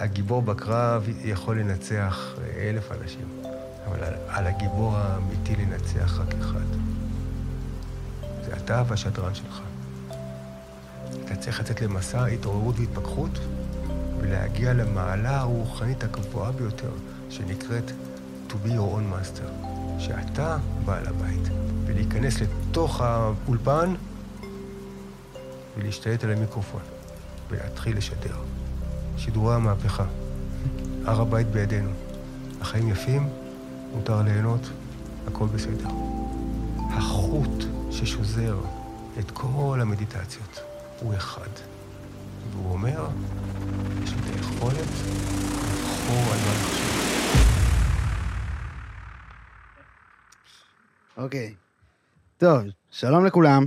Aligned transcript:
הגיבור 0.00 0.42
בקרב 0.42 1.08
יכול 1.24 1.60
לנצח 1.60 2.34
אלף 2.56 2.92
אנשים, 2.92 3.42
אבל 3.86 4.04
על, 4.04 4.14
על 4.28 4.46
הגיבור 4.46 4.96
האמיתי 4.96 5.56
לנצח 5.56 6.18
רק 6.18 6.34
אחד. 6.40 6.66
זה 8.44 8.56
אתה 8.56 8.82
והשדרן 8.88 9.34
שלך. 9.34 9.60
אתה 11.24 11.36
צריך 11.36 11.60
לצאת 11.60 11.80
למסע 11.82 12.26
התעוררות 12.26 12.78
והתפכחות 12.78 13.38
ולהגיע 14.20 14.72
למעלה 14.72 15.40
הרוחנית 15.40 16.04
הגבוהה 16.04 16.52
ביותר, 16.52 16.90
שנקראת 17.30 17.90
to 18.48 18.52
be 18.52 18.68
your 18.68 18.96
own 18.96 19.14
master, 19.14 19.68
שאתה 19.98 20.56
בעל 20.84 21.06
הבית, 21.06 21.48
ולהיכנס 21.86 22.40
לתוך 22.40 23.00
האולפן 23.00 23.94
ולהשתלט 25.76 26.24
על 26.24 26.30
המיקרופון 26.30 26.82
ולהתחיל 27.50 27.96
לשדר. 27.96 28.36
שידורי 29.18 29.54
המהפכה. 29.54 30.04
הר 31.04 31.20
הבית 31.20 31.46
בידינו. 31.46 31.90
החיים 32.60 32.88
יפים, 32.88 33.28
מותר 33.94 34.22
ליהנות, 34.22 34.60
הכל 35.26 35.46
בסדר. 35.46 35.88
החוט 36.90 37.64
ששוזר 37.90 38.58
את 39.18 39.30
כל 39.30 39.78
המדיטציות 39.82 40.60
הוא 41.00 41.14
אחד. 41.14 41.48
והוא 42.52 42.72
אומר, 42.72 43.06
יש 44.02 44.12
לי 44.12 44.18
את 44.20 44.36
היכולת 44.36 44.88
לבחור 45.68 46.32
על 46.32 46.38
מה 46.38 46.52
לחשוב. 46.54 46.88
אוקיי. 51.16 51.54
טוב, 52.38 52.62
שלום 52.90 53.26
לכולם. 53.26 53.66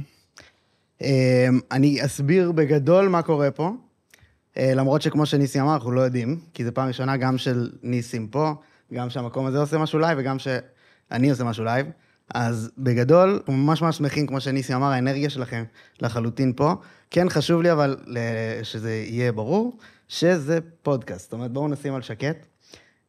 אמ, 1.02 1.60
אני 1.72 2.06
אסביר 2.06 2.52
בגדול 2.52 3.08
מה 3.08 3.22
קורה 3.22 3.52
פה, 3.52 3.72
למרות 4.62 5.02
שכמו 5.02 5.26
שניסים 5.26 5.62
אמר, 5.62 5.74
אנחנו 5.74 5.92
לא 5.92 6.02
יודעים, 6.02 6.40
כי 6.54 6.66
זו 6.66 6.72
פעם 6.74 6.88
ראשונה 6.88 7.18
גם 7.18 7.38
של 7.38 7.72
ניסים 7.84 8.28
פה, 8.28 8.54
גם 8.94 9.10
שהמקום 9.10 9.46
הזה 9.46 9.60
עושה 9.60 9.78
משהו 9.78 10.00
live 10.00 10.18
וגם 10.22 10.40
שאני 10.40 11.30
עושה 11.30 11.44
משהו 11.44 11.64
live. 11.64 11.88
אז 12.34 12.72
בגדול, 12.78 13.34
אנחנו 13.38 13.54
ממש 13.54 13.82
ממש 13.82 13.98
שמחים, 13.98 14.28
כמו 14.28 14.42
שניסים 14.42 14.76
אמר, 14.76 14.88
האנרגיה 14.88 15.30
שלכם 15.30 15.64
לחלוטין 16.02 16.54
פה. 16.56 16.74
כן 17.12 17.30
חשוב 17.30 17.62
לי 17.62 17.72
אבל 17.72 17.98
שזה 18.64 18.92
יהיה 18.94 19.32
ברור, 19.32 19.78
שזה 20.08 20.60
פודקאסט. 20.84 21.24
זאת 21.24 21.34
אומרת, 21.34 21.52
בואו 21.52 21.68
נשים 21.68 21.96
על 21.96 22.02
שקט. 22.02 22.46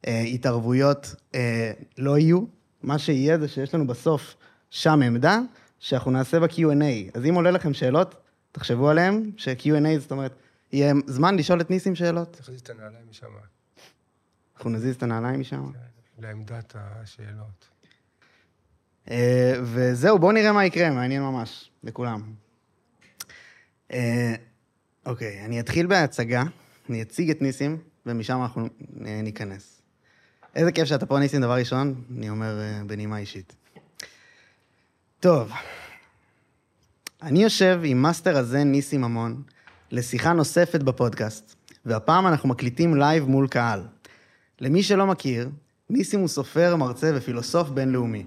אה, 0.06 0.20
התערבויות 0.20 1.14
אה, 1.34 1.72
לא 1.98 2.18
יהיו. 2.18 2.40
מה 2.82 2.98
שיהיה 2.98 3.38
זה 3.38 3.48
שיש 3.48 3.74
לנו 3.74 3.86
בסוף 3.86 4.36
שם 4.70 5.00
עמדה, 5.02 5.38
שאנחנו 5.78 6.10
נעשה 6.10 6.40
ב-Q&A. 6.40 7.10
אז 7.14 7.24
אם 7.24 7.34
עולה 7.34 7.50
לכם 7.50 7.74
שאלות, 7.74 8.14
תחשבו 8.52 8.88
עליהן, 8.88 9.30
ש-Q&A, 9.36 9.98
זאת 9.98 10.10
אומרת, 10.10 10.32
יהיה 10.72 10.94
זמן 11.06 11.36
לשאול 11.36 11.60
את 11.60 11.70
ניסים 11.70 11.94
שאלות. 11.94 12.36
להזיז 12.40 12.60
את 12.60 12.70
הנעליים 12.70 13.04
משם. 13.10 13.26
אנחנו 14.56 14.70
נזיז 14.70 14.96
את 14.96 15.02
הנעליים 15.02 15.40
משם. 15.40 15.72
לעמדת 16.18 16.76
השאלות. 16.76 17.68
אה, 19.10 19.54
וזהו, 19.62 20.18
בואו 20.18 20.32
נראה 20.32 20.52
מה 20.52 20.64
יקרה, 20.64 20.90
מעניין 20.90 21.22
ממש, 21.22 21.70
לכולם. 21.84 22.34
אה, 23.92 24.34
אוקיי, 25.06 25.44
אני 25.44 25.60
אתחיל 25.60 25.86
בהצגה, 25.86 26.42
אני 26.90 27.02
אציג 27.02 27.30
את 27.30 27.42
ניסים, 27.42 27.78
ומשם 28.06 28.42
אנחנו 28.42 28.68
ניכנס. 28.96 29.82
איזה 30.54 30.72
כיף 30.72 30.84
שאתה 30.84 31.06
פה, 31.06 31.18
ניסים, 31.18 31.40
דבר 31.40 31.54
ראשון, 31.54 32.04
אני 32.16 32.30
אומר 32.30 32.60
אה, 32.60 32.84
בנימה 32.86 33.18
אישית. 33.18 33.54
טוב, 35.20 35.52
אני 37.22 37.42
יושב 37.42 37.80
עם 37.84 38.02
מאסטר 38.02 38.36
הזן, 38.36 38.64
ניסים 38.64 39.00
אמון, 39.00 39.42
לשיחה 39.92 40.32
נוספת 40.32 40.82
בפודקאסט, 40.82 41.54
והפעם 41.86 42.26
אנחנו 42.26 42.48
מקליטים 42.48 42.96
live 42.96 43.24
מול 43.24 43.48
קהל. 43.48 43.82
למי 44.60 44.82
שלא 44.82 45.06
מכיר, 45.06 45.48
ניסים 45.90 46.20
הוא 46.20 46.28
סופר, 46.28 46.76
מרצה 46.76 47.12
ופילוסוף 47.14 47.68
בינלאומי. 47.68 48.24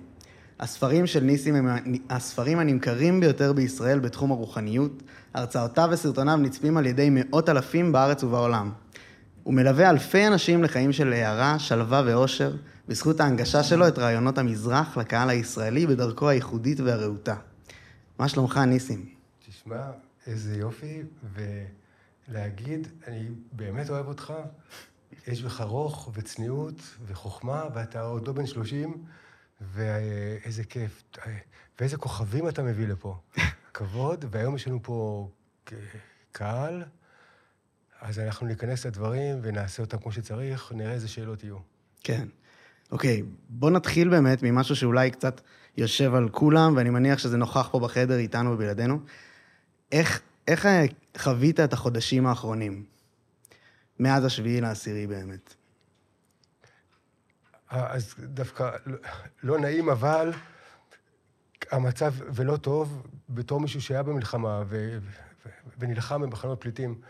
הספרים 0.59 1.07
של 1.07 1.19
ניסים 1.19 1.55
הם 1.55 1.67
הספרים 2.09 2.59
הנמכרים 2.59 3.19
ביותר 3.19 3.53
בישראל 3.53 3.99
בתחום 3.99 4.31
הרוחניות, 4.31 5.03
הרצאותיו 5.33 5.89
וסרטוניו 5.91 6.37
נצפים 6.37 6.77
על 6.77 6.85
ידי 6.85 7.07
מאות 7.11 7.49
אלפים 7.49 7.91
בארץ 7.91 8.23
ובעולם. 8.23 8.71
הוא 9.43 9.53
מלווה 9.53 9.89
אלפי 9.89 10.27
אנשים 10.27 10.63
לחיים 10.63 10.91
של 10.91 11.13
הערה, 11.13 11.59
שלווה 11.59 12.03
ואושר, 12.05 12.55
בזכות 12.87 13.19
ההנגשה 13.19 13.63
שלו 13.63 13.87
את 13.87 13.99
רעיונות 13.99 14.37
המזרח 14.37 14.97
לקהל 14.97 15.29
הישראלי 15.29 15.87
בדרכו 15.87 16.29
הייחודית 16.29 16.79
והרהוטה. 16.79 17.35
מה 18.19 18.27
שלומך, 18.27 18.57
ניסים? 18.57 19.05
תשמע, 19.47 19.81
איזה 20.27 20.57
יופי, 20.57 21.03
ולהגיד, 22.27 22.87
אני 23.07 23.29
באמת 23.51 23.89
אוהב 23.89 24.07
אותך, 24.07 24.33
יש 25.27 25.43
בך 25.43 25.61
רוך 25.61 26.11
וצניעות 26.13 26.81
וחוכמה, 27.05 27.63
ואתה 27.73 28.01
עוד 28.01 28.27
לא 28.27 28.33
בן 28.33 28.45
שלושים, 28.45 29.03
ואיזה 29.61 30.63
כיף, 30.63 31.03
ואיזה 31.79 31.97
כוכבים 31.97 32.47
אתה 32.47 32.63
מביא 32.63 32.87
לפה. 32.87 33.17
כבוד, 33.73 34.25
והיום 34.31 34.55
יש 34.55 34.67
לנו 34.67 34.79
פה 34.83 35.29
קהל, 36.31 36.83
אז 38.01 38.19
אנחנו 38.19 38.47
ניכנס 38.47 38.85
לדברים 38.85 39.39
ונעשה 39.41 39.83
אותם 39.83 39.97
כמו 39.97 40.11
שצריך, 40.11 40.71
נראה 40.75 40.91
איזה 40.93 41.07
שאלות 41.07 41.43
יהיו. 41.43 41.57
כן. 42.03 42.27
אוקיי, 42.91 43.23
בוא 43.49 43.71
נתחיל 43.71 44.09
באמת 44.09 44.43
ממשהו 44.43 44.75
שאולי 44.75 45.11
קצת 45.11 45.41
יושב 45.77 46.15
על 46.15 46.29
כולם, 46.29 46.73
ואני 46.75 46.89
מניח 46.89 47.19
שזה 47.19 47.37
נוכח 47.37 47.69
פה 47.71 47.79
בחדר 47.79 48.17
איתנו 48.17 48.51
ובלעדינו. 48.51 48.99
איך, 49.95 50.21
איך 50.47 50.67
חווית 51.17 51.59
את 51.59 51.73
החודשים 51.73 52.27
האחרונים? 52.27 52.85
מאז 53.99 54.25
השביעי 54.25 54.61
לעשירי 54.61 55.07
באמת. 55.07 55.55
אז 57.69 58.15
דווקא 58.19 58.71
לא, 58.85 58.97
לא 59.43 59.59
נעים, 59.59 59.89
אבל 59.89 60.33
המצב, 61.71 62.13
ולא 62.19 62.57
טוב, 62.57 63.07
בתור 63.29 63.59
מישהו 63.59 63.81
שהיה 63.81 64.03
במלחמה 64.03 64.63
ו, 64.67 64.97
ו, 65.01 65.49
ונלחם 65.79 66.21
במחנות 66.21 66.61
פליטים, 66.61 67.01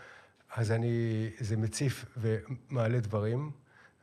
אז 0.55 0.71
אני, 0.71 1.29
זה 1.39 1.57
מציף 1.57 2.05
ומעלה 2.17 2.99
דברים. 2.99 3.51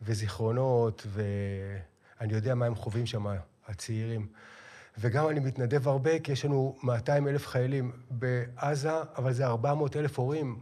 וזיכרונות, 0.05 1.07
ואני 1.07 2.33
יודע 2.33 2.55
מה 2.55 2.67
הם 2.67 2.75
חווים 2.75 3.07
שם, 3.07 3.27
הצעירים. 3.67 4.27
וגם 4.99 5.29
אני 5.29 5.41
מתנדב 5.41 5.89
הרבה, 5.89 6.19
כי 6.19 6.33
יש 6.33 6.45
לנו 6.45 6.77
200 6.83 7.29
אלף 7.29 7.47
חיילים 7.47 7.93
בעזה, 8.11 8.91
אבל 9.17 9.33
זה 9.33 9.47
400 9.47 9.97
אלף 9.97 10.19
הורים, 10.19 10.61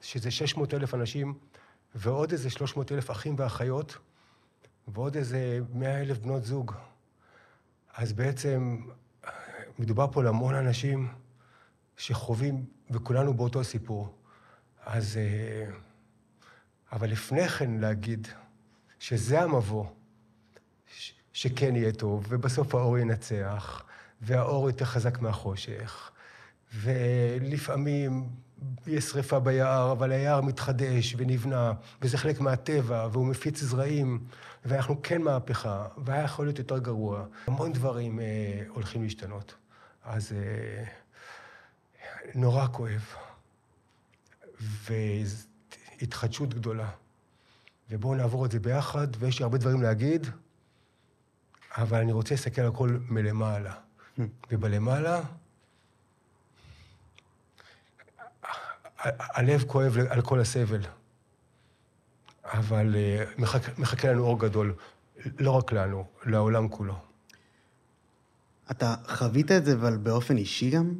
שזה 0.00 0.30
600 0.30 0.74
אלף 0.74 0.94
אנשים, 0.94 1.34
ועוד 1.94 2.32
איזה 2.32 2.50
300 2.50 2.92
אלף 2.92 3.10
אחים 3.10 3.34
ואחיות, 3.38 3.98
ועוד 4.88 5.16
איזה 5.16 5.60
100 5.72 6.00
אלף 6.00 6.18
בנות 6.18 6.44
זוג. 6.44 6.72
אז 7.94 8.12
בעצם 8.12 8.80
מדובר 9.78 10.06
פה 10.12 10.20
על 10.20 10.26
המון 10.26 10.54
אנשים 10.54 11.08
שחווים, 11.96 12.64
וכולנו 12.90 13.34
באותו 13.34 13.64
סיפור. 13.64 14.14
אז... 14.86 15.16
אה, 15.16 15.70
אבל 16.92 17.10
לפני 17.10 17.48
כן 17.48 17.70
להגיד, 17.70 18.28
שזה 18.98 19.40
המבוא, 19.42 19.86
שכן 21.32 21.76
יהיה 21.76 21.92
טוב, 21.92 22.26
ובסוף 22.28 22.74
האור 22.74 22.98
ינצח, 22.98 23.82
והאור 24.20 24.70
יותר 24.70 24.84
חזק 24.84 25.20
מהחושך. 25.20 26.10
ולפעמים 26.74 28.28
יש 28.86 29.04
שריפה 29.04 29.38
ביער, 29.38 29.92
אבל 29.92 30.12
היער 30.12 30.40
מתחדש 30.40 31.14
ונבנה, 31.18 31.72
וזה 32.02 32.18
חלק 32.18 32.40
מהטבע, 32.40 33.08
והוא 33.12 33.26
מפיץ 33.26 33.62
זרעים, 33.62 34.24
ואנחנו 34.64 35.02
כן 35.02 35.22
מהפכה, 35.22 35.86
והיה 35.96 36.24
יכול 36.24 36.46
להיות 36.46 36.58
יותר 36.58 36.78
גרוע. 36.78 37.24
המון 37.46 37.72
דברים 37.72 38.20
אה, 38.20 38.62
הולכים 38.68 39.02
להשתנות. 39.02 39.54
אז 40.04 40.32
אה, 40.32 40.84
נורא 42.34 42.66
כואב. 42.66 43.04
והתחדשות 46.00 46.54
גדולה. 46.54 46.90
ובואו 47.90 48.14
נעבור 48.14 48.46
את 48.46 48.50
זה 48.50 48.60
ביחד, 48.60 49.08
ויש 49.18 49.38
לי 49.38 49.42
הרבה 49.42 49.58
דברים 49.58 49.82
להגיד, 49.82 50.26
אבל 51.76 51.98
אני 51.98 52.12
רוצה 52.12 52.34
להסתכל 52.34 52.60
על 52.60 52.68
הכל 52.68 52.98
מלמעלה. 53.08 53.74
ובלמעלה, 54.50 55.20
הלב 59.04 59.64
כואב 59.66 59.96
על 60.08 60.22
כל 60.22 60.40
הסבל, 60.40 60.80
אבל 62.44 62.96
אה, 62.96 63.24
מחכה, 63.38 63.72
מחכה 63.78 64.08
לנו 64.08 64.22
אור 64.24 64.40
גדול, 64.40 64.74
לא 65.38 65.50
רק 65.50 65.72
לנו, 65.72 66.06
לעולם 66.26 66.68
כולו. 66.68 66.94
אתה 68.70 68.94
חווית 69.08 69.52
את 69.52 69.64
זה, 69.64 69.72
אבל 69.72 69.96
באופן 69.96 70.36
אישי 70.36 70.70
גם? 70.70 70.94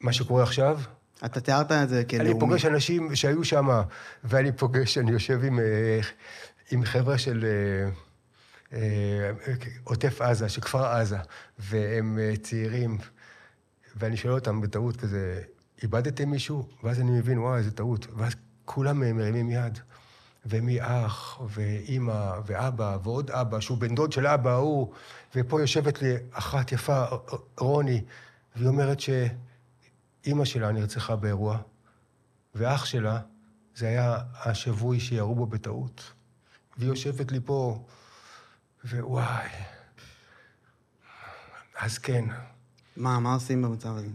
מה 0.00 0.12
שקורה 0.12 0.42
עכשיו? 0.42 0.80
אתה 1.24 1.40
תיארת 1.40 1.72
את 1.72 1.88
זה 1.88 2.04
כלאומי. 2.04 2.30
אני 2.30 2.40
פוגש 2.40 2.64
אנשים 2.64 3.16
שהיו 3.16 3.44
שם, 3.44 3.68
ואני 4.24 4.52
פוגש, 4.52 4.98
אני 4.98 5.10
יושב 5.10 5.44
עם, 5.44 5.58
אה, 5.58 6.00
עם 6.70 6.84
חבר'ה 6.84 7.18
של 7.18 7.44
אה, 7.44 7.90
אה, 8.78 9.30
עוטף 9.84 10.20
עזה, 10.20 10.48
של 10.48 10.60
כפר 10.60 10.86
עזה, 10.86 11.18
והם 11.58 12.18
צעירים, 12.42 12.98
ואני 13.96 14.16
שואל 14.16 14.34
אותם 14.34 14.60
בטעות 14.60 14.96
כזה, 14.96 15.42
איבדתם 15.82 16.30
מישהו? 16.30 16.68
ואז 16.84 17.00
אני 17.00 17.10
מבין, 17.10 17.38
וואי, 17.38 17.58
איזה 17.58 17.70
טעות. 17.70 18.06
ואז 18.16 18.32
כולם 18.64 19.00
מרימים 19.16 19.50
יד. 19.50 19.78
ומאח, 20.46 21.40
ואימא, 21.48 22.32
ואבא, 22.46 22.96
ועוד 23.02 23.30
אבא, 23.30 23.60
שהוא 23.60 23.78
בן 23.78 23.94
דוד 23.94 24.12
של 24.12 24.26
אבא 24.26 24.50
ההוא, 24.50 24.92
ופה 25.34 25.60
יושבת 25.60 26.02
לי 26.02 26.14
אחת 26.32 26.72
יפה, 26.72 27.04
רוני, 27.58 28.04
והיא 28.56 28.68
אומרת 28.68 28.98
שאימא 29.00 30.44
שלה 30.44 30.72
נרצחה 30.72 31.16
באירוע, 31.16 31.58
ואח 32.54 32.84
שלה, 32.84 33.20
זה 33.74 33.88
היה 33.88 34.18
השבוי 34.44 35.00
שירו 35.00 35.34
בו 35.34 35.46
בטעות. 35.46 36.12
והיא 36.78 36.90
יושבת 36.90 37.32
לי 37.32 37.40
פה, 37.44 37.84
ווואי. 38.84 39.48
אז 41.78 41.98
כן. 41.98 42.24
מה, 42.96 43.18
מה 43.18 43.34
עושים 43.34 43.62
במצב 43.62 43.96
הזה? 43.96 44.08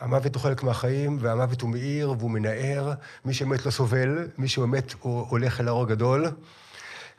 המוות 0.00 0.34
הוא 0.34 0.42
חלק 0.42 0.62
מהחיים, 0.62 1.18
והמוות 1.20 1.60
הוא 1.60 1.70
מאיר 1.70 2.10
והוא 2.10 2.30
מנער. 2.30 2.92
מי 3.24 3.34
שמת 3.34 3.66
לא 3.66 3.70
סובל, 3.70 4.28
מי 4.38 4.48
שמת 4.48 4.92
הוא 5.00 5.26
הולך 5.28 5.60
אל 5.60 5.68
האור 5.68 5.82
הגדול. 5.82 6.26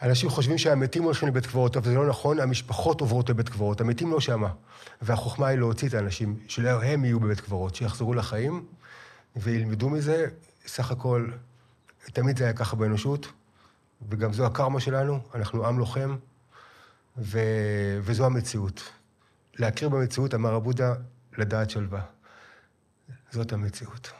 אנשים 0.01 0.29
חושבים 0.29 0.57
שהמתים 0.57 1.03
הולכים 1.03 1.27
לבית 1.27 1.45
קברות, 1.45 1.77
אבל 1.77 1.85
זה 1.85 1.95
לא 1.95 2.07
נכון, 2.07 2.39
המשפחות 2.39 3.01
עוברות 3.01 3.29
לבית 3.29 3.49
קברות, 3.49 3.81
המתים 3.81 4.11
לא 4.11 4.19
שמה. 4.19 4.49
והחוכמה 5.01 5.47
היא 5.47 5.59
להוציא 5.59 5.87
את 5.87 5.93
האנשים, 5.93 6.39
שלא 6.47 6.83
הם 6.83 7.05
יהיו 7.05 7.19
בבית 7.19 7.39
קברות, 7.39 7.75
שיחזרו 7.75 8.13
לחיים 8.13 8.65
וילמדו 9.35 9.89
מזה. 9.89 10.27
סך 10.67 10.91
הכל, 10.91 11.29
תמיד 12.13 12.37
זה 12.37 12.43
היה 12.43 12.53
ככה 12.53 12.75
באנושות, 12.75 13.31
וגם 14.09 14.33
זו 14.33 14.45
הקרמה 14.45 14.79
שלנו, 14.79 15.19
אנחנו 15.35 15.67
עם 15.67 15.79
לוחם, 15.79 16.15
ו... 17.17 17.39
וזו 18.01 18.25
המציאות. 18.25 18.91
להכיר 19.59 19.89
במציאות, 19.89 20.33
אמר 20.33 20.55
אבודה, 20.55 20.93
לדעת 21.37 21.69
שלווה. 21.69 22.01
זאת 23.31 23.53
המציאות. 23.53 24.11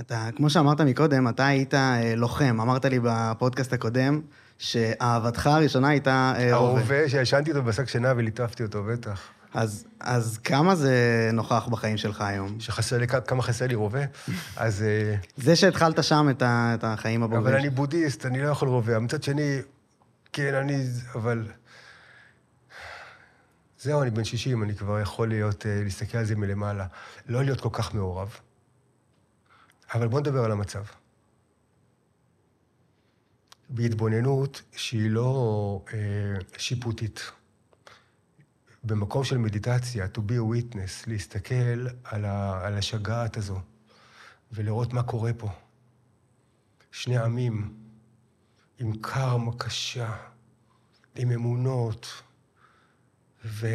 אתה, 0.00 0.28
כמו 0.36 0.50
שאמרת 0.50 0.80
מקודם, 0.80 1.28
אתה 1.28 1.46
היית 1.46 1.74
אה, 1.74 2.14
לוחם. 2.16 2.60
אמרת 2.60 2.84
לי 2.84 2.98
בפודקאסט 3.02 3.72
הקודם 3.72 4.20
שאהבתך 4.58 5.46
הראשונה 5.46 5.88
הייתה 5.88 6.32
אה, 6.36 6.56
רובה. 6.56 6.80
הרובה, 6.80 7.08
שישנתי 7.08 7.50
אותו 7.50 7.62
בשק 7.62 7.88
שינה 7.88 8.12
וליטפתי 8.16 8.62
אותו, 8.62 8.84
בטח. 8.84 9.20
אז, 9.54 9.84
אז 10.00 10.38
כמה 10.38 10.74
זה 10.74 11.30
נוכח 11.32 11.68
בחיים 11.70 11.96
שלך 11.96 12.20
היום? 12.20 12.60
שחסר 12.60 12.98
לי, 12.98 13.06
כמה 13.08 13.42
חסר 13.42 13.66
לי 13.66 13.74
רובה? 13.74 14.04
אז... 14.56 14.82
אה, 14.82 15.14
זה 15.36 15.56
שהתחלת 15.56 16.04
שם 16.04 16.26
את, 16.30 16.42
ה, 16.42 16.74
את 16.74 16.84
החיים 16.84 17.22
הבוגרים. 17.22 17.46
אבל 17.46 17.56
אני 17.56 17.70
בודהיסט, 17.70 18.26
אני 18.26 18.42
לא 18.42 18.48
יכול 18.48 18.68
רובה. 18.68 18.98
מצד 18.98 19.22
שני, 19.22 19.58
כן, 20.32 20.54
אני... 20.54 20.84
אבל... 21.14 21.46
זהו, 23.78 24.02
אני 24.02 24.10
בן 24.10 24.24
60, 24.24 24.62
אני 24.62 24.74
כבר 24.74 25.00
יכול 25.00 25.28
להיות, 25.28 25.66
אה, 25.66 25.80
להסתכל 25.84 26.18
על 26.18 26.24
זה 26.24 26.36
מלמעלה. 26.36 26.86
לא 27.26 27.44
להיות 27.44 27.60
כל 27.60 27.68
כך 27.72 27.94
מעורב. 27.94 28.36
אבל 29.94 30.08
בואו 30.08 30.20
נדבר 30.20 30.44
על 30.44 30.52
המצב. 30.52 30.82
בהתבוננות 33.68 34.62
שהיא 34.76 35.10
לא 35.10 35.80
אה, 35.92 35.98
שיפוטית. 36.58 37.32
במקום 38.86 39.24
של 39.24 39.38
מדיטציה, 39.38 40.06
to 40.14 40.18
be 40.18 40.32
a 40.32 40.74
witness, 40.74 41.04
להסתכל 41.06 41.86
על, 42.04 42.24
ה, 42.24 42.66
על 42.66 42.78
השגעת 42.78 43.36
הזו 43.36 43.60
ולראות 44.52 44.92
מה 44.92 45.02
קורה 45.02 45.32
פה. 45.38 45.48
שני 46.92 47.18
עמים 47.18 47.76
עם 48.78 48.92
קרמה 49.00 49.52
קשה, 49.58 50.16
עם 51.14 51.30
אמונות, 51.30 52.22
ו... 53.44 53.66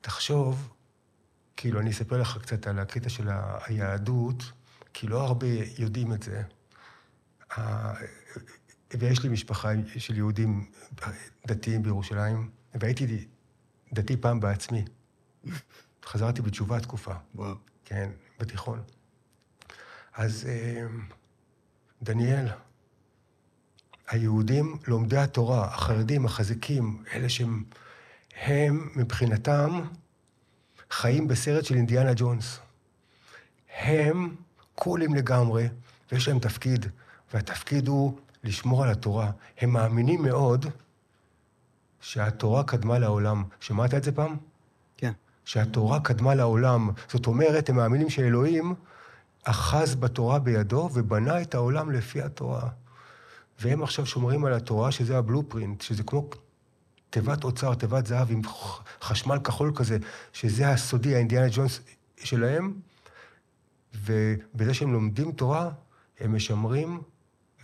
תחשוב, 0.00 0.74
כאילו, 1.56 1.80
אני 1.80 1.90
אספר 1.90 2.20
לך 2.20 2.38
קצת 2.42 2.66
על 2.66 2.78
הקטע 2.78 3.08
של 3.08 3.28
היהדות, 3.66 4.52
כי 4.94 5.06
לא 5.06 5.24
הרבה 5.24 5.46
יודעים 5.78 6.12
את 6.12 6.22
זה. 6.22 6.42
ויש 8.94 9.22
לי 9.22 9.28
משפחה 9.28 9.68
של 9.98 10.16
יהודים 10.16 10.70
דתיים 11.46 11.82
בירושלים, 11.82 12.50
והייתי 12.74 13.26
דתי 13.92 14.16
פעם 14.16 14.40
בעצמי. 14.40 14.84
חזרתי 16.04 16.42
בתשובה 16.42 16.80
תקופה. 16.80 17.14
וואו. 17.34 17.54
כן, 17.84 18.10
בתיכון. 18.40 18.82
אז 20.14 20.46
אה, 20.48 20.86
דניאל, 22.02 22.46
היהודים 24.08 24.78
לומדי 24.86 25.16
התורה, 25.16 25.64
החרדים, 25.64 26.26
החזקים, 26.26 27.04
אלה 27.14 27.28
שהם, 27.28 27.64
הם 28.36 28.88
מבחינתם 28.96 29.80
חיים 30.90 31.28
בסרט 31.28 31.64
של 31.64 31.74
אינדיאנה 31.74 32.12
ג'ונס. 32.16 32.58
הם 33.78 34.36
קולים 34.74 35.14
לגמרי, 35.14 35.68
ויש 36.12 36.28
להם 36.28 36.38
תפקיד, 36.38 36.86
והתפקיד 37.34 37.88
הוא 37.88 38.18
לשמור 38.48 38.84
על 38.84 38.90
התורה. 38.90 39.30
הם 39.58 39.70
מאמינים 39.70 40.22
מאוד 40.22 40.66
שהתורה 42.00 42.64
קדמה 42.64 42.98
לעולם. 42.98 43.44
שמעת 43.60 43.94
את 43.94 44.04
זה 44.04 44.12
פעם? 44.12 44.36
כן. 44.96 45.12
שהתורה 45.44 46.00
קדמה 46.00 46.34
לעולם. 46.34 46.90
זאת 47.08 47.26
אומרת, 47.26 47.68
הם 47.68 47.76
מאמינים 47.76 48.10
שאלוהים 48.10 48.74
אחז 49.44 49.94
בתורה 49.94 50.38
בידו 50.38 50.90
ובנה 50.94 51.42
את 51.42 51.54
העולם 51.54 51.90
לפי 51.90 52.22
התורה. 52.22 52.68
והם 53.60 53.82
עכשיו 53.82 54.06
שומרים 54.06 54.44
על 54.44 54.52
התורה, 54.52 54.92
שזה 54.92 55.18
הבלופרינט, 55.18 55.80
שזה 55.80 56.02
כמו 56.02 56.30
תיבת 57.10 57.44
אוצר, 57.44 57.74
תיבת 57.74 58.06
זהב 58.06 58.30
עם 58.30 58.42
חשמל 59.02 59.38
כחול 59.38 59.72
כזה, 59.74 59.98
שזה 60.32 60.70
הסודי, 60.70 61.14
האינדיאנה 61.14 61.46
ג'ונס 61.52 61.80
שלהם, 62.16 62.74
ובזה 63.94 64.74
שהם 64.74 64.92
לומדים 64.92 65.32
תורה, 65.32 65.70
הם 66.20 66.34
משמרים 66.34 67.00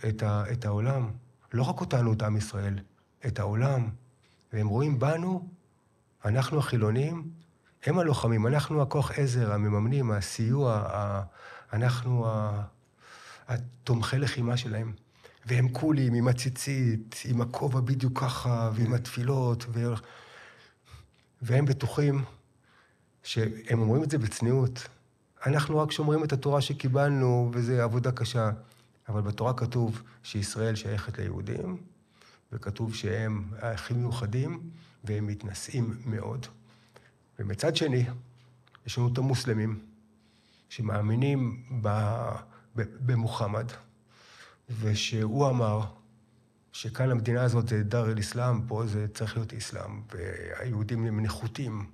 את, 0.07 0.23
ה, 0.23 0.43
את 0.51 0.65
העולם. 0.65 1.11
לא 1.53 1.63
רק 1.63 1.81
אותנו, 1.81 2.13
את 2.13 2.21
עם 2.21 2.37
ישראל, 2.37 2.79
את 3.25 3.39
העולם. 3.39 3.89
והם 4.53 4.67
רואים 4.67 4.99
בנו, 4.99 5.47
אנחנו 6.25 6.59
החילונים, 6.59 7.29
הם 7.85 7.99
הלוחמים, 7.99 8.47
אנחנו 8.47 8.81
הכוח 8.81 9.11
עזר, 9.11 9.53
המממנים, 9.53 10.11
הסיוע, 10.11 10.73
ה, 10.73 11.21
אנחנו 11.73 12.27
התומכי 13.47 14.17
לחימה 14.17 14.57
שלהם. 14.57 14.93
והם 15.45 15.69
קולים 15.69 16.13
עם 16.13 16.27
הציצית, 16.27 17.21
עם 17.25 17.41
הכובע 17.41 17.79
בדיוק 17.79 18.19
ככה, 18.19 18.71
ועם 18.73 18.93
התפילות, 18.93 19.65
ו... 19.69 19.93
והם 21.41 21.65
בטוחים 21.65 22.23
שהם 23.23 23.79
אומרים 23.79 24.03
את 24.03 24.11
זה 24.11 24.17
בצניעות. 24.17 24.87
אנחנו 25.45 25.79
רק 25.79 25.91
שומרים 25.91 26.23
את 26.23 26.33
התורה 26.33 26.61
שקיבלנו, 26.61 27.49
וזו 27.53 27.73
עבודה 27.73 28.11
קשה. 28.11 28.49
אבל 29.09 29.21
בתורה 29.21 29.53
כתוב 29.53 30.01
שישראל 30.23 30.75
שייכת 30.75 31.17
ליהודים, 31.17 31.77
וכתוב 32.51 32.95
שהם 32.95 33.43
הכי 33.61 33.93
מיוחדים, 33.93 34.69
והם 35.03 35.27
מתנשאים 35.27 35.97
מאוד. 36.05 36.45
ומצד 37.39 37.75
שני, 37.75 38.05
יש 38.85 38.97
לנו 38.97 39.13
את 39.13 39.17
המוסלמים, 39.17 39.79
שמאמינים 40.69 41.63
במוחמד, 42.75 43.71
ושהוא 44.79 45.49
אמר 45.49 45.81
שכאן 46.71 47.11
המדינה 47.11 47.43
הזאת 47.43 47.67
זה 47.67 47.83
דר 47.83 48.11
אל 48.11 48.19
אסלאם, 48.19 48.67
פה 48.67 48.85
זה 48.85 49.07
צריך 49.13 49.37
להיות 49.37 49.53
אסלאם, 49.53 50.01
והיהודים 50.11 51.05
הם 51.05 51.19
נחותים. 51.19 51.85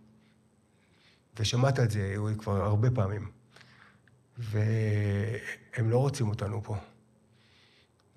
ושמעת 1.40 1.80
את 1.80 1.92
זה 1.92 2.16
כבר 2.38 2.62
הרבה 2.64 2.92
פעמים. 2.92 3.32
והם 4.38 5.90
לא 5.90 5.98
רוצים 5.98 6.30
אותנו 6.30 6.64
פה. 6.64 6.78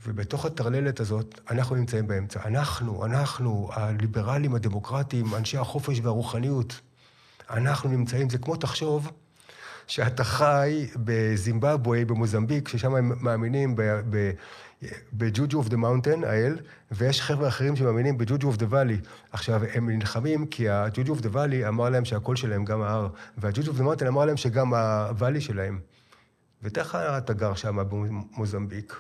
ובתוך 0.07 0.45
הטרללת 0.45 1.01
הזאת, 1.01 1.41
אנחנו 1.51 1.77
נמצאים 1.77 2.07
באמצע. 2.07 2.41
אנחנו, 2.45 3.05
אנחנו, 3.05 3.69
הליברלים, 3.73 4.55
הדמוקרטים, 4.55 5.35
אנשי 5.35 5.59
החופש 5.59 6.01
והרוחניות, 6.03 6.81
אנחנו 7.51 7.91
נמצאים, 7.91 8.31
זה 8.31 8.39
כמו 8.39 8.57
תחשוב 8.57 9.11
שאתה 9.87 10.25
חי 10.25 10.87
בזימבבואה, 10.97 12.05
במוזמביק, 12.05 12.69
ששם 12.69 12.95
הם 12.95 13.13
מאמינים 13.21 13.77
בג'וג'ו 15.13 15.59
of 15.59 15.69
the 15.69 15.77
mountain, 15.77 16.25
האל, 16.25 16.59
ויש 16.93 17.23
חבר'ה 17.23 17.49
אחרים 17.49 17.77
שמאמינים 17.77 18.19
בג'וג'ו 18.19 18.47
of 18.47 18.57
the 18.57 18.67
valley. 18.69 18.99
עכשיו, 19.33 19.61
הם 19.75 19.91
נלחמים 19.91 20.47
כי 20.47 20.69
הג'וג'ו 20.69 21.13
of 21.13 21.21
the 21.21 21.29
valley 21.33 21.69
אמר 21.69 21.91
להם 21.91 22.05
שהכול 22.05 22.37
שלהם 22.37 22.65
גם 22.65 22.83
ההר, 22.83 23.09
והג'וג'ו 23.39 23.69
of 23.69 23.77
the 23.77 23.85
mountain 23.85 24.07
אמר 24.07 24.25
להם 24.25 24.37
שגם 24.37 24.75
ה 24.75 24.84
valley 24.84 25.41
שלהם. 25.41 25.79
ותכף 26.63 26.95
אתה 27.19 27.33
גר 27.33 27.55
שם 27.55 27.79
במוזמביק, 27.89 28.97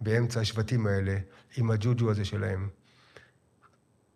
באמצע 0.00 0.40
השבטים 0.40 0.86
האלה, 0.86 1.18
עם 1.56 1.70
הג'וג'ו 1.70 2.10
הזה 2.10 2.24
שלהם, 2.24 2.68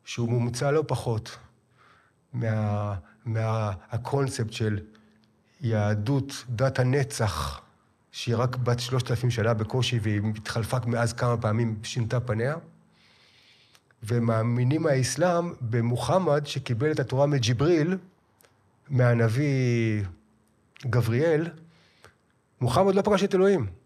שהוא 0.04 0.28
מומצא 0.28 0.70
לא 0.70 0.84
פחות 0.86 1.38
מהקונספט 3.24 4.46
מה, 4.46 4.52
של 4.52 4.80
יהדות, 5.60 6.44
דת 6.48 6.78
הנצח, 6.78 7.60
שהיא 8.12 8.36
רק 8.36 8.56
בת 8.56 8.80
שלושת 8.80 9.10
אלפים 9.10 9.30
שנה 9.30 9.54
בקושי, 9.54 9.98
והיא 10.02 10.20
התחלפה 10.36 10.76
מאז 10.86 11.12
כמה 11.12 11.36
פעמים, 11.36 11.78
שינתה 11.82 12.20
פניה. 12.20 12.56
ומאמינים 14.02 14.82
מהאסלאם 14.82 15.52
במוחמד 15.60 16.46
שקיבל 16.46 16.92
את 16.92 17.00
התורה 17.00 17.26
מג'יבריל, 17.26 17.96
מהנביא 18.88 20.04
גבריאל. 20.86 21.50
מוחמד 22.60 22.94
לא 22.94 23.02
פגש 23.02 23.24
את 23.24 23.34
אלוהים. 23.34 23.79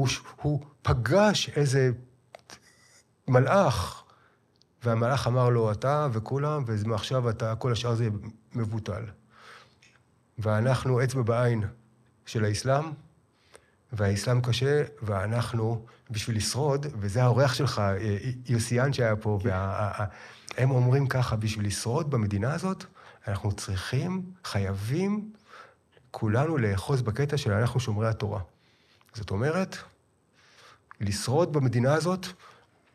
הוא, 0.00 0.08
הוא 0.42 0.60
פגש 0.82 1.50
איזה 1.56 1.90
מלאך, 3.28 4.02
והמלאך 4.84 5.26
אמר 5.26 5.48
לו, 5.48 5.72
אתה 5.72 6.08
וכולם, 6.12 6.64
ומעכשיו 6.66 7.30
אתה, 7.30 7.56
כל 7.56 7.72
השאר 7.72 7.94
זה 7.94 8.08
מבוטל. 8.54 9.04
ואנחנו 10.38 11.04
אצבע 11.04 11.22
בעין 11.22 11.64
של 12.26 12.44
האסלאם, 12.44 12.84
והאסלאם 13.92 14.40
קשה, 14.40 14.82
ואנחנו, 15.02 15.86
בשביל 16.10 16.36
לשרוד, 16.36 16.86
וזה 16.98 17.22
האורח 17.22 17.54
שלך, 17.54 17.82
יוסיאן 18.46 18.92
שהיה 18.92 19.16
פה, 19.16 19.38
וה, 19.42 19.92
הם 20.56 20.70
אומרים 20.70 21.06
ככה, 21.06 21.36
בשביל 21.36 21.66
לשרוד 21.66 22.10
במדינה 22.10 22.54
הזאת, 22.54 22.84
אנחנו 23.28 23.52
צריכים, 23.52 24.22
חייבים, 24.44 25.32
כולנו 26.10 26.58
לאחוז 26.58 27.02
בקטע 27.02 27.36
של 27.36 27.52
אנחנו 27.52 27.80
שומרי 27.80 28.08
התורה. 28.08 28.40
זאת 29.14 29.30
אומרת, 29.30 29.76
לשרוד 31.00 31.52
במדינה 31.52 31.94
הזאת, 31.94 32.26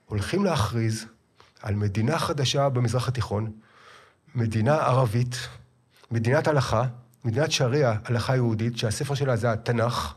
הולכים 0.05 0.45
להכריז 0.45 1.05
על 1.61 1.75
מדינה 1.75 2.19
חדשה 2.19 2.69
במזרח 2.69 3.07
התיכון, 3.07 3.51
מדינה 4.35 4.75
ערבית, 4.75 5.35
מדינת 6.11 6.47
הלכה, 6.47 6.83
מדינת 7.25 7.51
שריעה, 7.51 7.97
הלכה 8.05 8.35
יהודית, 8.35 8.77
שהספר 8.77 9.13
שלה 9.13 9.35
זה 9.35 9.51
התנ"ך, 9.51 10.13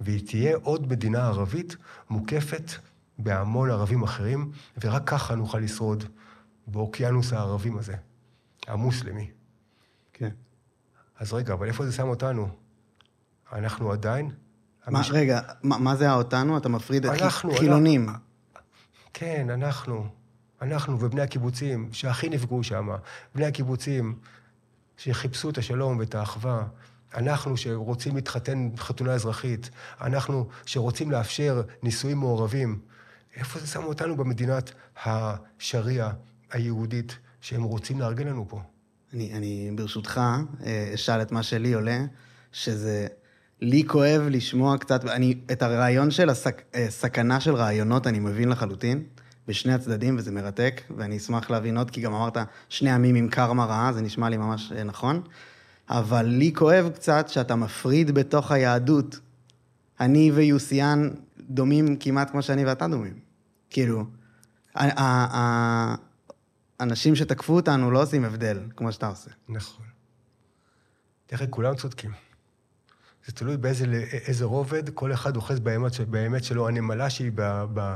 והיא 0.00 0.26
תהיה 0.26 0.56
עוד 0.56 0.90
מדינה 0.90 1.26
ערבית 1.26 1.76
מוקפת 2.10 2.70
בהמון 3.18 3.70
ערבים 3.70 4.02
אחרים, 4.02 4.52
ורק 4.84 5.02
ככה 5.08 5.34
נוכל 5.34 5.58
לשרוד 5.58 6.04
באוקיינוס 6.66 7.32
הערבים 7.32 7.78
הזה, 7.78 7.94
המוסלמי. 8.66 9.30
כן. 10.12 10.30
אז 11.18 11.32
רגע, 11.32 11.52
אבל 11.54 11.66
איפה 11.66 11.86
זה 11.86 11.92
שם 11.92 12.08
אותנו? 12.08 12.48
אנחנו 13.52 13.92
עדיין... 13.92 14.45
מה, 14.86 14.98
המש... 14.98 15.10
רגע, 15.10 15.40
מה, 15.62 15.78
מה 15.78 15.96
זה 15.96 16.10
האותנו? 16.10 16.58
אתה 16.58 16.68
מפריד 16.68 17.06
את 17.06 17.22
אנחנו, 17.22 17.54
חילונים. 17.54 18.08
אנחנו, 18.08 18.20
כן, 19.14 19.50
אנחנו. 19.50 20.06
אנחנו 20.62 21.00
ובני 21.00 21.22
הקיבוצים 21.22 21.88
שהכי 21.92 22.28
נפגעו 22.28 22.62
שם. 22.64 22.88
בני 23.34 23.46
הקיבוצים 23.46 24.18
שחיפשו 24.96 25.50
את 25.50 25.58
השלום 25.58 25.98
ואת 25.98 26.14
האחווה. 26.14 26.66
אנחנו 27.14 27.56
שרוצים 27.56 28.16
להתחתן 28.16 28.68
חתונה 28.76 29.12
אזרחית. 29.12 29.70
אנחנו 30.00 30.48
שרוצים 30.66 31.10
לאפשר 31.10 31.62
נישואים 31.82 32.18
מעורבים. 32.18 32.78
איפה 33.36 33.58
זה 33.58 33.66
שם 33.66 33.84
אותנו 33.84 34.16
במדינת 34.16 34.72
השריעה 35.04 36.12
היהודית 36.50 37.18
שהם 37.40 37.62
רוצים 37.62 38.00
לארגן 38.00 38.26
לנו 38.26 38.48
פה? 38.48 38.60
אני, 39.14 39.32
אני 39.34 39.70
ברשותך 39.74 40.20
אה, 40.64 40.90
אשאל 40.94 41.22
את 41.22 41.32
מה 41.32 41.42
שלי 41.42 41.72
עולה, 41.72 42.04
שזה... 42.52 43.06
לי 43.60 43.84
כואב 43.86 44.22
לשמוע 44.30 44.78
קצת, 44.78 45.04
אני, 45.04 45.34
את 45.52 45.62
הרעיון 45.62 46.10
של 46.10 46.30
הסכנה 46.74 47.34
אה, 47.34 47.40
של 47.40 47.54
רעיונות 47.54 48.06
אני 48.06 48.18
מבין 48.18 48.48
לחלוטין, 48.48 49.04
בשני 49.48 49.74
הצדדים, 49.74 50.16
וזה 50.18 50.32
מרתק, 50.32 50.82
ואני 50.96 51.16
אשמח 51.16 51.50
להבין 51.50 51.76
עוד, 51.76 51.90
כי 51.90 52.00
גם 52.00 52.14
אמרת 52.14 52.36
שני 52.68 52.90
עמים 52.90 53.14
עם 53.14 53.28
קרמה 53.28 53.64
רעה, 53.64 53.92
זה 53.92 54.02
נשמע 54.02 54.28
לי 54.28 54.36
ממש 54.36 54.72
אה, 54.72 54.84
נכון. 54.84 55.22
אבל 55.88 56.26
לי 56.26 56.52
כואב 56.54 56.90
קצת 56.94 57.28
שאתה 57.28 57.56
מפריד 57.56 58.10
בתוך 58.10 58.52
היהדות. 58.52 59.18
אני 60.00 60.30
ויוסיאן 60.30 61.10
דומים 61.40 61.96
כמעט 61.96 62.30
כמו 62.30 62.42
שאני 62.42 62.64
ואתה 62.64 62.88
דומים. 62.88 63.18
כאילו, 63.70 64.04
האנשים 66.80 67.14
שתקפו 67.14 67.54
אותנו 67.54 67.90
לא 67.90 68.02
עושים 68.02 68.24
הבדל, 68.24 68.58
כמו 68.76 68.92
שאתה 68.92 69.06
עושה. 69.06 69.30
נכון. 69.48 69.86
תראה, 71.26 71.46
כולם 71.46 71.74
צודקים. 71.74 72.25
זה 73.26 73.32
תלוי 73.32 73.56
באיזה 73.56 74.44
רובד, 74.44 74.90
כל 74.90 75.12
אחד 75.12 75.36
אוחז 75.36 75.60
באמת, 75.60 76.00
באמת 76.00 76.44
שלו. 76.44 76.68
הנמלה 76.68 77.10
שהיא 77.10 77.32
ב, 77.34 77.64
ב, 77.74 77.94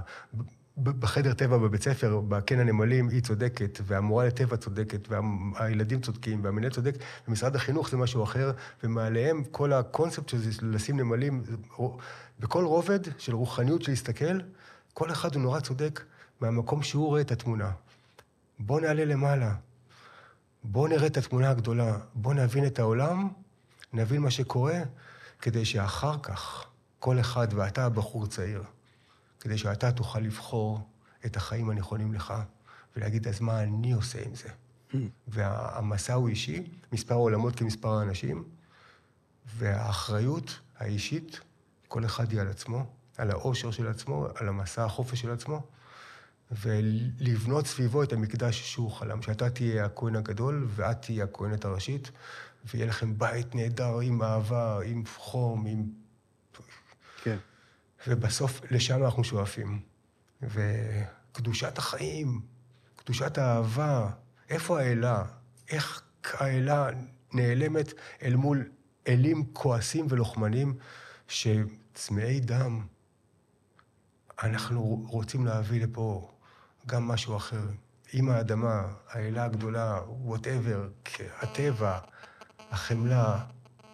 בחדר 0.82 1.32
טבע 1.32 1.58
בבית 1.58 1.82
ספר, 1.82 2.20
בקן 2.28 2.58
הנמלים, 2.58 3.08
היא 3.08 3.22
צודקת, 3.22 3.78
והמורה 3.86 4.26
לטבע 4.26 4.56
צודקת, 4.56 5.08
והילדים 5.08 6.00
צודקים, 6.00 6.44
והמנהל 6.44 6.70
צודק, 6.70 6.94
ומשרד 7.28 7.56
החינוך 7.56 7.90
זה 7.90 7.96
משהו 7.96 8.24
אחר, 8.24 8.52
ומעליהם 8.84 9.44
כל 9.50 9.72
הקונספט 9.72 10.28
של 10.28 10.38
לשים 10.62 11.00
נמלים, 11.00 11.42
בכל 12.40 12.64
רובד 12.64 13.00
של 13.18 13.34
רוחניות 13.34 13.82
של 13.82 13.92
להסתכל, 13.92 14.40
כל 14.94 15.10
אחד 15.10 15.34
הוא 15.34 15.42
נורא 15.42 15.60
צודק 15.60 16.04
מהמקום 16.40 16.82
שהוא 16.82 17.06
רואה 17.06 17.20
את 17.20 17.32
התמונה. 17.32 17.70
בואו 18.58 18.80
נעלה 18.80 19.04
למעלה, 19.04 19.54
בואו 20.64 20.86
נראה 20.86 21.06
את 21.06 21.16
התמונה 21.16 21.50
הגדולה, 21.50 21.98
בואו 22.14 22.34
נבין 22.34 22.66
את 22.66 22.78
העולם, 22.78 23.28
נבין 23.92 24.20
מה 24.20 24.30
שקורה, 24.30 24.80
כדי 25.40 25.64
שאחר 25.64 26.18
כך 26.22 26.64
כל 26.98 27.20
אחד, 27.20 27.48
ואתה 27.50 27.84
הבחור 27.84 28.26
צעיר, 28.26 28.62
כדי 29.40 29.58
שאתה 29.58 29.92
תוכל 29.92 30.18
לבחור 30.18 30.88
את 31.26 31.36
החיים 31.36 31.70
הנכונים 31.70 32.14
לך, 32.14 32.34
ולהגיד, 32.96 33.28
אז 33.28 33.40
מה 33.40 33.62
אני 33.62 33.92
עושה 33.92 34.22
עם 34.26 34.34
זה? 34.34 34.48
Hmm. 34.92 34.96
והמסע 35.28 36.14
הוא 36.14 36.28
אישי, 36.28 36.62
מספר 36.92 37.14
העולמות 37.14 37.56
כמספר 37.56 37.98
האנשים, 37.98 38.44
והאחריות 39.56 40.58
האישית, 40.78 41.40
כל 41.88 42.04
אחד 42.04 42.32
היא 42.32 42.40
על 42.40 42.48
עצמו, 42.48 42.86
על 43.18 43.30
האושר 43.30 43.70
של 43.70 43.88
עצמו, 43.88 44.26
על 44.34 44.48
המסע 44.48 44.84
החופש 44.84 45.20
של 45.20 45.30
עצמו, 45.30 45.62
ולבנות 46.50 47.66
סביבו 47.66 48.02
את 48.02 48.12
המקדש 48.12 48.72
שהוא 48.72 48.90
חלם, 48.90 49.22
שאתה 49.22 49.50
תהיה 49.50 49.84
הכהן 49.84 50.16
הגדול 50.16 50.68
ואת 50.70 51.02
תהיה 51.02 51.24
הכהנת 51.24 51.64
הראשית, 51.64 52.10
ויהיה 52.64 52.86
לכם 52.86 53.18
בית 53.18 53.54
נהדר 53.54 54.00
עם 54.00 54.22
אהבה, 54.22 54.80
עם 54.84 55.02
חום, 55.16 55.66
עם... 55.66 55.84
כן. 57.22 57.36
ובסוף 58.06 58.60
לשם 58.70 59.04
אנחנו 59.04 59.24
שואפים. 59.24 59.80
וקדושת 60.42 61.78
החיים, 61.78 62.40
קדושת 62.96 63.38
האהבה, 63.38 64.10
איפה 64.48 64.80
האלה? 64.80 65.24
איך 65.68 66.02
האלה 66.24 66.88
נעלמת 67.32 67.92
אל 68.22 68.36
מול 68.36 68.68
אלים 69.08 69.44
כועסים 69.52 70.06
ולוחמנים 70.08 70.74
שצמאי 71.28 72.40
דם. 72.40 72.86
אנחנו 74.42 75.04
רוצים 75.08 75.46
להביא 75.46 75.82
לפה 75.82 76.30
גם 76.86 77.08
משהו 77.08 77.36
אחר. 77.36 77.62
עם 78.12 78.30
האדמה, 78.30 78.82
האלה 79.08 79.44
הגדולה, 79.44 80.00
וואטאבר, 80.08 80.88
הטבע, 81.40 81.98
החמלה, 82.70 83.38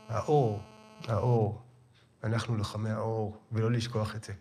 האור, 0.08 0.60
האור. 1.08 1.60
אנחנו 2.24 2.56
לוחמי 2.56 2.90
האור, 2.90 3.36
ולא 3.52 3.70
לשכוח 3.70 4.16
את 4.16 4.24
זה. 4.24 4.32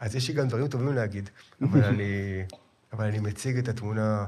אז 0.00 0.16
יש 0.16 0.28
לי 0.28 0.34
גם 0.34 0.48
דברים 0.48 0.68
טובים 0.68 0.94
להגיד, 0.94 1.30
אבל 1.62 1.84
אני, 1.84 2.42
אבל 2.92 3.04
אני 3.04 3.18
מציג 3.18 3.58
את 3.58 3.68
התמונה 3.68 4.24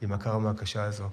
עם 0.00 0.12
הקרמה 0.12 0.50
הקשה 0.50 0.84
הזו. 0.84 1.08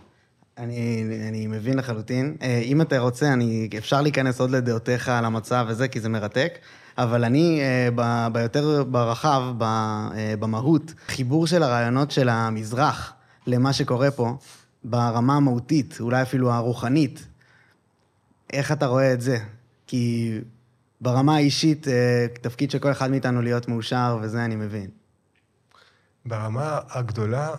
אני, 0.57 1.03
אני 1.29 1.47
מבין 1.47 1.77
לחלוטין. 1.77 2.37
אה, 2.41 2.61
אם 2.63 2.81
אתה 2.81 2.99
רוצה, 2.99 3.33
אני, 3.33 3.69
אפשר 3.77 4.01
להיכנס 4.01 4.39
עוד 4.39 4.51
לדעותיך 4.51 5.09
על 5.09 5.25
המצב 5.25 5.65
וזה, 5.69 5.87
כי 5.87 5.99
זה 5.99 6.09
מרתק, 6.09 6.57
אבל 6.97 7.23
אני, 7.23 7.61
אה, 7.61 8.29
ביותר 8.29 8.83
ברחב, 8.83 9.43
אה, 9.61 10.33
במהות, 10.39 10.93
חיבור 11.07 11.47
של 11.47 11.63
הרעיונות 11.63 12.11
של 12.11 12.29
המזרח 12.29 13.13
למה 13.47 13.73
שקורה 13.73 14.11
פה, 14.11 14.37
ברמה 14.83 15.35
המהותית, 15.35 15.97
אולי 15.99 16.21
אפילו 16.21 16.51
הרוחנית, 16.51 17.27
איך 18.53 18.71
אתה 18.71 18.85
רואה 18.85 19.13
את 19.13 19.21
זה? 19.21 19.37
כי 19.87 20.33
ברמה 21.01 21.35
האישית, 21.35 21.87
אה, 21.87 22.27
תפקיד 22.41 22.71
של 22.71 22.79
כל 22.79 22.91
אחד 22.91 23.11
מאיתנו 23.11 23.41
להיות 23.41 23.67
מאושר, 23.67 24.19
וזה 24.21 24.45
אני 24.45 24.55
מבין. 24.55 24.89
ברמה 26.25 26.79
הגדולה, 26.89 27.55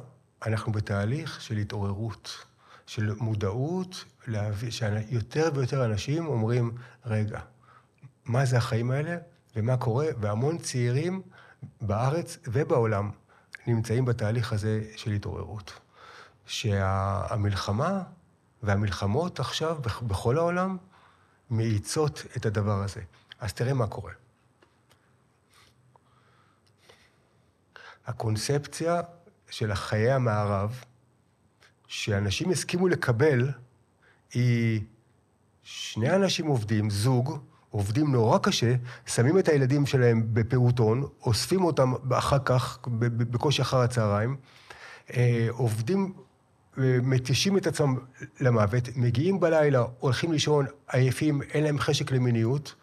אנחנו 0.46 0.72
בתהליך 0.72 1.40
של 1.40 1.56
התעוררות, 1.56 2.44
של 2.86 3.12
מודעות, 3.20 4.04
להביא, 4.26 4.70
שיותר 4.70 5.50
ויותר 5.54 5.84
אנשים 5.84 6.26
אומרים, 6.26 6.70
רגע, 7.06 7.40
מה 8.24 8.44
זה 8.44 8.56
החיים 8.56 8.90
האלה 8.90 9.16
ומה 9.56 9.76
קורה? 9.76 10.06
והמון 10.20 10.58
צעירים 10.58 11.22
בארץ 11.80 12.38
ובעולם 12.46 13.10
נמצאים 13.66 14.04
בתהליך 14.04 14.52
הזה 14.52 14.82
של 14.96 15.10
התעוררות. 15.10 15.72
שהמלחמה 16.46 18.02
והמלחמות 18.62 19.40
עכשיו 19.40 19.78
בכל 20.02 20.38
העולם 20.38 20.76
מאיצות 21.50 22.26
את 22.36 22.46
הדבר 22.46 22.82
הזה. 22.82 23.00
אז 23.40 23.52
תראה 23.52 23.74
מה 23.74 23.86
קורה. 23.86 24.12
הקונספציה 28.06 29.00
של 29.50 29.74
חיי 29.74 30.12
המערב, 30.12 30.84
שאנשים 31.86 32.50
הסכימו 32.50 32.88
לקבל, 32.88 33.50
היא 34.32 34.80
שני 35.62 36.14
אנשים 36.14 36.46
עובדים, 36.46 36.90
זוג, 36.90 37.38
עובדים 37.70 38.12
נורא 38.12 38.38
קשה, 38.38 38.74
שמים 39.06 39.38
את 39.38 39.48
הילדים 39.48 39.86
שלהם 39.86 40.26
בפעוטון, 40.32 41.06
אוספים 41.22 41.64
אותם 41.64 41.92
אחר 42.12 42.38
כך, 42.44 42.78
בקושי 42.98 43.62
אחר 43.62 43.80
הצהריים, 43.80 44.36
אה, 45.16 45.46
עובדים, 45.50 46.12
מתישים 46.78 47.56
את 47.56 47.66
עצמם 47.66 47.96
למוות, 48.40 48.88
מגיעים 48.96 49.40
בלילה, 49.40 49.84
הולכים 49.98 50.32
לישון 50.32 50.66
עייפים, 50.88 51.42
אין 51.42 51.64
להם 51.64 51.78
חשק 51.78 52.12
למיניות. 52.12 52.74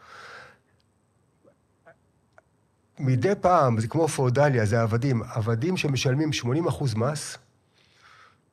מדי 3.00 3.34
פעם, 3.42 3.80
זה 3.80 3.88
כמו 3.88 4.08
פאודליה, 4.08 4.66
זה 4.66 4.82
עבדים, 4.82 5.24
עבדים 5.24 5.78
שמשלמים 5.78 6.34
80 6.34 6.68
אחוז 6.68 6.96
מס, 6.96 7.38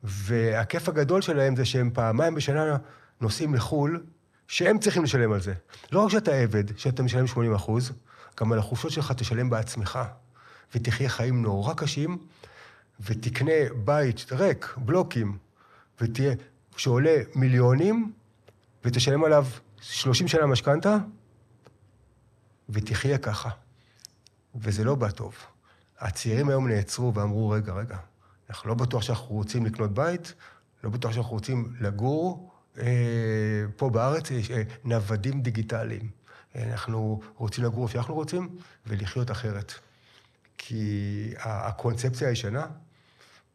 והכיף 0.03 0.89
הגדול 0.89 1.23
שלהם 1.23 1.57
זה 1.57 1.65
שהם 1.65 1.91
פעמיים 1.95 2.35
בשנה 2.35 2.77
נוסעים 3.21 3.55
לחו"ל, 3.55 4.05
שהם 4.49 4.79
צריכים 4.79 5.05
לשלם 5.05 5.33
על 5.33 5.41
זה. 5.41 5.55
לא 5.93 6.01
רק 6.01 6.11
שאתה 6.11 6.33
עבד, 6.33 6.79
שאתה 6.79 7.03
משלם 7.03 7.27
80 7.27 7.55
אחוז, 7.55 7.93
גם 8.41 8.53
על 8.53 8.59
החופשות 8.59 8.91
שלך 8.91 9.13
תשלם 9.13 9.51
בעצמך, 9.51 9.99
ותחיה 10.75 11.09
חיים 11.09 11.43
נורא 11.43 11.75
קשים, 11.75 12.19
ותקנה 13.01 13.53
בית 13.85 14.33
ריק, 14.33 14.75
בלוקים, 14.77 15.39
ותהיה, 16.01 16.35
שעולה 16.77 17.17
מיליונים, 17.35 18.13
ותשלם 18.85 19.25
עליו 19.25 19.47
30 19.81 20.29
שנה 20.29 20.47
משכנתה, 20.47 20.97
ותחיה 22.69 23.19
ככה. 23.19 23.51
וזה 24.55 24.85
לא 24.85 24.95
בא 24.95 25.11
טוב. 25.11 25.35
הצעירים 25.99 26.49
היום 26.49 26.69
נעצרו 26.69 27.15
ואמרו, 27.15 27.51
רגע, 27.51 27.73
רגע, 27.73 27.97
אנחנו 28.51 28.69
לא 28.69 28.75
בטוח 28.75 29.03
שאנחנו 29.03 29.35
רוצים 29.35 29.67
לקנות 29.67 29.95
בית, 29.95 30.35
לא 30.85 30.91
בטוח 30.91 31.13
שאנחנו 31.13 31.33
רוצים 31.33 31.75
לגור 31.81 32.51
אה, 32.79 33.65
פה 33.77 33.91
בארץ, 33.91 34.31
יש 34.31 34.51
אה, 34.51 34.63
נוודים 34.85 35.43
דיגיטליים. 35.43 36.11
אנחנו 36.55 37.21
רוצים 37.37 37.65
לגור 37.65 37.83
איפה 37.83 37.93
שאנחנו 37.93 38.15
רוצים 38.15 38.57
ולחיות 38.87 39.31
אחרת. 39.31 39.73
כי 40.59 41.35
הקונספציה 41.39 42.29
הישנה 42.29 42.67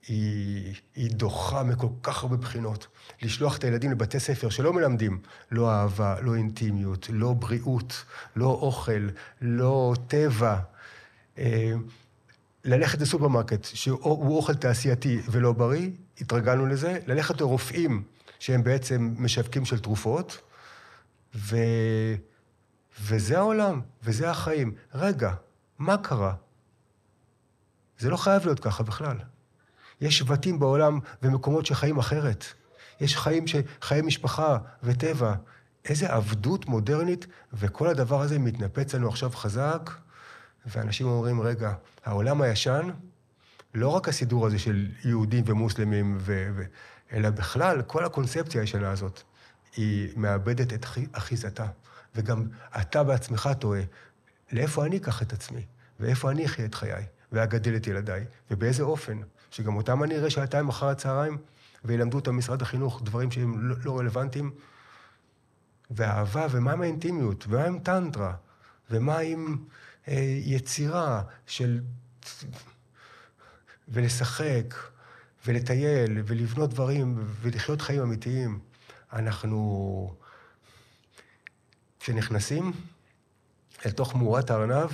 היא, 0.08 0.76
היא 0.96 1.12
דוחה 1.12 1.64
מכל 1.64 1.88
כך 2.04 2.24
הרבה 2.24 2.38
בחינות. 2.38 2.88
לשלוח 3.22 3.58
את 3.58 3.64
הילדים 3.64 3.92
לבתי 3.92 4.20
ספר 4.20 4.50
שלא 4.50 4.74
מלמדים 4.74 5.22
לא 5.52 5.72
אהבה, 5.72 6.22
לא 6.22 6.36
אינטימיות, 6.36 7.08
לא 7.14 7.34
בריאות, 7.34 8.06
לא 8.36 8.46
אוכל, 8.46 9.10
לא 9.42 9.94
טבע. 10.08 10.60
אה, 11.38 11.74
ללכת 12.64 13.02
לסופרמרקט, 13.02 13.64
שהוא 13.64 14.38
אוכל 14.38 14.56
תעשייתי 14.56 15.22
ולא 15.32 15.54
בריא, 15.54 15.90
התרגלנו 16.22 16.66
לזה, 16.66 17.00
ללכת 17.08 17.42
לרופאים 17.42 18.04
שהם 18.40 18.64
בעצם 18.64 19.14
משווקים 19.18 19.66
של 19.66 19.80
תרופות, 19.80 20.42
ו... 21.36 21.58
וזה 23.02 23.38
העולם, 23.38 23.82
וזה 24.04 24.30
החיים. 24.30 24.74
רגע, 24.94 25.34
מה 25.80 25.98
קרה? 25.98 26.34
זה 28.00 28.10
לא 28.10 28.18
חייב 28.18 28.46
להיות 28.46 28.60
ככה 28.60 28.84
בכלל. 28.84 29.18
יש 30.02 30.18
שבטים 30.18 30.60
בעולם 30.60 31.00
ומקומות 31.24 31.66
שחיים 31.66 31.98
אחרת. 31.98 32.46
יש 33.02 33.18
חיים 33.18 33.46
שחיי 33.48 34.02
משפחה 34.02 34.58
וטבע. 34.84 35.34
איזה 35.86 36.14
עבדות 36.14 36.66
מודרנית, 36.66 37.28
וכל 37.54 37.88
הדבר 37.88 38.22
הזה 38.22 38.40
מתנפץ 38.40 38.96
לנו 38.96 39.08
עכשיו 39.08 39.30
חזק. 39.30 39.92
ואנשים 40.66 41.08
אומרים, 41.08 41.42
רגע, 41.42 41.74
העולם 42.06 42.42
הישן, 42.42 42.90
לא 43.74 43.88
רק 43.88 44.10
הסידור 44.10 44.48
הזה 44.48 44.60
של 44.60 44.88
יהודים 45.06 45.44
ומוסלמים, 45.48 46.18
ו... 46.20 46.50
ו... 46.56 46.64
אלא 47.14 47.30
בכלל, 47.30 47.82
כל 47.82 48.06
הקונספציה 48.06 48.62
הישנה 48.62 48.92
הזאת, 48.92 49.22
היא 49.76 50.10
מאבדת 50.16 50.74
את 50.74 50.86
אחיזתה. 51.12 51.66
וגם 52.16 52.48
אתה 52.82 53.04
בעצמך 53.04 53.50
טועה, 53.60 53.82
לאיפה 54.52 54.86
אני 54.86 54.98
אקח 54.98 55.22
את 55.22 55.34
עצמי? 55.34 55.66
ואיפה 56.00 56.32
אני 56.32 56.46
אחיה 56.46 56.66
את 56.66 56.76
חיי? 56.76 57.06
ואגדל 57.32 57.76
את 57.76 57.88
ילדיי? 57.88 58.26
ובאיזה 58.52 58.84
אופן? 58.84 59.18
שגם 59.52 59.76
אותם 59.78 60.04
אני 60.04 60.16
אראה 60.18 60.30
שעתיים 60.30 60.70
אחר 60.70 60.88
הצהריים, 60.88 61.38
וילמדו 61.86 62.18
אותם 62.18 62.38
משרד 62.38 62.62
החינוך 62.62 63.02
דברים 63.04 63.32
שהם 63.32 63.70
לא, 63.70 63.76
לא 63.86 64.00
רלוונטיים. 64.00 64.52
ואהבה, 65.92 66.48
ומה 66.52 66.72
עם 66.72 66.82
האינטימיות? 66.82 67.46
ומה 67.48 67.66
עם 67.66 67.80
טנטרה? 67.80 68.34
ומה 68.92 69.18
עם 69.18 69.58
אה, 70.08 70.40
יצירה 70.46 71.24
של... 71.46 71.82
ולשחק, 73.88 74.76
ולטייל, 75.48 76.22
ולבנות 76.26 76.70
דברים, 76.70 77.16
ולחיות 77.42 77.82
חיים 77.82 78.02
אמיתיים. 78.02 78.60
אנחנו... 79.14 80.16
כשנכנסים 82.00 82.72
אל 83.86 83.92
תוך 83.92 84.16
מאורת 84.16 84.52
הארנב, 84.52 84.90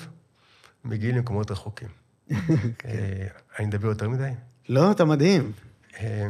מגיעים 0.86 1.16
למקומות 1.16 1.52
רחוקים. 1.52 1.90
אה, 2.32 3.28
אני 3.60 3.68
מדבר 3.68 3.88
יותר 3.88 4.10
מדי? 4.10 4.32
לא, 4.70 4.92
אתה 4.92 5.06
מדהים. 5.06 5.52
אה, 6.00 6.28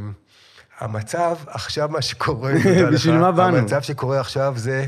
המצב, 0.80 1.38
עכשיו 1.48 1.90
מה 1.90 2.02
שקורה, 2.02 2.54
בשביל 2.94 3.18
מה 3.18 3.32
באנו? 3.32 3.58
המצב 3.58 3.82
שקורה 3.82 4.20
עכשיו 4.20 4.54
זה, 4.58 4.88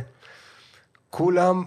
כולם 1.09 1.63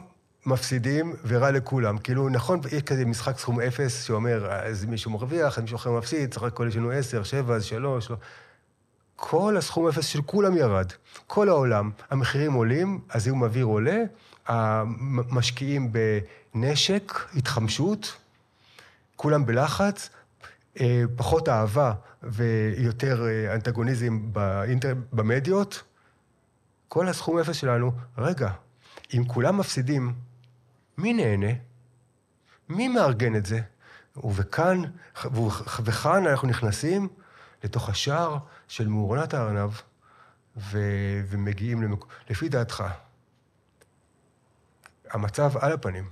מפסידים 0.47 1.15
ורע 1.27 1.51
לכולם. 1.51 1.99
כאילו, 1.99 2.29
נכון, 2.29 2.61
יש 2.73 2.83
כזה 2.83 3.05
משחק 3.05 3.39
סכום 3.39 3.61
אפס 3.61 4.05
שאומר, 4.05 4.53
אז 4.53 4.85
מישהו 4.85 5.11
מרוויח, 5.11 5.59
אז 5.59 5.63
מישהו 5.63 5.77
אחר 5.77 5.91
מפסיד, 5.91 6.35
צריך 6.35 6.55
כל 6.55 6.67
יש 6.69 6.77
לנו 6.77 6.91
עשר, 6.91 7.23
שבע, 7.23 7.55
אז 7.55 7.65
שלוש, 7.65 8.11
לא. 8.11 8.17
כל 9.17 9.57
הסכום 9.57 9.89
אפס 9.89 10.07
של 10.07 10.23
כולם 10.23 10.57
ירד. 10.57 10.93
כל 11.27 11.49
העולם. 11.49 11.91
המחירים 12.11 12.53
עולים, 12.53 13.01
הזיהום 13.11 13.43
אוויר 13.43 13.65
עולה, 13.65 13.99
המשקיעים 14.47 15.93
בנשק, 15.93 17.13
התחמשות, 17.37 18.17
כולם 19.17 19.47
בלחץ, 19.47 20.11
פחות 21.17 21.49
אהבה 21.49 21.93
ויותר 22.23 23.27
אה, 23.27 23.55
אנטגוניזם 23.55 24.33
באינטר... 24.33 24.95
במדיות. 25.13 25.83
כל 26.89 27.09
הסכום 27.09 27.39
אפס 27.39 27.57
שלנו, 27.57 27.93
רגע, 28.19 28.51
אם 29.15 29.25
כולם 29.27 29.59
מפסידים, 29.59 30.15
מי 30.99 31.13
נהנה? 31.13 31.53
מי 32.69 32.89
מארגן 32.89 33.37
את 33.37 33.47
זה? 33.47 33.61
וכאן, 34.17 34.83
וכאן 35.85 36.27
אנחנו 36.27 36.49
נכנסים 36.49 37.09
לתוך 37.65 37.89
השער 37.89 38.39
של 38.69 38.89
מאורנת 38.89 39.35
הארנב, 39.35 39.71
ו, 40.57 40.79
ומגיעים 41.29 41.83
למק... 41.83 42.05
לפי 42.31 42.49
דעתך, 42.49 42.85
המצב 45.11 45.57
על 45.57 45.73
הפנים, 45.73 46.11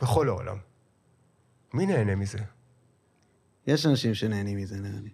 בכל 0.00 0.28
העולם. 0.28 0.56
מי 1.72 1.86
נהנה 1.86 2.14
מזה? 2.14 2.38
יש 3.68 3.86
אנשים 3.86 4.14
שנהנים 4.14 4.58
מזה, 4.58 4.76
נראה 4.80 5.00
לי. 5.02 5.10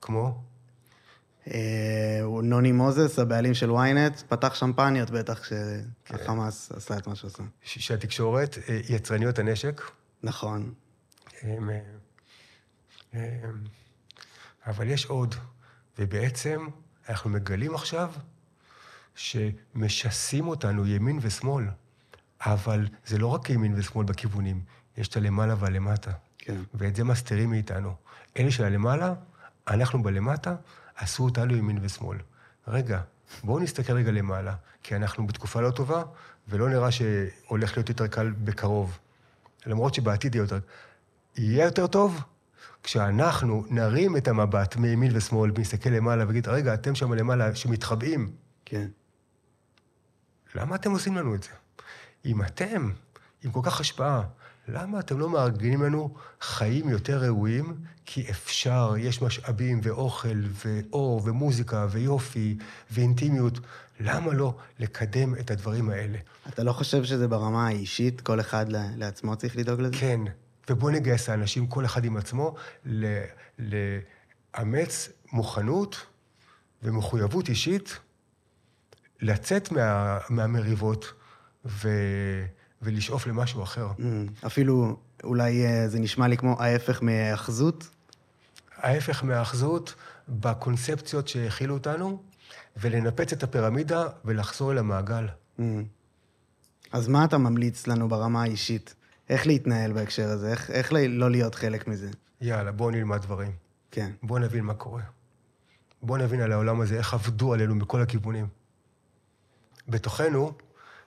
כמו? 0.00 0.42
אה, 1.50 2.20
נוני 2.42 2.72
מוזס, 2.72 3.18
הבעלים 3.18 3.54
של 3.54 3.70
ynet, 3.70 4.24
פתח 4.28 4.54
שמפניות 4.54 5.10
בטח 5.10 5.40
כשהחמאס 6.04 6.72
עשה 6.72 6.98
את 6.98 7.06
מה 7.06 7.14
שעשה. 7.14 7.42
שהתקשורת, 7.62 8.58
אה, 8.68 8.80
יצרניות 8.88 9.38
הנשק. 9.38 9.82
נכון. 10.22 10.74
אה, 13.14 13.20
אבל 14.66 14.88
יש 14.88 15.06
עוד, 15.06 15.34
ובעצם 15.98 16.66
אנחנו 17.08 17.30
מגלים 17.30 17.74
עכשיו 17.74 18.12
שמשסים 19.14 20.48
אותנו 20.48 20.86
ימין 20.86 21.18
ושמאל, 21.22 21.64
אבל 22.40 22.88
זה 23.06 23.18
לא 23.18 23.26
רק 23.26 23.50
ימין 23.50 23.74
ושמאל 23.76 24.06
בכיוונים, 24.06 24.62
יש 24.96 25.08
את 25.08 25.16
הלמעלה 25.16 25.54
והלמטה. 25.58 26.12
כן. 26.48 26.60
ואת 26.74 26.96
זה 26.96 27.04
מסתירים 27.04 27.50
מאיתנו. 27.50 27.94
אלה 28.36 28.50
של 28.50 28.64
הלמעלה, 28.64 29.14
אנחנו 29.68 30.02
בלמטה, 30.02 30.56
עשו 30.96 31.24
אותנו 31.24 31.56
ימין 31.56 31.78
ושמאל. 31.82 32.18
רגע, 32.68 33.00
בואו 33.44 33.58
נסתכל 33.58 33.92
רגע 33.92 34.10
למעלה, 34.10 34.54
כי 34.82 34.96
אנחנו 34.96 35.26
בתקופה 35.26 35.60
לא 35.60 35.70
טובה, 35.70 36.02
ולא 36.48 36.68
נראה 36.68 36.90
שהולך 36.90 37.76
להיות 37.76 37.88
יותר 37.88 38.06
קל 38.06 38.30
בקרוב. 38.30 38.98
למרות 39.66 39.94
שבעתיד 39.94 40.34
יהיה 40.34 40.42
יותר... 40.42 40.58
יהיה 41.36 41.64
יותר 41.64 41.86
טוב 41.86 42.22
כשאנחנו 42.82 43.64
נרים 43.70 44.16
את 44.16 44.28
המבט 44.28 44.76
מימין 44.76 45.16
ושמאל, 45.16 45.50
ונסתכל 45.54 45.90
למעלה 45.90 46.24
ונגיד, 46.24 46.48
רגע, 46.48 46.74
אתם 46.74 46.94
שם 46.94 47.12
למעלה 47.12 47.54
שמתחבאים. 47.54 48.32
כן. 48.64 48.88
למה 50.54 50.74
אתם 50.76 50.90
עושים 50.90 51.16
לנו 51.16 51.34
את 51.34 51.42
זה? 51.42 51.50
אם 52.24 52.42
אתם 52.42 52.90
עם 53.44 53.50
כל 53.50 53.60
כך 53.62 53.80
השפעה, 53.80 54.22
למה 54.68 55.00
אתם 55.00 55.18
לא 55.18 55.30
מארגנים 55.30 55.82
לנו 55.82 56.14
חיים 56.40 56.88
יותר 56.88 57.18
ראויים? 57.18 57.74
כי 58.04 58.30
אפשר, 58.30 58.94
יש 58.98 59.22
משאבים 59.22 59.80
ואוכל 59.82 60.42
ואור 60.66 61.22
ומוזיקה 61.24 61.86
ויופי 61.90 62.56
ואינטימיות. 62.90 63.60
למה 64.00 64.32
לא 64.32 64.54
לקדם 64.78 65.34
את 65.34 65.50
הדברים 65.50 65.90
האלה? 65.90 66.18
אתה 66.48 66.62
לא 66.62 66.72
חושב 66.72 67.04
שזה 67.04 67.28
ברמה 67.28 67.66
האישית, 67.66 68.20
כל 68.20 68.40
אחד 68.40 68.66
לעצמו 68.96 69.36
צריך 69.36 69.56
לדאוג 69.56 69.80
לזה? 69.80 69.96
כן, 69.96 70.20
ובואו 70.70 70.92
נגייס 70.92 71.28
האנשים, 71.28 71.66
כל 71.66 71.84
אחד 71.84 72.04
עם 72.04 72.16
עצמו, 72.16 72.54
לאמץ 73.58 75.08
מוכנות 75.32 76.06
ומחויבות 76.82 77.48
אישית 77.48 77.98
לצאת 79.20 79.72
מה, 79.72 80.18
מהמריבות 80.28 81.12
ו... 81.64 81.88
ולשאוף 82.82 83.26
למשהו 83.26 83.62
אחר. 83.62 83.88
Mm, 83.98 84.02
אפילו, 84.46 84.96
אולי 85.24 85.66
אה, 85.66 85.88
זה 85.88 86.00
נשמע 86.00 86.28
לי 86.28 86.36
כמו 86.36 86.62
ההפך 86.62 87.02
מהאחזות? 87.02 87.88
ההפך 88.76 89.24
מהאחזות 89.24 89.94
בקונספציות 90.28 91.28
שהכילו 91.28 91.74
אותנו, 91.74 92.22
ולנפץ 92.76 93.32
את 93.32 93.42
הפירמידה 93.42 94.06
ולחזור 94.24 94.72
אל 94.72 94.78
המעגל. 94.78 95.26
Mm. 95.58 95.62
אז 96.92 97.08
מה 97.08 97.24
אתה 97.24 97.38
ממליץ 97.38 97.86
לנו 97.86 98.08
ברמה 98.08 98.42
האישית? 98.42 98.94
איך 99.28 99.46
להתנהל 99.46 99.92
בהקשר 99.92 100.28
הזה? 100.28 100.50
איך, 100.50 100.70
איך 100.70 100.92
לא 100.92 101.30
להיות 101.30 101.54
חלק 101.54 101.88
מזה? 101.88 102.10
יאללה, 102.40 102.72
בואו 102.72 102.90
נלמד 102.90 103.22
דברים. 103.22 103.52
כן. 103.90 104.10
בואו 104.22 104.38
נבין 104.38 104.64
מה 104.64 104.74
קורה. 104.74 105.02
בואו 106.02 106.18
נבין 106.18 106.40
על 106.40 106.52
העולם 106.52 106.80
הזה 106.80 106.98
איך 106.98 107.14
עבדו 107.14 107.52
עלינו 107.52 107.74
מכל 107.74 108.02
הכיוונים. 108.02 108.46
בתוכנו 109.88 110.52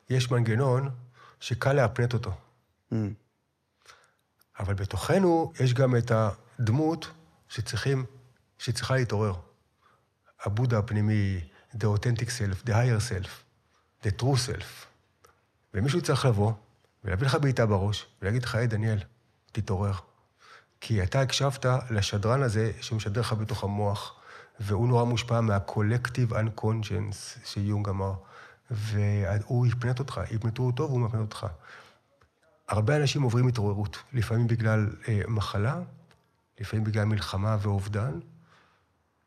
יש 0.10 0.32
מנגנון 0.32 0.90
שקל 1.42 1.74
להפנט 1.74 2.14
אותו. 2.14 2.32
Mm. 2.94 2.96
אבל 4.60 4.74
בתוכנו 4.74 5.54
יש 5.60 5.74
גם 5.74 5.96
את 5.96 6.12
הדמות 6.12 7.12
שצריכים, 7.50 8.06
שצריכה 8.58 8.96
להתעורר. 8.96 9.34
הבודה 10.44 10.80
הפנימי, 10.80 11.42
the 11.74 11.84
authentic 11.84 12.28
self, 12.28 12.68
the 12.68 12.72
higher 12.72 13.02
self, 13.10 13.30
the 14.04 14.22
true 14.22 14.48
self. 14.48 14.86
ומישהו 15.74 16.02
צריך 16.02 16.26
לבוא 16.26 16.54
ולהביא 17.04 17.28
לך 17.28 17.36
בעיטה 17.36 17.66
בראש 17.66 18.08
ולהגיד 18.22 18.44
לך, 18.44 18.56
היי, 18.56 18.68
דניאל, 18.68 19.00
תתעורר. 19.52 19.94
כי 20.82 21.04
אתה 21.04 21.22
הקשבת 21.22 21.66
לשדרן 21.90 22.44
הזה 22.44 22.72
שמשדר 22.82 23.22
לך 23.22 23.34
בתוך 23.34 23.64
המוח, 23.64 24.16
והוא 24.60 24.88
נורא 24.88 25.04
מושפע 25.04 25.42
מה-collective 25.42 26.32
unconscious 26.32 27.46
שיונג 27.46 27.90
אמר, 27.90 28.14
והוא 28.72 29.68
יפנט 29.68 30.00
אותך, 30.00 30.22
יפנטו 30.32 30.64
אותו 30.64 30.84
והוא 30.84 31.00
מפנט 31.00 31.22
אותך. 31.22 31.48
הרבה 32.68 32.98
אנשים 32.98 33.22
עוברים 33.22 33.48
התעוררות, 33.48 33.98
לפעמים 34.14 34.48
בגלל 34.48 34.90
אה, 35.08 35.22
מחלה, 35.28 35.80
לפעמים 36.60 36.86
בגלל 36.86 37.06
מלחמה 37.06 37.58
ואובדן, 37.62 38.20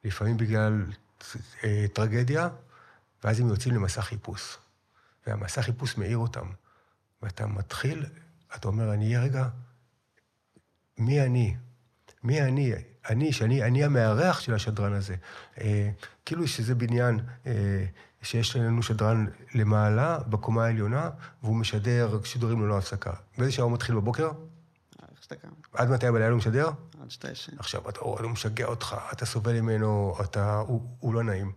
לפעמים 0.04 0.36
בגלל 0.36 0.84
אה, 1.64 1.86
טרגדיה, 1.92 2.48
ואז 3.24 3.40
הם 3.40 3.48
יוצאים 3.48 3.74
למסע 3.74 4.02
חיפוש. 4.02 4.58
והמסע 5.26 5.62
חיפוש 5.62 5.98
מאיר 5.98 6.18
אותם. 6.18 6.46
ואתה 7.22 7.46
מתחיל, 7.46 8.06
אתה 8.54 8.68
אומר, 8.68 8.94
אני 8.94 9.06
אהיה 9.06 9.22
רגע, 9.22 9.48
מי 10.98 11.20
אני? 11.20 11.56
מי 12.22 12.42
אני? 12.42 12.72
אני, 13.08 13.32
שאני 13.32 13.62
אני 13.62 13.84
המארח 13.84 14.40
של 14.40 14.54
השדרן 14.54 14.92
הזה. 14.92 15.16
אה, 15.60 15.90
כאילו 16.24 16.48
שזה 16.48 16.74
בניין 16.74 17.20
אה, 17.46 17.84
שיש 18.24 18.56
לנו 18.56 18.82
שדרן 18.82 19.26
למעלה, 19.54 20.18
בקומה 20.18 20.64
העליונה, 20.64 21.10
והוא 21.42 21.56
משדר 21.56 22.18
שידורים 22.24 22.62
ללא 22.62 22.78
הפסקה. 22.78 23.12
באיזה 23.38 23.52
שעה 23.52 23.64
הוא 23.64 23.72
מתחיל 23.72 23.94
בבוקר? 23.94 24.30
קם. 25.28 25.48
עד 25.72 25.90
מתי 25.90 26.10
בלילה 26.10 26.30
הוא 26.30 26.38
משדר? 26.38 26.70
עד 27.02 27.10
שאתה 27.10 27.30
ישן. 27.30 27.52
עכשיו, 27.58 27.88
אתה, 27.88 28.00
הוא 28.00 28.30
משגע 28.30 28.66
אותך, 28.66 28.96
אתה 29.12 29.26
סובל 29.26 29.60
ממנו, 29.60 30.16
אתה, 30.20 30.56
הוא, 30.56 30.82
הוא 31.00 31.14
לא 31.14 31.22
נעים. 31.22 31.52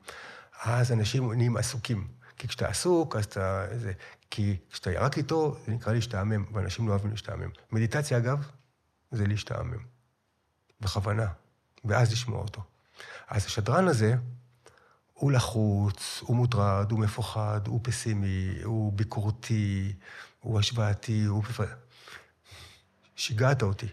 אז 0.63 0.91
אנשים 0.91 1.33
נהיים 1.33 1.57
עסוקים. 1.57 2.07
כי 2.37 2.47
כשאתה 2.47 2.67
עסוק, 2.67 3.15
אז 3.15 3.25
אתה... 3.25 3.65
זה, 3.77 3.91
כי 4.31 4.57
כשאתה 4.71 4.89
רק 4.99 5.17
איתו, 5.17 5.57
זה 5.65 5.71
נקרא 5.71 5.93
להשתעמם, 5.93 6.45
ואנשים 6.53 6.87
לא 6.87 6.91
אוהבים 6.91 7.11
להשתעמם. 7.11 7.49
מדיטציה, 7.71 8.17
אגב, 8.17 8.47
זה 9.11 9.27
להשתעמם. 9.27 9.83
בכוונה. 10.81 11.27
ואז 11.85 12.11
לשמוע 12.11 12.39
אותו. 12.41 12.61
אז 13.27 13.45
השדרן 13.45 13.87
הזה, 13.87 14.15
הוא 15.17 15.31
לחוץ, 15.31 16.21
הוא 16.21 16.35
מוטרד, 16.35 16.91
הוא 16.91 16.99
מפוחד, 16.99 17.61
הוא 17.67 17.79
פסימי, 17.83 18.49
הוא 18.63 18.93
ביקורתי, 18.93 19.93
הוא 20.39 20.59
השוואתי, 20.59 21.23
הוא... 21.23 21.43
שיגעת 23.15 23.63
אותי. 23.63 23.87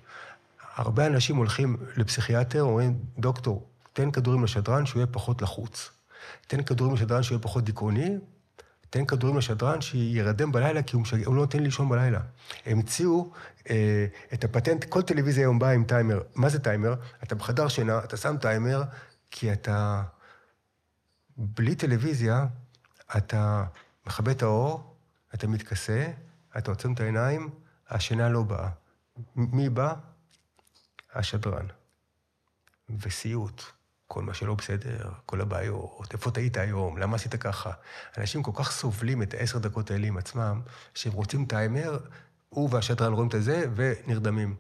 הרבה 0.74 1.06
אנשים 1.06 1.36
הולכים 1.36 1.76
לפסיכיאטר, 1.96 2.62
אומרים, 2.62 2.98
דוקטור, 3.18 3.68
תן 3.92 4.10
כדורים 4.10 4.44
לשדרן 4.44 4.86
שהוא 4.86 5.00
יהיה 5.00 5.06
פחות 5.06 5.42
לחוץ. 5.42 5.90
תן 6.46 6.62
כדורים 6.62 6.94
לשדרן 6.94 7.22
שהוא 7.22 7.34
יהיה 7.34 7.42
פחות 7.42 7.64
דיכאוני, 7.64 8.16
תן 8.90 9.04
כדורים 9.04 9.38
לשדרן 9.38 9.80
שירדם 9.80 10.52
בלילה, 10.52 10.82
כי 10.82 10.96
הוא, 10.96 11.02
משג... 11.02 11.24
הוא 11.24 11.34
לא 11.34 11.40
נותן 11.40 11.62
לישון 11.62 11.88
בלילה. 11.88 12.20
הם 12.66 12.78
הציעו 12.78 13.32
אה, 13.70 14.06
את 14.34 14.44
הפטנט, 14.44 14.84
כל 14.84 15.02
טלוויזיה 15.02 15.44
היום 15.44 15.58
באה 15.58 15.70
עם 15.70 15.84
טיימר. 15.84 16.20
מה 16.34 16.48
זה 16.48 16.58
טיימר? 16.58 16.94
אתה 17.22 17.34
בחדר 17.34 17.68
שינה, 17.68 17.98
אתה 17.98 18.16
שם 18.16 18.36
טיימר, 18.40 18.82
כי 19.30 19.52
אתה... 19.52 20.02
בלי 21.36 21.74
טלוויזיה, 21.74 22.46
אתה 23.16 23.64
מכבה 24.06 24.32
את 24.32 24.42
האור, 24.42 24.96
אתה 25.34 25.46
מתכסה, 25.46 26.10
אתה 26.58 26.70
עוצם 26.70 26.92
את 26.92 27.00
העיניים, 27.00 27.50
השינה 27.88 28.28
לא 28.28 28.42
באה. 28.42 28.68
מי 29.36 29.68
בא? 29.68 29.94
השדרן. 31.14 31.66
וסיוט. 33.00 33.62
כל 34.06 34.22
מה 34.22 34.34
שלא 34.34 34.54
בסדר, 34.54 35.12
כל 35.26 35.40
הבעיות, 35.40 36.12
איפה 36.12 36.30
טעית 36.30 36.56
היום, 36.56 36.98
למה 36.98 37.16
עשית 37.16 37.34
ככה. 37.34 37.70
אנשים 38.18 38.42
כל 38.42 38.50
כך 38.54 38.70
סובלים 38.70 39.22
את 39.22 39.34
העשר 39.34 39.58
דקות 39.58 39.90
האלה 39.90 40.06
עם 40.06 40.16
עצמם, 40.16 40.60
שהם 40.94 41.12
רוצים 41.12 41.46
טיימר, 41.46 41.98
הוא 42.48 42.68
והשדרן 42.72 43.12
רואים 43.12 43.28
את 43.34 43.42
זה 43.42 43.64
ונרדמים. 43.74 44.56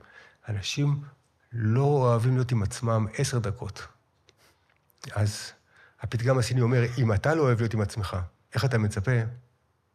אנשים 0.48 1.02
לא 1.52 1.82
אוהבים 1.82 2.34
להיות 2.34 2.52
עם 2.52 2.62
עצמם 2.62 3.06
עשר 3.18 3.38
דקות. 3.38 3.86
אז 5.12 5.52
הפתגם 6.04 6.38
הסיני 6.38 6.60
אומר, 6.60 6.82
אם 6.98 7.12
אתה 7.12 7.34
לא 7.34 7.42
אוהב 7.42 7.58
להיות 7.58 7.74
עם 7.74 7.80
עצמך, 7.80 8.16
איך 8.54 8.64
אתה 8.64 8.78
מצפה? 8.78 9.10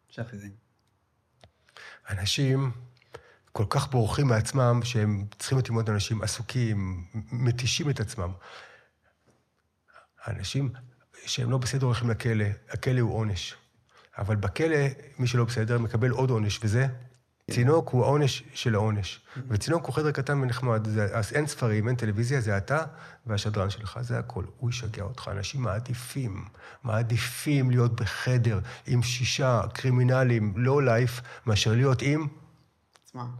שאחרים. 0.09 0.51
אנשים 2.09 2.71
כל 3.51 3.65
כך 3.69 3.91
בורחים 3.91 4.27
מעצמם, 4.27 4.79
שהם 4.83 5.25
צריכים 5.39 5.57
להיות 5.57 5.69
עם 5.69 5.75
עוד 5.75 5.89
אנשים 5.89 6.21
עסוקים, 6.21 7.05
מתישים 7.31 7.89
את 7.89 7.99
עצמם. 7.99 8.31
אנשים 10.27 10.73
שהם 11.25 11.51
לא 11.51 11.57
בסדר 11.57 11.85
הולכים 11.85 12.09
לכלא, 12.09 12.45
הכלא 12.69 12.99
הוא 12.99 13.15
עונש. 13.15 13.55
אבל 14.17 14.35
בכלא, 14.35 14.77
מי 15.19 15.27
שלא 15.27 15.45
בסדר 15.45 15.77
מקבל 15.77 16.09
עוד 16.09 16.29
עונש, 16.29 16.59
וזה. 16.63 16.87
צינוק 17.49 17.89
הוא 17.89 18.03
העונש 18.03 18.43
של 18.53 18.75
העונש. 18.75 19.21
וצינוק 19.47 19.85
הוא 19.85 19.93
חדר 19.93 20.11
קטן 20.11 20.41
ונחמד, 20.41 20.87
אז 21.13 21.33
אין 21.33 21.47
ספרים, 21.47 21.87
אין 21.87 21.95
טלוויזיה, 21.95 22.41
זה 22.41 22.57
אתה 22.57 22.85
והשדרן 23.25 23.69
שלך, 23.69 23.99
זה 24.01 24.19
הכל. 24.19 24.43
הוא 24.57 24.69
ישגע 24.69 25.03
אותך. 25.03 25.29
אנשים 25.31 25.61
מעדיפים, 25.61 26.45
מעדיפים 26.83 27.71
להיות 27.71 28.01
בחדר 28.01 28.59
עם 28.87 29.03
שישה 29.03 29.61
קרימינלים, 29.73 30.53
for 30.55 30.83
life, 30.83 31.21
מאשר 31.45 31.73
להיות 31.73 32.01
עם... 32.01 32.27
עצמם. 33.03 33.31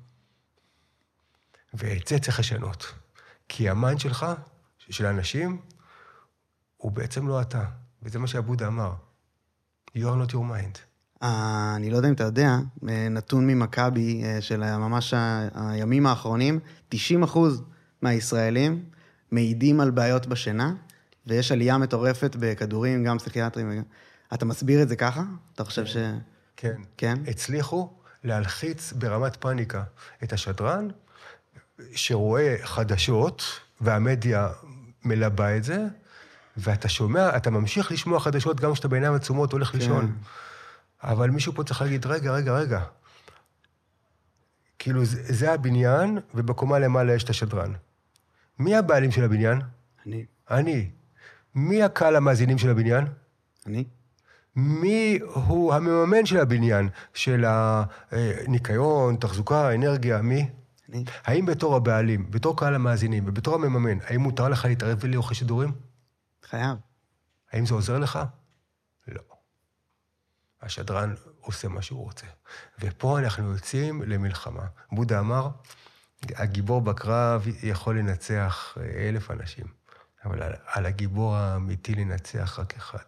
ואת 1.74 2.08
זה 2.08 2.20
צריך 2.20 2.40
לשנות. 2.40 2.94
כי 3.50 3.70
ה 3.70 3.76
mind 3.76 4.00
שלך, 4.00 4.26
של 4.90 5.06
האנשים, 5.06 5.62
הוא 6.78 6.92
בעצם 6.92 7.28
לא 7.28 7.42
אתה. 7.42 7.66
וזה 8.04 8.20
מה 8.20 8.28
שהבודהה 8.28 8.68
אמר. 8.68 8.94
You 9.96 10.02
are 10.02 10.28
not 10.28 10.32
your 10.32 10.34
mind. 10.34 10.89
אה, 11.24 11.74
אני 11.76 11.90
לא 11.90 11.98
יודע 11.98 12.08
אם 12.08 12.14
אתה 12.14 12.24
יודע, 12.24 12.58
אה, 12.90 13.10
נתון 13.10 13.48
ממכבי 13.48 14.24
אה, 14.24 14.42
של 14.42 14.78
ממש 14.78 15.14
הימים 15.56 16.06
האחרונים, 16.06 16.60
90 16.90 17.24
אחוז 17.24 17.64
מהישראלים 18.02 18.84
מעידים 19.32 19.80
על 19.80 19.92
בעיות 19.92 20.28
בשינה, 20.28 20.74
ויש 21.28 21.52
עלייה 21.52 21.78
מטורפת 21.78 22.36
בכדורים, 22.40 23.04
גם 23.04 23.18
פסיכיאטרים. 23.18 23.84
אתה 24.34 24.46
מסביר 24.46 24.82
את 24.82 24.90
זה 24.90 24.96
ככה? 24.96 25.24
אתה 25.56 25.64
חושב 25.64 25.86
ש... 25.86 25.98
כן. 26.58 26.82
כן? 26.98 27.18
הצליחו 27.28 27.90
להלחיץ 28.24 28.94
ברמת 28.94 29.36
פאניקה 29.36 29.84
את 30.24 30.34
השדרן, 30.34 30.88
שרואה 31.96 32.56
חדשות, 32.64 33.44
והמדיה 33.82 34.50
מלבה 35.04 35.58
את 35.58 35.64
זה, 35.64 35.86
ואתה 36.58 36.90
שומע, 36.90 37.38
אתה 37.38 37.50
ממשיך 37.50 37.92
לשמוע 37.92 38.20
חדשות 38.20 38.60
גם 38.60 38.74
כשאתה 38.74 38.88
בעיניים 38.88 39.14
עצומות 39.14 39.52
הולך 39.52 39.72
כן. 39.72 39.78
לישון. 39.78 40.16
אבל 41.04 41.30
מישהו 41.30 41.54
פה 41.54 41.64
צריך 41.64 41.82
להגיד, 41.82 42.06
רגע, 42.06 42.32
רגע, 42.32 42.54
רגע. 42.54 42.84
כאילו, 44.80 45.06
זה, 45.06 45.34
זה 45.34 45.54
הבניין, 45.54 46.20
ובקומה 46.34 46.80
למעלה 46.80 47.14
יש 47.14 47.24
את 47.24 47.30
השדרן. 47.30 47.74
מי 48.60 48.76
הבעלים 48.76 49.12
של 49.12 49.24
הבניין? 49.24 49.62
אני. 50.06 50.26
אני. 50.52 50.90
מי 51.56 51.84
הקהל 51.84 52.16
המאזינים 52.16 52.58
של 52.58 52.70
הבניין? 52.70 53.06
אני. 53.68 53.86
מי 54.56 55.20
הוא 55.22 55.74
המממן 55.74 56.26
של 56.26 56.38
הבניין? 56.38 56.90
של 57.14 57.46
הניקיון, 57.48 59.16
תחזוקה, 59.16 59.76
אנרגיה, 59.76 60.22
מי? 60.22 60.50
אני. 60.90 61.04
האם 61.24 61.46
בתור 61.46 61.76
הבעלים, 61.76 62.32
בתור 62.32 62.58
קהל 62.58 62.76
המאזינים 62.76 63.24
ובתור 63.28 63.56
המממן, 63.56 63.98
האם 64.02 64.22
מותר 64.22 64.50
לך 64.50 64.66
להתערב 64.66 64.98
ולאוכל 65.02 65.34
שידורים? 65.34 65.72
חייב. 66.50 66.78
האם 67.52 67.66
זה 67.66 67.74
עוזר 67.74 67.98
לך? 67.98 68.20
השדרן 70.62 71.14
עושה 71.40 71.68
מה 71.68 71.82
שהוא 71.82 72.04
רוצה. 72.04 72.28
ופה 72.80 73.20
אנחנו 73.20 73.52
יוצאים 73.54 74.02
למלחמה. 74.02 74.66
בודה 74.92 75.20
אמר, 75.20 75.50
הגיבור 76.22 76.82
בקרב 76.82 77.46
יכול 77.64 78.00
לנצח 78.00 78.78
אלף 78.96 79.32
אנשים, 79.32 79.66
אבל 80.26 80.44
על, 80.44 80.54
על 80.66 80.86
הגיבור 80.86 81.36
האמיתי 81.36 81.96
לנצח 81.96 82.60
רק 82.60 82.78
אחד. 82.78 83.06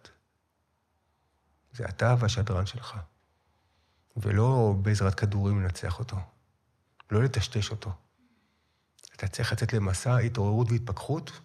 זה 1.72 1.84
אתה 1.84 2.14
והשדרן 2.18 2.66
שלך. 2.66 2.96
ולא 4.16 4.74
בעזרת 4.82 5.14
כדורים 5.14 5.60
לנצח 5.62 5.98
אותו. 5.98 6.16
לא 7.10 7.22
לטשטש 7.22 7.70
אותו. 7.70 7.92
אתה 9.16 9.28
צריך 9.28 9.52
לצאת 9.52 9.72
למסע 9.72 10.16
התעוררות 10.16 10.70
והתפכחות, 10.70 11.40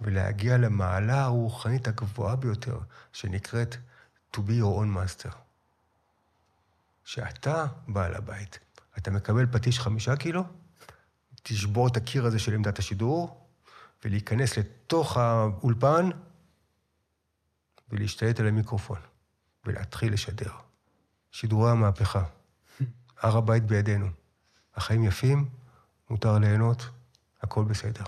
ולהגיע 0.00 0.58
למעלה 0.58 1.22
הרוחנית 1.22 1.88
הגבוהה 1.88 2.36
ביותר, 2.36 2.78
שנקראת 3.12 3.76
to 4.34 4.38
be 4.38 4.60
your 4.60 4.80
own 4.80 4.96
master. 4.96 5.34
שאתה 7.04 7.66
בעל 7.88 8.14
הבית. 8.14 8.58
אתה 8.98 9.10
מקבל 9.10 9.46
פטיש 9.46 9.78
חמישה 9.78 10.16
קילו, 10.16 10.44
תשבור 11.42 11.88
את 11.88 11.96
הקיר 11.96 12.26
הזה 12.26 12.38
של 12.38 12.54
עמדת 12.54 12.78
השידור, 12.78 13.46
ולהיכנס 14.04 14.58
לתוך 14.58 15.16
האולפן, 15.16 16.10
ולהשתלט 17.90 18.40
על 18.40 18.46
המיקרופון, 18.46 18.98
ולהתחיל 19.64 20.12
לשדר. 20.12 20.52
שידורי 21.30 21.70
המהפכה. 21.70 22.24
הר 23.22 23.36
הבית 23.36 23.62
בידינו. 23.62 24.06
החיים 24.74 25.04
יפים, 25.04 25.48
מותר 26.10 26.38
ליהנות, 26.38 26.88
הכל 27.42 27.64
בסדר. 27.64 28.04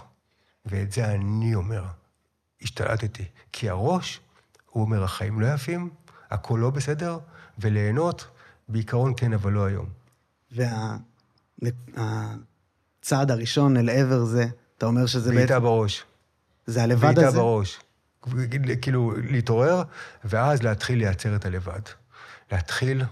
ואת 0.65 0.93
זה 0.93 1.15
אני 1.15 1.55
אומר, 1.55 1.85
השתלטתי. 2.63 3.25
כי 3.53 3.69
הראש, 3.69 4.21
הוא 4.67 4.83
אומר, 4.83 5.05
החיים 5.05 5.41
לא 5.41 5.47
יפים, 5.47 5.91
הכל 6.31 6.59
לא 6.63 6.71
בסדר, 6.71 7.19
וליהנות, 7.59 8.27
בעיקרון 8.69 9.13
כן, 9.17 9.33
אבל 9.33 9.53
לא 9.53 9.65
היום. 9.65 9.87
והצעד 13.03 13.31
הראשון 13.31 13.77
אל 13.77 13.91
עבר 13.91 14.25
זה, 14.25 14.47
אתה 14.79 14.87
אומר 14.87 15.07
שזה 15.07 15.33
בעיטה 15.35 15.55
בעצם... 15.55 15.65
בראש. 15.65 16.05
זה 16.67 16.83
הלבד 16.83 17.05
הזה? 17.05 17.21
בעיטה 17.21 17.31
בראש. 17.39 17.81
כאילו, 18.83 19.13
להתעורר, 19.17 19.83
ואז 20.25 20.63
להתחיל 20.63 20.99
לייצר 20.99 21.37
את 21.37 21.45
הלבד. 21.45 21.81
להתחיל 22.53 23.05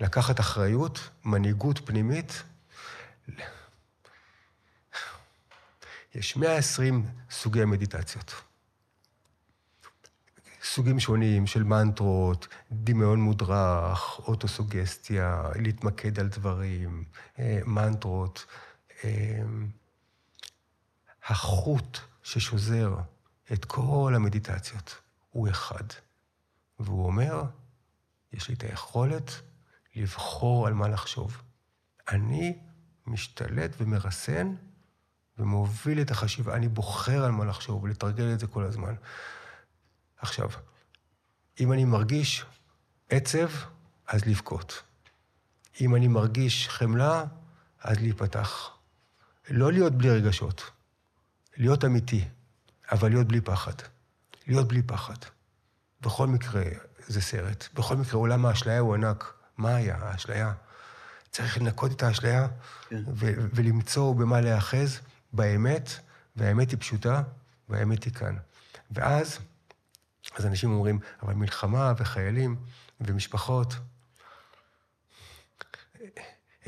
לקחת 0.00 0.40
אחריות, 0.40 1.08
מנהיגות 1.24 1.80
פנימית. 1.84 2.42
יש 6.14 6.36
120 6.36 7.06
סוגי 7.30 7.64
מדיטציות. 7.64 8.34
סוגים 10.62 11.00
שונים 11.00 11.46
של 11.46 11.62
מנטרות, 11.62 12.48
דמיון 12.72 13.20
מודרך, 13.20 14.18
אוטוסוגסטיה, 14.18 15.42
להתמקד 15.54 16.20
על 16.20 16.28
דברים, 16.28 17.04
אה, 17.38 17.60
מנטרות. 17.66 18.46
אה, 19.04 19.42
החוט 21.26 21.98
ששוזר 22.22 22.94
את 23.52 23.64
כל 23.64 24.12
המדיטציות 24.16 24.94
הוא 25.30 25.48
אחד, 25.48 25.84
והוא 26.78 27.06
אומר, 27.06 27.42
יש 28.32 28.48
לי 28.48 28.54
את 28.54 28.62
היכולת 28.62 29.30
לבחור 29.96 30.66
על 30.66 30.74
מה 30.74 30.88
לחשוב. 30.88 31.42
אני 32.08 32.58
משתלט 33.06 33.70
ומרסן 33.78 34.54
ומוביל 35.38 36.00
את 36.00 36.10
החשיבה. 36.10 36.54
אני 36.54 36.68
בוחר 36.68 37.24
על 37.24 37.30
מה 37.30 37.44
לחשוב 37.44 37.84
ולתרגל 37.84 38.32
את 38.32 38.40
זה 38.40 38.46
כל 38.46 38.64
הזמן. 38.64 38.94
עכשיו, 40.18 40.48
אם 41.60 41.72
אני 41.72 41.84
מרגיש 41.84 42.44
עצב, 43.08 43.48
אז 44.06 44.24
לבכות. 44.26 44.82
אם 45.80 45.94
אני 45.94 46.08
מרגיש 46.08 46.68
חמלה, 46.68 47.24
אז 47.82 47.96
להיפתח. 47.96 48.70
לא 49.50 49.72
להיות 49.72 49.92
בלי 49.94 50.10
רגשות, 50.10 50.70
להיות 51.56 51.84
אמיתי, 51.84 52.24
אבל 52.92 53.08
להיות 53.08 53.26
בלי 53.26 53.40
פחד. 53.40 53.72
להיות 54.46 54.68
בלי 54.68 54.82
פחד. 54.82 55.16
בכל 56.00 56.26
מקרה, 56.26 56.62
זה 57.06 57.20
סרט. 57.20 57.68
בכל 57.74 57.96
מקרה, 57.96 58.18
עולם 58.18 58.46
האשליה 58.46 58.78
הוא 58.78 58.94
ענק. 58.94 59.34
מה 59.58 59.74
היה 59.74 59.96
האשליה? 59.96 60.52
צריך 61.30 61.58
לנקות 61.58 61.92
את 61.92 62.02
האשליה 62.02 62.48
כן. 62.88 63.02
ו- 63.14 63.34
ולמצוא 63.54 64.14
במה 64.14 64.40
להיאחז, 64.40 65.00
באמת, 65.32 65.90
והאמת 66.36 66.70
היא 66.70 66.78
פשוטה, 66.78 67.22
והאמת 67.68 68.04
היא 68.04 68.12
כאן. 68.12 68.36
ואז, 68.90 69.38
אז 70.36 70.46
אנשים 70.46 70.70
אומרים, 70.70 70.98
אבל 71.22 71.34
מלחמה 71.34 71.92
וחיילים 71.96 72.56
ומשפחות. 73.00 73.74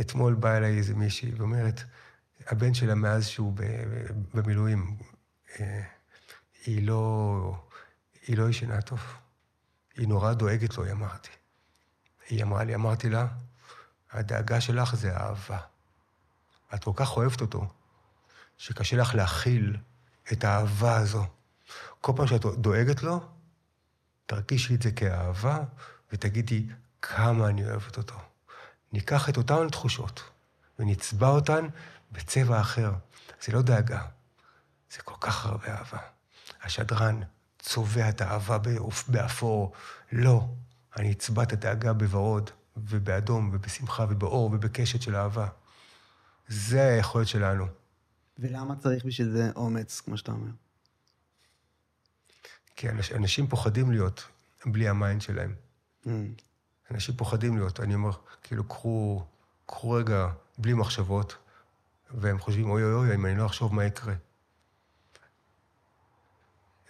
אתמול 0.01 0.35
באה 0.35 0.57
אליי 0.57 0.79
איזה 0.79 0.95
מישהי 0.95 1.35
ואומרת, 1.35 1.83
הבן 2.47 2.75
שלה 2.75 2.95
מאז 2.95 3.27
שהוא 3.27 3.53
במילואים, 4.35 4.97
אה, 5.61 5.83
היא 6.67 6.87
לא, 6.87 7.55
היא 8.27 8.39
לא 8.39 8.49
ישנה 8.49 8.83
טוב. 8.83 9.01
היא 9.97 10.09
נורא 10.09 10.33
דואגת 10.33 10.79
לו, 10.79 10.85
היא 10.85 10.93
אמרתי. 10.93 11.29
היא 12.29 12.43
אמרה 12.43 12.65
לי, 12.65 12.75
אמרתי 12.75 13.09
לה, 13.09 13.27
הדאגה 14.11 14.61
שלך 14.61 14.95
זה 14.95 15.17
אהבה. 15.17 15.59
את 16.75 16.85
כל 16.85 16.93
כך 16.97 17.17
אוהבת 17.17 17.41
אותו, 17.41 17.69
שקשה 18.59 18.97
לך 18.97 19.15
להכיל 19.15 19.77
את 20.33 20.45
האהבה 20.45 20.97
הזו. 20.97 21.25
כל 22.01 22.13
פעם 22.17 22.27
שאת 22.27 22.47
דואגת 22.47 23.03
לו, 23.03 23.21
תרגישי 24.31 24.75
את 24.75 24.83
זה 24.83 24.91
כאהבה, 24.91 25.59
ותגידי 26.13 26.67
כמה 27.03 27.49
אני 27.49 27.71
אוהבת 27.71 27.97
אותו. 27.97 28.15
ניקח 28.93 29.29
את 29.29 29.37
אותן 29.37 29.69
תחושות 29.69 30.23
ונצבע 30.79 31.29
אותן 31.29 31.67
בצבע 32.13 32.61
אחר. 32.61 32.93
זה 33.45 33.53
לא 33.53 33.63
דאגה, 33.63 34.03
זה 34.93 35.03
כל 35.03 35.15
כך 35.21 35.47
הרבה 35.47 35.67
אהבה. 35.67 35.99
השדן 36.63 37.21
צובע 37.59 38.09
את 38.09 38.21
האהבה 38.21 38.59
באפור. 39.09 39.73
לא, 40.13 40.49
אני 40.97 41.13
אצבע 41.13 41.43
את 41.43 41.53
הדאגה 41.53 41.93
בוורוד, 41.93 42.51
ובאדום, 42.77 43.51
ובשמחה, 43.53 44.07
ובאור, 44.11 44.51
ובקשת 44.53 45.03
של 45.03 45.17
אהבה. 45.17 45.49
זה 46.49 46.89
היכולת 46.89 47.29
שלנו. 47.29 47.67
ולמה 48.39 48.77
צריך 48.77 49.05
בשביל 49.05 49.31
זה 49.31 49.51
אומץ, 49.57 50.01
כמו 50.01 50.17
שאתה 50.17 50.33
אומר? 50.33 50.51
כי 52.81 52.89
אנשים 53.15 53.47
פוחדים 53.47 53.91
להיות 53.91 54.29
בלי 54.67 54.89
ה 54.89 54.96
mind 54.96 55.23
שלהם. 55.23 55.55
Mm. 56.05 56.09
אנשים 56.91 57.17
פוחדים 57.17 57.57
להיות. 57.57 57.81
אני 57.81 57.95
אומר, 57.95 58.11
כאילו, 58.43 58.65
קחו, 58.65 59.25
קחו 59.67 59.91
רגע 59.91 60.29
בלי 60.59 60.75
מחשבות, 60.75 61.37
והם 62.11 62.39
חושבים, 62.39 62.71
אוי 62.71 62.83
אוי 62.85 62.93
אוי, 62.93 63.15
אם 63.15 63.27
אני 63.27 63.39
לא 63.39 63.47
אחשוב, 63.47 63.75
מה 63.75 63.85
יקרה? 63.85 64.15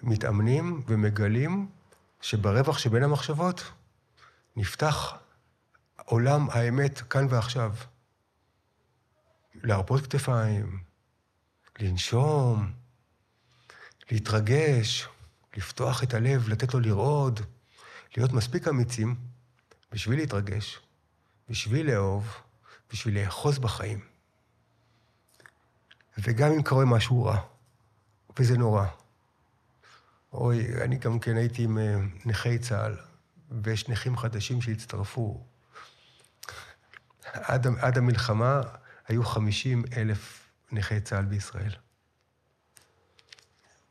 מתאמנים 0.02 0.82
ומגלים 0.86 1.68
שברווח 2.20 2.78
שבין 2.78 3.02
המחשבות 3.02 3.72
נפתח 4.56 5.14
עולם 5.96 6.50
האמת 6.50 7.00
כאן 7.00 7.26
ועכשיו. 7.30 7.74
להרפות 9.54 10.00
כתפיים, 10.00 10.82
לנשום, 11.78 12.72
להתרגש, 14.10 15.08
לפתוח 15.56 16.02
את 16.02 16.14
הלב, 16.14 16.48
לתת 16.48 16.74
לו 16.74 16.80
לרעוד, 16.80 17.40
להיות 18.16 18.32
מספיק 18.32 18.68
אמיצים 18.68 19.16
בשביל 19.92 20.18
להתרגש, 20.18 20.80
בשביל 21.48 21.90
לאהוב, 21.90 22.34
בשביל 22.92 23.18
לאחוז 23.18 23.58
בחיים. 23.58 24.00
וגם 26.18 26.52
אם 26.52 26.62
קורה 26.62 26.84
משהו 26.84 27.24
רע, 27.24 27.40
וזה 28.38 28.58
נורא, 28.58 28.86
אוי, 30.32 30.82
אני 30.84 30.96
גם 30.96 31.18
כן 31.18 31.36
הייתי 31.36 31.64
עם 31.64 31.78
אה, 31.78 31.96
נכי 32.24 32.58
צה"ל, 32.58 32.96
ויש 33.62 33.88
נכים 33.88 34.16
חדשים 34.16 34.62
שהצטרפו. 34.62 35.44
עד, 37.32 37.66
עד 37.66 37.98
המלחמה 37.98 38.60
היו 39.08 39.24
50 39.24 39.82
אלף 39.96 40.48
נכי 40.72 41.00
צה"ל 41.00 41.24
בישראל. 41.24 41.72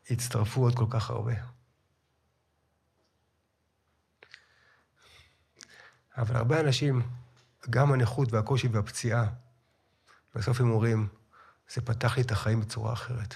הצטרפו 0.10 0.62
עוד 0.62 0.76
כל 0.76 0.86
כך 0.90 1.10
הרבה. 1.10 1.34
אבל 6.18 6.36
הרבה 6.36 6.60
אנשים, 6.60 7.02
גם 7.70 7.92
הנכות 7.92 8.34
והקושי 8.34 8.68
והפציעה, 8.68 9.26
בסוף 10.36 10.62
הם 10.62 10.72
אומרים, 10.72 11.08
זה 11.74 11.82
פתח 11.82 12.18
לי 12.18 12.24
את 12.24 12.32
החיים 12.32 12.60
בצורה 12.60 12.94
אחרת. 12.94 13.36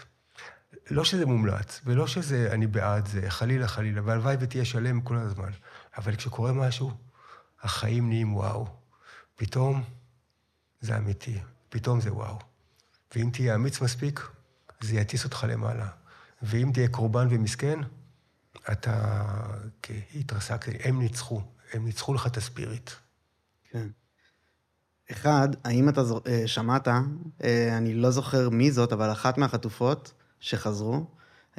לא 0.92 1.04
שזה 1.04 1.26
מומלץ, 1.26 1.82
ולא 1.86 2.08
שזה 2.08 2.50
אני 2.52 2.68
בעד 2.68 3.08
זה, 3.08 3.30
חלילה, 3.30 3.68
חלילה, 3.68 4.02
והלוואי 4.06 4.36
ותהיה 4.40 4.66
שלם 4.66 5.02
כל 5.02 5.18
הזמן. 5.18 5.52
אבל 5.98 6.16
כשקורה 6.16 6.54
משהו, 6.54 6.92
החיים 7.62 8.10
נהיים 8.10 8.36
וואו. 8.36 8.68
פתאום 9.36 9.84
זה 10.82 10.98
אמיתי, 10.98 11.40
פתאום 11.70 12.02
זה 12.02 12.14
וואו. 12.14 12.40
ואם 13.16 13.30
תהיה 13.34 13.56
אמיץ 13.56 13.82
מספיק, 13.82 14.28
זה 14.82 14.96
יטיס 14.96 15.24
אותך 15.24 15.46
למעלה. 15.50 15.88
ואם 16.44 16.72
תהיה 16.74 16.88
קורבן 16.88 17.28
ומסכן, 17.30 17.80
אתה 18.72 19.14
התרסקת, 20.16 20.72
הם 20.84 21.00
ניצחו, 21.00 21.42
הם 21.74 21.86
ניצחו 21.86 22.14
לך 22.14 22.28
את 22.28 22.38
הספיריט. 22.38 22.92
כן. 23.70 23.88
אחד, 25.12 25.50
האם 25.64 25.90
אתה 25.90 26.02
אה, 26.28 26.48
שמעת, 26.48 26.88
אה, 26.88 27.78
אני 27.78 27.94
לא 27.94 28.12
זוכר 28.12 28.50
מי 28.50 28.72
זאת, 28.72 28.94
אבל 28.94 29.12
אחת 29.12 29.38
מהחטופות 29.38 30.14
שחזרו, 30.40 31.06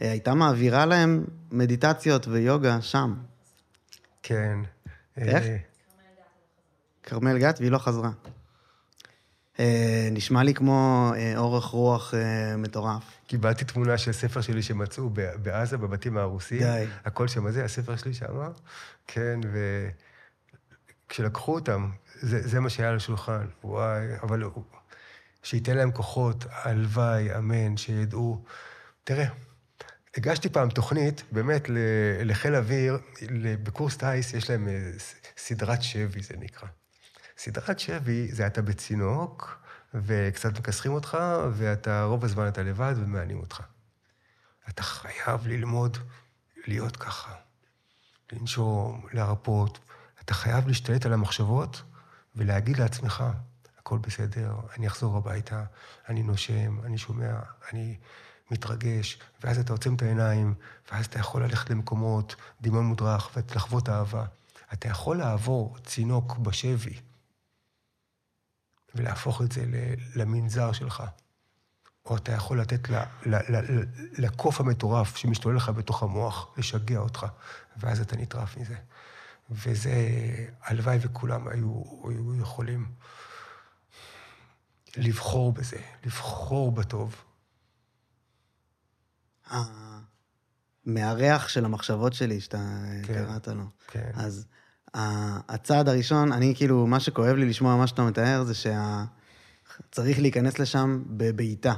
אה, 0.03 0.11
הייתה 0.11 0.35
מעבירה 0.35 0.87
להם 0.87 1.25
מדיטציות 1.51 2.29
ויוגה 2.29 2.83
שם. 2.83 3.15
כן. 4.23 4.59
איך? 5.17 5.45
כרמל 7.03 7.39
גת, 7.39 7.61
והיא 7.61 7.71
לא 7.71 7.79
חזרה. 7.79 8.11
אה, 9.61 10.09
נשמע 10.13 10.43
לי 10.43 10.55
כמו 10.55 11.13
אה, 11.17 11.39
אורך 11.39 11.65
רוח 11.65 12.15
אה, 12.15 12.57
מטורף. 12.57 13.03
קיבלתי 13.27 13.65
תמונה 13.65 13.99
של 13.99 14.13
ספר 14.13 14.41
שלי 14.41 14.63
שמצאו 14.63 15.11
בעזה, 15.43 15.79
בבתים 15.79 16.17
הרוסים. 16.17 16.59
די. 16.59 16.87
הכל 17.05 17.29
שם 17.29 17.47
הזה, 17.47 17.65
הספר 17.65 17.97
שלי 17.97 18.15
שם, 18.15 18.51
כן, 19.07 19.41
וכשלקחו 21.07 21.55
אותם, 21.55 21.91
זה, 22.21 22.49
זה 22.49 22.61
מה 22.61 22.71
שהיה 22.71 22.89
על 22.89 22.97
השולחן. 22.97 23.47
וואי, 23.65 24.07
אבל 24.23 24.43
שייתן 25.43 25.77
להם 25.77 25.93
כוחות, 25.93 26.45
הלוואי, 26.51 27.39
אמן, 27.39 27.77
שידעו. 27.77 28.45
תראה, 29.05 29.27
הגשתי 30.17 30.49
פעם 30.49 30.69
תוכנית, 30.69 31.23
באמת, 31.33 31.71
לחיל 32.25 32.55
אוויר, 32.55 32.99
בקורס 33.63 33.97
טיס 33.97 34.35
יש 34.35 34.51
להם 34.51 34.69
סדרת 35.37 35.83
שבי, 35.83 36.23
זה 36.23 36.35
נקרא. 36.39 36.69
סדרת 37.39 37.79
שבי 37.79 38.29
זה 38.33 38.47
אתה 38.47 38.63
בצינוק, 38.63 39.59
וקצת 39.95 40.59
מכסחים 40.59 40.93
אותך, 40.93 41.19
ואתה, 41.53 42.05
רוב 42.05 42.25
הזמן 42.25 42.49
אתה 42.49 42.63
לבד 42.63 42.95
ומענים 42.97 43.41
אותך. 43.41 43.61
אתה 44.69 44.83
חייב 44.83 45.47
ללמוד 45.47 45.99
להיות 46.67 46.97
ככה. 46.97 47.35
לנשום, 48.33 49.07
להרפות. 49.13 49.79
אתה 50.21 50.35
חייב 50.35 50.69
להשתלט 50.69 51.07
על 51.07 51.13
המחשבות 51.13 51.83
ולהגיד 52.37 52.77
לעצמך, 52.77 53.25
הכל 53.79 53.99
בסדר, 53.99 54.55
אני 54.77 54.87
אחזור 54.87 55.17
הביתה, 55.17 55.65
אני 56.09 56.23
נושם, 56.23 56.79
אני 56.85 56.99
שומע, 56.99 57.35
אני 57.73 57.97
מתרגש, 58.51 59.19
ואז 59.45 59.59
אתה 59.59 59.73
עוצם 59.73 59.95
את 59.95 60.03
העיניים, 60.03 60.55
ואז 60.93 61.07
אתה 61.07 61.19
יכול 61.19 61.45
ללכת 61.45 61.71
למקומות, 61.71 62.37
דמיון 62.61 62.85
מודרך, 62.85 63.31
ולחוות 63.37 63.89
אהבה. 63.89 64.25
אתה 64.73 64.89
יכול 64.89 65.17
לעבור 65.17 65.77
צינוק 65.85 66.39
בשבי 66.39 67.01
ולהפוך 68.95 69.43
את 69.43 69.53
זה 69.53 69.65
למנזר 70.15 70.73
שלך. 70.73 71.03
או 72.07 72.17
אתה 72.17 72.33
יכול 72.33 72.61
לתת 72.61 72.89
לקוף 74.19 74.61
המטורף 74.61 75.17
שמשתולל 75.17 75.57
לך 75.57 75.69
בתוך 75.69 76.03
המוח, 76.03 76.55
לשגע 76.57 76.99
אותך, 76.99 77.27
ואז 77.77 78.01
אתה 78.01 78.17
נטרף 78.17 78.57
מזה. 78.57 78.77
וזה, 79.51 79.95
הלוואי 80.63 80.99
וכולם 81.01 81.49
היו, 81.49 81.83
היו 82.09 82.41
יכולים 82.41 82.93
לבחור 84.97 85.53
בזה, 85.53 85.77
לבחור 86.05 86.73
בטוב. 86.73 87.25
המארח 90.87 91.49
של 91.49 91.65
המחשבות 91.65 92.13
שלי, 92.13 92.41
שאתה 92.41 92.85
כן. 93.03 93.15
קראת 93.15 93.49
לו. 93.49 93.65
כן. 93.87 94.11
אז 94.15 94.47
הצעד 94.95 95.89
הראשון, 95.89 96.33
אני 96.33 96.55
כאילו, 96.57 96.87
מה 96.87 97.01
שכואב 97.01 97.37
לי 97.37 97.49
לשמוע 97.49 97.77
מה 97.77 97.87
שאתה 97.87 98.03
מתאר, 98.03 98.45
זה 98.45 98.55
שצריך 98.55 100.19
להיכנס 100.19 100.59
לשם 100.59 101.03
בבעיטה. 101.07 101.75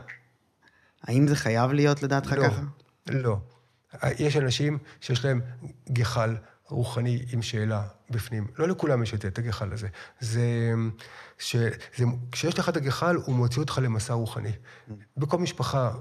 האם 1.03 1.27
זה 1.27 1.37
חייב 1.37 1.73
להיות 1.73 2.03
לדעתך 2.03 2.33
לא, 2.33 2.49
ככה? 2.49 2.63
לא. 3.09 3.39
יש 4.19 4.37
אנשים 4.37 4.79
שיש 5.01 5.25
להם 5.25 5.41
גחל 5.93 6.37
רוחני 6.69 7.25
עם 7.33 7.43
שאלה 7.43 7.83
בפנים. 8.11 8.47
לא 8.59 8.69
לכולם 8.69 9.03
יש 9.03 9.15
את 9.15 9.23
זה, 9.23 9.29
את 9.29 9.39
הגחל 9.39 9.73
הזה. 9.73 9.89
זה... 10.21 10.73
ש... 11.39 11.57
זה... 11.97 12.05
כשיש 12.33 12.59
לך 12.59 12.69
את 12.69 12.77
הגחל, 12.77 13.17
הוא 13.17 13.35
מוציא 13.35 13.63
אותך 13.63 13.81
למסע 13.83 14.15
רוחני. 14.15 14.53
בכל 15.17 15.39
משפחה, 15.39 15.93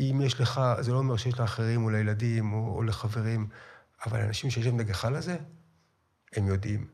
אם 0.00 0.20
יש 0.24 0.40
לך, 0.40 0.60
זה 0.80 0.92
לא 0.92 0.98
אומר 0.98 1.16
שיש 1.16 1.40
לאחרים 1.40 1.84
או 1.84 1.90
לילדים 1.90 2.52
או, 2.52 2.74
או 2.76 2.82
לחברים, 2.82 3.46
אבל 4.06 4.20
אנשים 4.20 4.50
שיש 4.50 4.66
להם 4.66 4.76
את 4.76 4.80
הגחל 4.80 5.14
הזה, 5.14 5.36
הם 6.32 6.46
יודעים. 6.46 6.86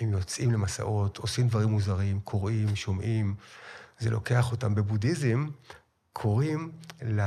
הם 0.00 0.10
יוצאים 0.10 0.52
למסעות, 0.52 1.16
עושים 1.16 1.48
דברים 1.48 1.68
מוזרים, 1.68 2.20
קוראים, 2.20 2.76
שומעים. 2.76 3.34
זה 3.98 4.10
לוקח 4.10 4.52
אותם. 4.52 4.74
בבודהיזם 4.74 5.48
קוראים 6.12 6.72
ל... 7.02 7.20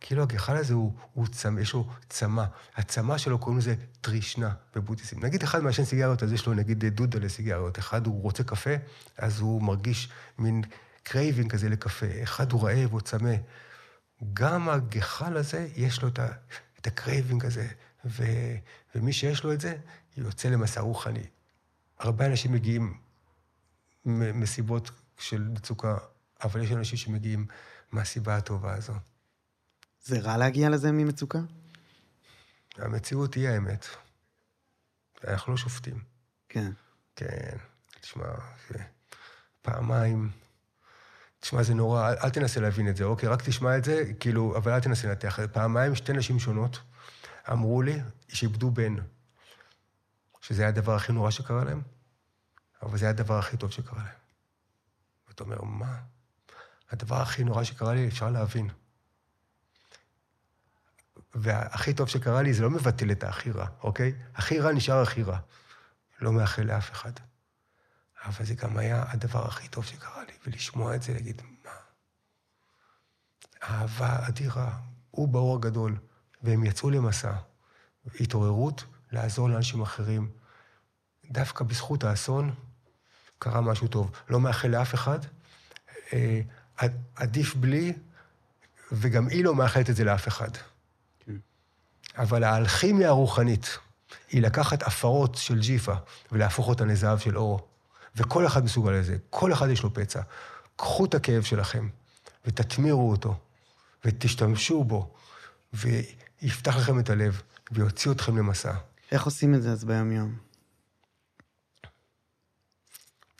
כאילו 0.00 0.22
הגחל 0.22 0.56
הזה 0.56 0.74
הוא, 0.74 0.92
הוא 1.14 1.26
צמא, 1.26 1.60
יש 1.60 1.72
לו 1.72 1.88
צמא. 2.08 2.44
הצמא 2.76 3.18
שלו 3.18 3.38
קוראים 3.38 3.58
לזה 3.58 3.74
טרישנה 4.00 4.50
בבודהיזם. 4.74 5.24
נגיד 5.24 5.42
אחד 5.42 5.62
מעשן 5.62 5.84
סיגריות, 5.84 6.22
אז 6.22 6.32
יש 6.32 6.46
לו 6.46 6.54
נגיד 6.54 6.84
צמא 6.84 7.18
לסיגריות. 7.18 7.78
אחד 7.78 8.06
הוא 8.06 8.22
רוצה 8.22 8.44
קפה, 8.44 8.70
אז 9.18 9.40
הוא 9.40 9.62
מרגיש 9.62 10.08
מין 10.38 10.62
craving 11.02 11.52
כזה 11.52 11.68
לקפה. 11.68 12.06
אחד 12.22 12.52
הוא 12.52 12.68
רעב 12.68 12.92
או 12.92 13.00
צמא. 13.00 13.34
גם 14.32 14.68
הגחל 14.68 15.36
הזה, 15.36 15.68
יש 15.76 16.02
לו 16.02 16.08
את, 16.08 16.18
ה, 16.18 16.26
את 16.80 16.86
ה 16.86 16.93
craving 16.93 17.44
הזה, 17.44 17.66
ו, 18.04 18.24
ומי 18.94 19.12
שיש 19.12 19.44
לו 19.44 19.52
את 19.52 19.60
זה, 19.60 19.76
יוצא 20.18 20.48
למסע 20.48 20.80
רוחני. 20.80 21.26
הרבה 21.98 22.26
אנשים 22.26 22.52
מגיעים 22.52 23.00
מסיבות 24.04 24.90
של 25.18 25.48
מצוקה, 25.48 25.96
אבל 26.42 26.62
יש 26.62 26.72
אנשים 26.72 26.98
שמגיעים 26.98 27.46
מהסיבה 27.92 28.36
הטובה 28.36 28.74
הזו. 28.74 28.92
זה 30.04 30.20
רע 30.20 30.36
להגיע 30.36 30.68
לזה 30.68 30.92
ממצוקה? 30.92 31.38
המציאות 32.76 33.34
היא 33.34 33.48
האמת. 33.48 33.86
אנחנו 35.28 35.52
לא 35.52 35.58
שופטים. 35.58 36.00
כן. 36.48 36.70
כן, 37.16 37.56
תשמע, 38.00 38.24
פעמיים... 39.62 40.30
תשמע, 41.40 41.62
זה 41.62 41.74
נורא, 41.74 42.08
אל, 42.08 42.14
אל 42.24 42.30
תנסה 42.30 42.60
להבין 42.60 42.88
את 42.88 42.96
זה, 42.96 43.04
אוקיי? 43.04 43.28
רק 43.28 43.42
תשמע 43.42 43.78
את 43.78 43.84
זה, 43.84 44.12
כאילו, 44.20 44.56
אבל 44.56 44.72
אל 44.72 44.80
תנסה 44.80 45.08
לנתח. 45.08 45.38
פעמיים 45.52 45.94
שתי 45.94 46.12
נשים 46.12 46.38
שונות 46.38 46.80
אמרו 47.52 47.82
לי 47.82 48.00
שאיבדו 48.28 48.70
בן, 48.70 48.94
שזה 50.48 50.62
היה 50.62 50.68
הדבר 50.68 50.94
הכי 50.94 51.12
נורא 51.12 51.30
שקרה 51.30 51.64
להם, 51.64 51.82
אבל 52.82 52.98
זה 52.98 53.04
היה 53.04 53.10
הדבר 53.10 53.38
הכי 53.38 53.56
טוב 53.56 53.70
שקרה 53.70 53.98
להם. 53.98 54.18
ואתה 55.28 55.44
אומר, 55.44 55.62
מה? 55.62 56.00
הדבר 56.90 57.16
הכי 57.16 57.44
נורא 57.44 57.64
שקרה 57.64 57.94
לי, 57.94 58.08
אפשר 58.08 58.30
להבין. 58.30 58.68
והכי 61.34 61.94
טוב 61.94 62.08
שקרה 62.08 62.42
לי, 62.42 62.54
זה 62.54 62.62
לא 62.62 62.70
מבטל 62.70 63.10
את 63.12 63.24
הכי 63.24 63.50
רע, 63.50 63.66
אוקיי? 63.82 64.14
הכי 64.34 64.60
רע 64.60 64.72
נשאר 64.72 65.02
הכי 65.02 65.22
רע. 65.22 65.38
לא 66.20 66.32
מאחל 66.32 66.62
לאף 66.62 66.90
אחד. 66.90 67.12
אבל 68.24 68.44
זה 68.44 68.54
גם 68.54 68.78
היה 68.78 69.04
הדבר 69.08 69.46
הכי 69.46 69.68
טוב 69.68 69.84
שקרה 69.84 70.24
לי, 70.24 70.32
ולשמוע 70.46 70.94
את 70.94 71.02
זה, 71.02 71.12
להגיד, 71.12 71.42
מה? 71.64 71.70
אהבה 73.62 74.28
אדירה, 74.28 74.78
הוא 75.10 75.28
באור 75.28 75.56
הגדול, 75.56 75.98
והם 76.42 76.64
יצאו 76.64 76.90
למסע. 76.90 77.32
התעוררות, 78.20 78.84
לעזור 79.12 79.48
לאנשים 79.48 79.82
אחרים. 79.82 80.37
דווקא 81.30 81.64
בזכות 81.64 82.04
האסון 82.04 82.54
קרה 83.38 83.60
משהו 83.60 83.88
טוב. 83.88 84.10
לא 84.28 84.40
מאחל 84.40 84.68
לאף 84.68 84.94
אחד, 84.94 85.18
אה, 86.12 86.40
עדיף 87.16 87.54
בלי, 87.54 87.92
וגם 88.92 89.28
היא 89.28 89.44
לא 89.44 89.54
מאחלת 89.54 89.90
את 89.90 89.96
זה 89.96 90.04
לאף 90.04 90.28
אחד. 90.28 90.50
אבל 92.18 92.44
האלכימיה 92.44 93.08
הרוחנית 93.08 93.78
היא 94.30 94.42
לקחת 94.42 94.82
עפרות 94.82 95.34
של 95.34 95.60
ג'יפה 95.60 95.94
ולהפוך 96.32 96.68
אותן 96.68 96.88
לזהב 96.88 97.18
של 97.18 97.38
אור. 97.38 97.68
וכל 98.16 98.46
אחד 98.46 98.64
מסוגל 98.64 98.92
לזה, 98.92 99.16
כל 99.30 99.52
אחד 99.52 99.68
יש 99.70 99.82
לו 99.82 99.94
פצע. 99.94 100.20
קחו 100.76 101.04
את 101.04 101.14
הכאב 101.14 101.42
שלכם 101.42 101.88
ותתמירו 102.46 103.10
אותו, 103.10 103.34
ותשתמשו 104.04 104.84
בו, 104.84 105.14
ויפתח 105.72 106.76
לכם 106.76 106.98
את 106.98 107.10
הלב, 107.10 107.42
ויוציא 107.72 108.10
אתכם 108.10 108.36
למסע. 108.36 108.72
איך 109.12 109.24
עושים 109.24 109.54
את 109.54 109.62
זה 109.62 109.72
אז 109.72 109.84
ביום-יום? 109.84 110.47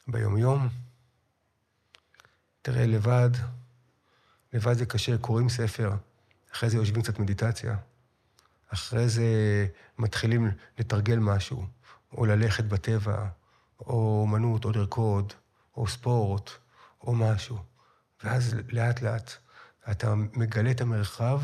ביומיום, 0.08 0.68
תראה, 2.62 2.86
לבד, 2.86 3.30
לבד 4.52 4.72
זה 4.72 4.86
קשה, 4.86 5.18
קוראים 5.18 5.48
ספר, 5.48 5.92
אחרי 6.52 6.70
זה 6.70 6.76
יושבים 6.76 7.02
קצת 7.02 7.18
מדיטציה, 7.18 7.76
אחרי 8.68 9.08
זה 9.08 9.26
מתחילים 9.98 10.50
לתרגל 10.78 11.18
משהו, 11.18 11.66
או 12.12 12.26
ללכת 12.26 12.64
בטבע, 12.64 13.28
או 13.80 14.20
אומנות, 14.22 14.64
או 14.64 14.70
לרקוד, 14.70 15.32
או 15.76 15.86
ספורט, 15.86 16.50
או 17.00 17.14
משהו. 17.14 17.58
ואז 18.24 18.54
לאט-לאט 18.68 19.32
אתה 19.90 20.14
מגלה 20.14 20.70
את 20.70 20.80
המרחב 20.80 21.42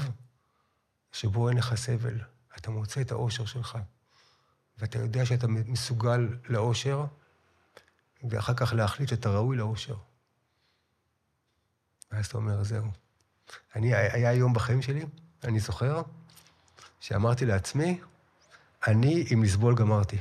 שבו 1.12 1.48
אין 1.48 1.56
לך 1.56 1.74
סבל. 1.74 2.20
אתה 2.58 2.70
מוצא 2.70 3.00
את 3.00 3.12
האושר 3.12 3.44
שלך, 3.44 3.78
ואתה 4.78 4.98
יודע 4.98 5.26
שאתה 5.26 5.48
מסוגל 5.48 6.28
לאושר, 6.48 7.04
ואחר 8.30 8.54
כך 8.54 8.72
להחליט 8.72 9.08
שאתה 9.08 9.30
ראוי 9.30 9.56
לאושר. 9.56 9.96
ואז 12.12 12.26
אתה 12.26 12.36
אומר, 12.38 12.62
זהו. 12.62 12.86
אני, 13.76 13.94
היה 13.94 14.32
יום 14.32 14.54
בחיים 14.54 14.82
שלי, 14.82 15.04
אני 15.44 15.60
זוכר, 15.60 16.02
שאמרתי 17.00 17.46
לעצמי, 17.46 18.00
אני 18.86 19.24
עם 19.30 19.42
לסבול 19.42 19.74
גמרתי. 19.74 20.18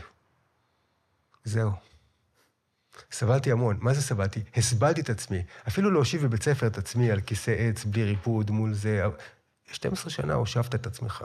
זהו. 1.43 1.71
סבלתי 3.11 3.51
המון. 3.51 3.77
מה 3.81 3.93
זה 3.93 4.01
סבלתי? 4.01 4.43
הסבלתי 4.55 5.01
את 5.01 5.09
עצמי. 5.09 5.43
אפילו 5.67 5.91
להושיב 5.91 6.23
בבית 6.23 6.43
ספר 6.43 6.67
את 6.67 6.77
עצמי 6.77 7.11
על 7.11 7.21
כיסא 7.21 7.51
עץ, 7.57 7.85
בלי 7.85 8.03
ריפוד, 8.03 8.51
מול 8.51 8.73
זה. 8.73 9.03
12 9.71 10.09
שנה 10.09 10.33
הושבת 10.33 10.75
את 10.75 10.87
עצמך. 10.87 11.23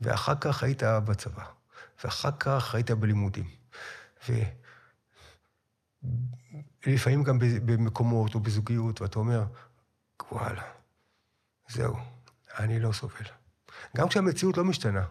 ואחר 0.00 0.34
כך 0.40 0.62
היית 0.62 0.82
בצבא. 0.82 1.44
ואחר 2.04 2.30
כך 2.40 2.74
היית 2.74 2.90
בלימודים. 2.90 3.48
ו... 4.28 4.32
לפעמים 6.86 7.22
גם 7.22 7.38
במקומות 7.40 8.34
או 8.34 8.40
בזוגיות, 8.40 9.00
ואתה 9.00 9.18
אומר, 9.18 9.44
וואלה, 10.32 10.62
זהו, 11.68 11.96
אני 12.58 12.80
לא 12.80 12.92
סובל. 12.92 13.24
גם 13.96 14.08
כשהמציאות 14.08 14.56
לא 14.56 14.64
משתנה, 14.64 15.04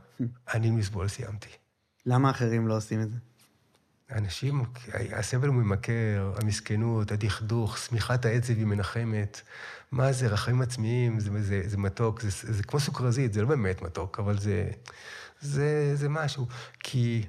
אני 0.54 0.72
מסבול 0.72 1.08
סיימתי. 1.08 1.50
למה 2.06 2.30
אחרים 2.30 2.68
לא 2.68 2.78
עושים 2.78 3.02
את 3.02 3.12
זה? 3.12 3.18
אנשים, 4.12 4.64
הסבל 5.12 5.48
הוא 5.48 5.56
ממכר, 5.56 6.34
המסכנות, 6.42 7.12
הדכדוך, 7.12 7.78
שמיכת 7.78 8.26
העצב 8.26 8.54
היא 8.54 8.66
מנחמת. 8.66 9.42
מה 9.92 10.12
זה, 10.12 10.28
רחמים 10.28 10.62
עצמיים, 10.62 11.20
זה, 11.20 11.44
זה, 11.44 11.62
זה 11.66 11.78
מתוק, 11.78 12.22
זה, 12.22 12.54
זה 12.54 12.64
כמו 12.64 12.80
סוכרזית, 12.80 13.34
זה 13.34 13.42
לא 13.42 13.48
באמת 13.48 13.82
מתוק, 13.82 14.20
אבל 14.20 14.40
זה, 14.40 14.72
זה, 15.40 15.96
זה 15.96 16.10
משהו. 16.10 16.48
כי 16.80 17.26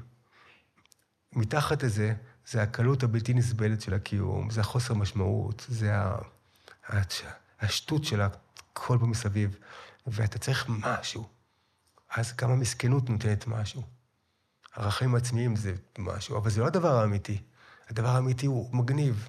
מתחת 1.33 1.83
לזה, 1.83 2.15
זה 2.47 2.63
הקלות 2.63 3.03
הבלתי 3.03 3.35
נסבלת 3.35 3.81
של 3.81 3.95
הקיום, 3.95 4.51
זה 4.51 4.61
החוסר 4.61 4.95
משמעות, 4.95 5.67
זה 5.69 5.93
השטות 7.61 8.05
של 8.05 8.21
הכל 8.21 8.99
פה 9.01 9.07
מסביב, 9.07 9.57
ואתה 10.07 10.39
צריך 10.39 10.67
משהו. 10.69 11.29
אז 12.11 12.37
גם 12.37 12.51
המסכנות 12.51 13.11
נותנת 13.11 13.47
משהו. 13.47 13.83
ערכים 14.77 15.15
עצמיים 15.15 15.57
זה 15.57 15.75
משהו, 15.99 16.37
אבל 16.37 16.51
זה 16.51 16.61
לא 16.61 16.67
הדבר 16.67 16.95
האמיתי. 16.99 17.43
הדבר 17.89 18.09
האמיתי 18.09 18.47
הוא 18.47 18.75
מגניב. 18.77 19.29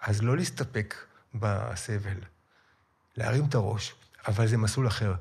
אז 0.00 0.22
לא 0.22 0.36
להסתפק 0.36 0.94
בסבל, 1.34 2.18
להרים 3.16 3.44
את 3.44 3.54
הראש, 3.54 3.94
אבל 4.28 4.48
זה 4.48 4.56
מסלול 4.56 4.86
אחר. 4.86 5.14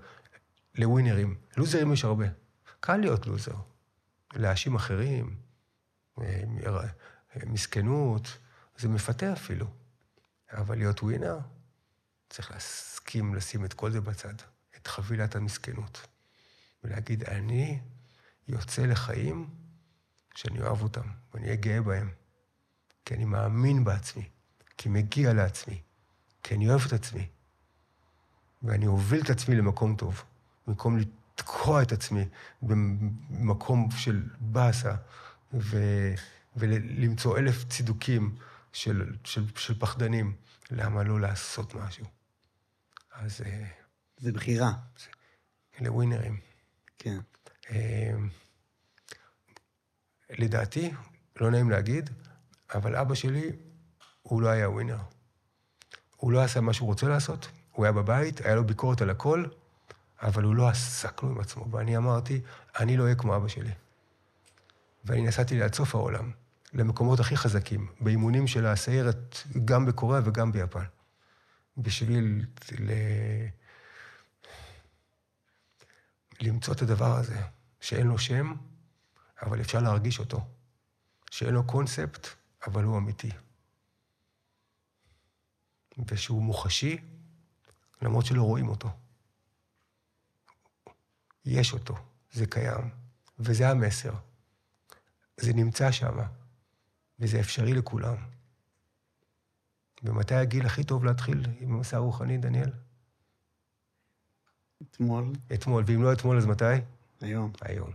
לווינרים, 0.76 1.36
לוזרים 1.58 1.94
יש 1.94 2.06
הרבה. 2.06 2.26
קל 2.80 2.98
להיות 2.98 3.28
לוזר. 3.28 3.56
להאשים 4.34 4.76
אחרים, 4.76 5.36
מסכנות, 7.46 8.38
זה 8.78 8.88
מפתה 8.90 9.34
אפילו. 9.34 9.68
אבל 10.52 10.78
להיות 10.78 11.04
ווינר, 11.04 11.40
צריך 12.30 12.52
להסכים 12.52 13.36
לשים 13.36 13.66
את 13.66 13.74
כל 13.74 13.92
זה 13.92 14.02
בצד, 14.02 14.34
את 14.78 14.88
חבילת 14.88 15.36
המסכנות, 15.36 16.08
ולהגיד, 16.84 17.24
אני 17.24 17.80
יוצא 18.48 18.82
לחיים 18.82 19.50
שאני 20.36 20.62
אוהב 20.62 20.82
אותם, 20.82 21.08
ואני 21.34 21.46
אהיה 21.46 21.56
גאה 21.56 21.82
בהם. 21.82 22.10
כי 23.06 23.14
אני 23.14 23.26
מאמין 23.26 23.84
בעצמי, 23.84 24.30
כי 24.78 24.90
מגיע 24.90 25.34
לעצמי, 25.34 25.82
כי 26.44 26.56
אני 26.56 26.70
אוהב 26.70 26.82
את 26.88 26.94
עצמי. 26.94 27.28
ואני 28.64 28.88
אוביל 28.88 29.22
את 29.22 29.30
עצמי 29.30 29.56
למקום 29.56 29.96
טוב, 29.96 30.24
במקום 30.68 30.98
לתקוע 30.98 31.82
את 31.82 31.92
עצמי 31.92 32.26
במקום 32.62 33.92
של 33.92 34.30
באסה, 34.40 34.96
ו... 35.54 35.78
ולמצוא 36.56 37.38
אלף 37.38 37.66
צידוקים 37.70 38.36
של, 38.74 39.16
של, 39.24 39.44
של 39.56 39.80
פחדנים. 39.80 40.36
למה 40.72 41.04
לא 41.04 41.20
לעשות 41.20 41.76
משהו? 41.76 42.06
אז... 43.14 43.42
אה, 43.46 43.66
זה 44.22 44.32
בחירה. 44.32 44.72
לווינרים. 45.80 46.40
כן. 46.98 47.20
אמ, 47.70 48.30
לדעתי, 50.30 50.92
לא 51.40 51.52
נעים 51.52 51.70
להגיד, 51.70 52.10
אבל 52.74 52.96
אבא 52.96 53.16
שלי, 53.16 53.52
הוא 54.22 54.42
לא 54.42 54.48
היה 54.48 54.70
ווינר. 54.70 54.98
הוא 56.16 56.32
לא 56.32 56.42
עשה 56.42 56.62
מה 56.62 56.74
שהוא 56.74 56.88
רוצה 56.88 57.08
לעשות, 57.08 57.48
הוא 57.72 57.86
היה 57.86 57.92
בבית, 57.92 58.42
היה 58.42 58.56
לו 58.56 58.64
ביקורת 58.64 59.02
על 59.02 59.10
הכל, 59.10 59.46
אבל 60.22 60.44
הוא 60.44 60.56
לא 60.56 60.70
עשה 60.70 61.10
כלום 61.10 61.32
עם 61.32 61.40
עצמו. 61.40 61.72
ואני 61.72 61.98
אמרתי, 61.98 62.42
אני 62.80 62.98
לא 62.98 63.04
אהיה 63.04 63.16
כמו 63.16 63.36
אבא 63.36 63.48
שלי. 63.48 63.72
ואני 65.06 65.22
נסעתי 65.22 65.60
לעד 65.60 65.76
סוף 65.76 65.96
העולם, 65.96 66.32
למקומות 66.74 67.20
הכי 67.20 67.38
חזקים, 67.38 67.88
באימונים 68.00 68.48
של 68.48 68.66
הסיירת, 68.66 69.38
גם 69.66 69.86
בקוריאה 69.86 70.22
וגם 70.26 70.52
ביפן. 70.52 70.84
בשביל 71.78 72.46
ל... 72.80 72.92
למצוא 76.42 76.74
את 76.74 76.82
הדבר 76.82 77.16
הזה. 77.18 77.42
שאין 77.82 78.08
לו 78.08 78.18
שם, 78.18 78.54
אבל 79.42 79.62
אפשר 79.62 79.80
להרגיש 79.80 80.20
אותו. 80.20 80.48
שאין 81.32 81.54
לו 81.54 81.68
קונספט, 81.68 82.28
אבל 82.68 82.84
הוא 82.84 82.98
אמיתי. 82.98 83.30
ושהוא 86.08 86.42
מוחשי, 86.42 86.98
למרות 88.02 88.26
שלא 88.26 88.44
רואים 88.44 88.68
אותו. 88.68 88.90
יש 91.46 91.74
אותו, 91.74 91.96
זה 92.32 92.46
קיים, 92.46 92.90
וזה 93.40 93.70
המסר. 93.70 94.14
זה 95.42 95.54
נמצא 95.54 95.92
שם, 95.92 96.18
וזה 97.20 97.40
אפשרי 97.40 97.74
לכולם. 97.74 98.16
ומתי 100.04 100.36
הגיל 100.36 100.66
הכי 100.66 100.84
טוב 100.84 101.06
להתחיל 101.06 101.46
עם 101.60 101.74
המסע 101.74 101.98
הרוחני, 101.98 102.38
דניאל? 102.38 102.70
אתמול. 104.82 105.26
אתמול, 105.54 105.84
ואם 105.88 106.04
לא 106.04 106.14
אתמול, 106.14 106.38
אז 106.38 106.46
מתי? 106.46 106.66
היום. 107.22 107.52
היום. 107.62 107.92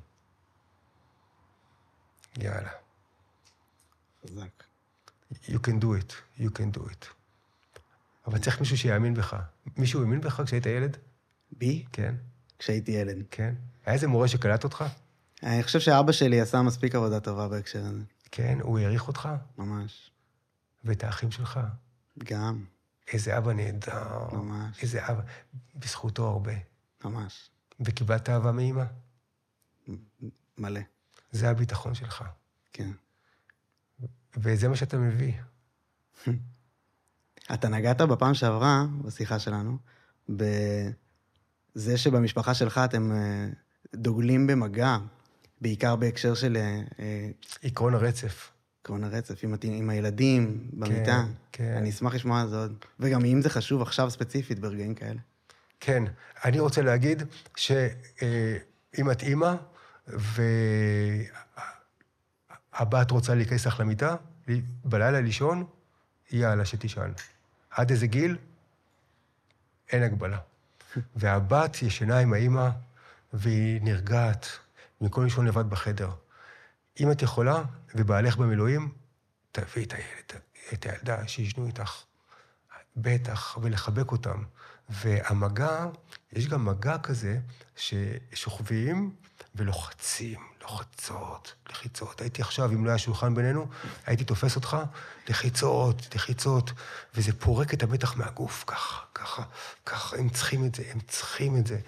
יאללה. 2.38 2.70
חזק. 4.22 4.64
You 5.32 5.58
can 5.58 5.82
do 5.82 5.86
it, 5.86 6.40
you 6.40 6.48
can 6.48 6.78
do 6.78 6.80
it. 6.80 7.06
אבל 8.26 8.38
צריך 8.38 8.60
מישהו 8.60 8.78
שיאמין 8.78 9.14
בך. 9.14 9.36
מישהו 9.76 10.00
האמין 10.00 10.20
בך 10.20 10.42
כשהיית 10.44 10.66
ילד? 10.66 10.96
בי? 11.52 11.84
כן. 11.92 12.14
כשהייתי 12.58 12.92
ילד. 12.92 13.16
כן. 13.30 13.54
היה 13.86 13.94
איזה 13.94 14.08
מורה 14.08 14.28
שקלט 14.28 14.64
אותך? 14.64 14.84
אני 15.46 15.62
חושב 15.62 15.80
שאבא 15.80 16.12
שלי 16.12 16.40
עשה 16.40 16.62
מספיק 16.62 16.94
עבודה 16.94 17.20
טובה 17.20 17.48
בהקשר 17.48 17.84
הזה. 17.84 18.02
כן, 18.30 18.58
הוא 18.62 18.78
העריך 18.78 19.08
אותך? 19.08 19.28
ממש. 19.58 20.10
ואת 20.84 21.04
האחים 21.04 21.30
שלך? 21.30 21.60
גם. 22.18 22.64
איזה 23.12 23.38
אבא 23.38 23.52
נהדר. 23.52 24.28
ממש. 24.32 24.82
איזה 24.82 25.06
אבא. 25.08 25.22
בזכותו 25.74 26.26
הרבה. 26.26 26.52
ממש. 27.04 27.50
וקיבלת 27.80 28.28
אהבה 28.28 28.52
מאמא? 28.52 28.84
מלא. 30.58 30.80
זה 31.30 31.50
הביטחון 31.50 31.94
שלך. 31.94 32.24
כן. 32.72 32.90
וזה 34.36 34.68
מה 34.68 34.76
שאתה 34.76 34.98
מביא. 34.98 35.32
אתה 37.54 37.68
נגעת 37.68 38.00
בפעם 38.00 38.34
שעברה, 38.34 38.84
בשיחה 39.04 39.38
שלנו, 39.38 39.78
בזה 40.28 41.98
שבמשפחה 41.98 42.54
שלך 42.54 42.80
אתם 42.84 43.12
אה, 43.12 43.48
דוגלים 43.94 44.46
במגע, 44.46 44.98
בעיקר 45.60 45.96
בהקשר 45.96 46.34
של... 46.34 46.56
אה, 46.56 46.80
אה, 46.98 47.28
עקרון 47.62 47.94
הרצף. 47.94 48.50
עקרון 48.82 49.04
הרצף, 49.04 49.44
עם, 49.44 49.54
עם 49.62 49.90
הילדים, 49.90 50.68
במיטה. 50.72 51.04
כן, 51.04 51.32
כן. 51.52 51.74
אני 51.76 51.90
אשמח 51.90 52.14
לשמוע 52.14 52.40
על 52.40 52.48
זה 52.48 52.56
עוד. 52.56 52.84
וגם 53.00 53.24
אם 53.24 53.42
זה 53.42 53.50
חשוב 53.50 53.82
עכשיו 53.82 54.10
ספציפית, 54.10 54.58
ברגעים 54.58 54.94
כאלה. 54.94 55.20
כן. 55.80 56.04
אני 56.44 56.60
רוצה 56.60 56.82
להגיד 56.82 57.22
שאם 57.56 59.10
את 59.12 59.22
אימא, 59.22 59.54
והבת 60.06 61.30
רוצה 63.10 63.34
להיכנס 63.34 63.66
לך 63.66 63.80
למיטה, 63.80 64.16
בלילה 64.84 65.20
לישון, 65.20 65.64
יאללה, 66.30 66.64
שתישן. 66.64 67.10
עד 67.70 67.90
איזה 67.90 68.06
גיל? 68.06 68.36
אין 69.92 70.02
הגבלה. 70.02 70.38
והבת 71.16 71.82
ישנה 71.82 72.18
עם 72.18 72.32
האימא, 72.32 72.68
והיא 73.32 73.80
נרגעת, 73.82 74.46
במקום 75.00 75.24
לישון 75.24 75.46
לבד 75.46 75.70
בחדר. 75.70 76.10
אם 77.00 77.10
את 77.12 77.22
יכולה, 77.22 77.62
ובעלך 77.94 78.36
במילואים, 78.36 78.92
תביאי 79.52 79.86
את 79.86 79.92
הילד, 79.92 80.42
את 80.72 80.86
הילדה, 80.86 81.28
שישנו 81.28 81.66
איתך. 81.66 82.02
בטח, 82.96 83.58
ולחבק 83.62 84.12
אותם. 84.12 84.42
והמגע, 84.88 85.86
יש 86.32 86.48
גם 86.48 86.64
מגע 86.64 86.98
כזה 86.98 87.38
ששוכבים 87.76 89.14
ולוחצים, 89.54 90.40
לוחצות, 90.62 91.54
לחיצות. 91.70 92.20
הייתי 92.20 92.42
עכשיו, 92.42 92.70
אם 92.70 92.84
לא 92.84 92.90
היה 92.90 92.98
שולחן 92.98 93.34
בינינו, 93.34 93.66
הייתי 94.06 94.24
תופס 94.24 94.56
אותך, 94.56 94.76
לחיצות, 95.28 96.14
לחיצות, 96.14 96.72
וזה 97.14 97.32
פורק 97.32 97.74
את 97.74 97.82
המתח 97.82 98.16
מהגוף, 98.16 98.64
ככה, 98.66 99.04
ככה, 99.14 99.42
ככה, 99.86 100.16
הם 100.16 100.28
צריכים 100.28 100.64
את 100.64 100.74
זה, 100.74 100.82
הם 100.92 101.00
צריכים 101.00 101.56
את 101.56 101.66
זה. 101.66 101.80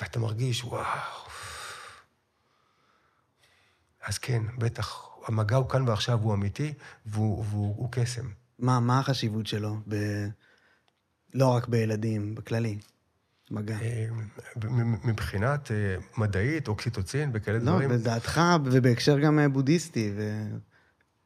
ואתה 0.00 0.18
מרגיש, 0.18 0.64
וואו. 0.64 0.84
אז 4.06 4.18
כן, 4.18 4.42
בטח, 4.58 5.08
המגע 5.26 5.56
הוא 5.56 5.68
כאן 5.68 5.88
ועכשיו, 5.88 6.18
הוא 6.22 6.34
אמיתי, 6.34 6.74
והוא 7.06 7.88
קסם. 7.90 8.26
מה, 8.58 8.80
מה 8.80 8.98
החשיבות 8.98 9.46
שלו? 9.46 9.76
ב... 9.88 9.96
לא 11.34 11.46
רק 11.46 11.68
בילדים, 11.68 12.34
בכללי. 12.34 12.78
מגע. 13.50 13.78
אה, 13.80 14.06
מבחינת 15.04 15.70
אה, 15.70 15.96
מדעית, 16.16 16.68
אוקסיטוצין, 16.68 17.32
בכאלה 17.32 17.58
לא, 17.58 17.64
דברים. 17.64 17.90
לא, 17.90 17.96
בדעתך, 17.96 18.40
ובהקשר 18.64 19.18
גם 19.18 19.38
אה, 19.38 19.48
בודהיסטי, 19.48 20.12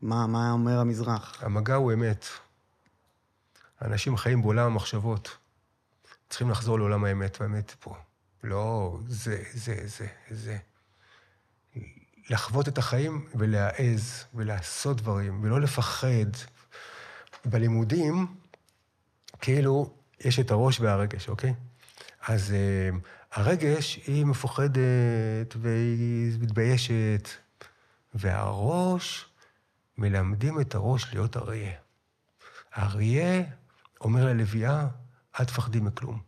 ומה 0.02 0.50
אומר 0.52 0.78
המזרח? 0.78 1.42
המגע 1.44 1.74
הוא 1.74 1.92
אמת. 1.92 2.24
אנשים 3.82 4.16
חיים 4.16 4.42
בעולם 4.42 4.66
המחשבות. 4.66 5.36
צריכים 6.28 6.50
לחזור 6.50 6.78
לעולם 6.78 7.04
האמת, 7.04 7.40
והאמת 7.40 7.74
פה. 7.80 7.96
לא, 8.44 8.98
זה, 9.08 9.42
זה, 9.54 9.74
זה, 9.84 10.06
זה. 10.30 10.56
לחוות 12.30 12.68
את 12.68 12.78
החיים 12.78 13.26
ולהעז 13.34 14.24
ולעשות 14.34 14.96
דברים, 14.96 15.44
ולא 15.44 15.60
לפחד. 15.60 16.30
בלימודים, 17.44 18.26
כאילו, 19.40 19.94
יש 20.20 20.38
את 20.38 20.50
הראש 20.50 20.80
והרגש, 20.80 21.28
אוקיי? 21.28 21.54
אז 22.20 22.50
uh, 22.50 22.96
הרגש, 23.32 23.96
היא 24.06 24.24
מפוחדת 24.24 25.56
והיא 25.56 26.38
מתביישת, 26.40 27.28
והראש, 28.14 29.26
מלמדים 29.98 30.60
את 30.60 30.74
הראש 30.74 31.14
להיות 31.14 31.36
אריה. 31.36 31.72
האריה 32.72 33.42
אומר 34.00 34.24
ללוויה, 34.24 34.88
אל 35.40 35.44
תפחדי 35.44 35.80
מכלום, 35.80 36.22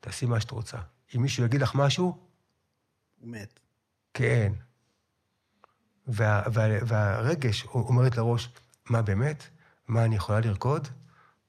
תעשי 0.00 0.26
מה 0.26 0.40
שאת 0.40 0.50
רוצה. 0.50 0.78
אם 1.16 1.22
מישהו 1.22 1.44
יגיד 1.44 1.60
לך 1.60 1.74
משהו... 1.74 2.18
הוא 3.20 3.28
מת. 3.28 3.60
כן. 4.14 4.52
וה, 6.06 6.42
וה, 6.52 6.66
והרגש 6.86 7.64
אומרת 7.64 8.16
לראש, 8.16 8.48
מה 8.90 9.02
באמת? 9.02 9.42
מה 9.88 10.04
אני 10.04 10.16
יכולה 10.16 10.40
לרקוד? 10.40 10.88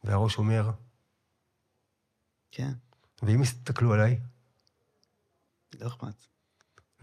והראש 0.03 0.37
אומר, 0.37 0.71
כן. 2.51 2.71
ואם 3.23 3.41
יסתכלו 3.41 3.93
עליי? 3.93 4.19
לא 5.79 5.87
אכפת. 5.87 6.27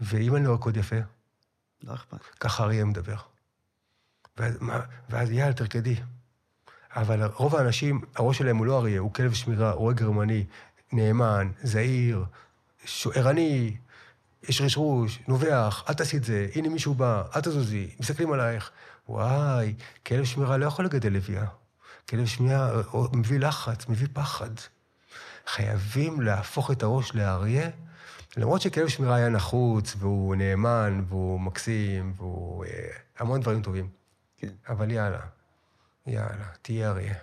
ואם 0.01 0.35
אני 0.35 0.45
לא 0.45 0.51
ארקוד 0.51 0.77
יפה? 0.77 0.95
לא 1.83 1.93
אכפת. 1.93 2.21
ככה 2.39 2.63
אריה 2.63 2.85
מדבר. 2.85 3.17
ואז, 4.37 4.57
ואז 5.09 5.31
יאללה, 5.31 5.53
תרקדי. 5.53 5.95
אבל 6.95 7.23
רוב 7.23 7.55
האנשים, 7.55 8.01
הראש 8.15 8.37
שלהם 8.37 8.57
הוא 8.57 8.65
לא 8.65 8.79
אריה, 8.79 8.99
הוא 8.99 9.13
כלב 9.13 9.33
שמירה, 9.33 9.71
רועה 9.71 9.93
גרמני, 9.93 10.45
נאמן, 10.91 11.51
זהיר, 11.63 12.25
ערני, 13.13 13.77
יש 14.49 14.61
רשרוש, 14.61 15.19
נובח, 15.27 15.83
אל 15.89 15.93
תעשי 15.93 16.17
את 16.17 16.23
זה, 16.23 16.47
הנה 16.55 16.69
מישהו 16.69 16.93
בא, 16.93 17.23
אל 17.35 17.41
תזוזי, 17.41 17.89
מסתכלים 17.99 18.31
עלייך. 18.31 18.71
וואי, 19.09 19.73
כלב 20.05 20.25
שמירה 20.25 20.57
לא 20.57 20.65
יכול 20.65 20.85
לגדל 20.85 21.13
לביאה. 21.13 21.45
כלב 22.09 22.25
שמירה 22.25 22.81
מביא 23.13 23.39
לחץ, 23.39 23.87
מביא 23.87 24.07
פחד. 24.13 24.49
חייבים 25.47 26.21
להפוך 26.21 26.71
את 26.71 26.83
הראש 26.83 27.15
לאריה, 27.15 27.69
למרות 28.37 28.61
שכלב 28.61 28.87
שמירה 28.87 29.15
היה 29.15 29.29
נחוץ, 29.29 29.95
והוא 29.99 30.35
נאמן, 30.35 31.03
והוא 31.09 31.39
מקסים, 31.39 32.13
והוא 32.17 32.65
אה, 32.65 32.87
המון 33.19 33.41
דברים 33.41 33.61
טובים. 33.61 33.89
כן. 34.37 34.51
אבל 34.69 34.91
יאללה, 34.91 35.19
יאללה, 36.07 36.45
תהיה 36.61 36.89
אריה. 36.89 37.15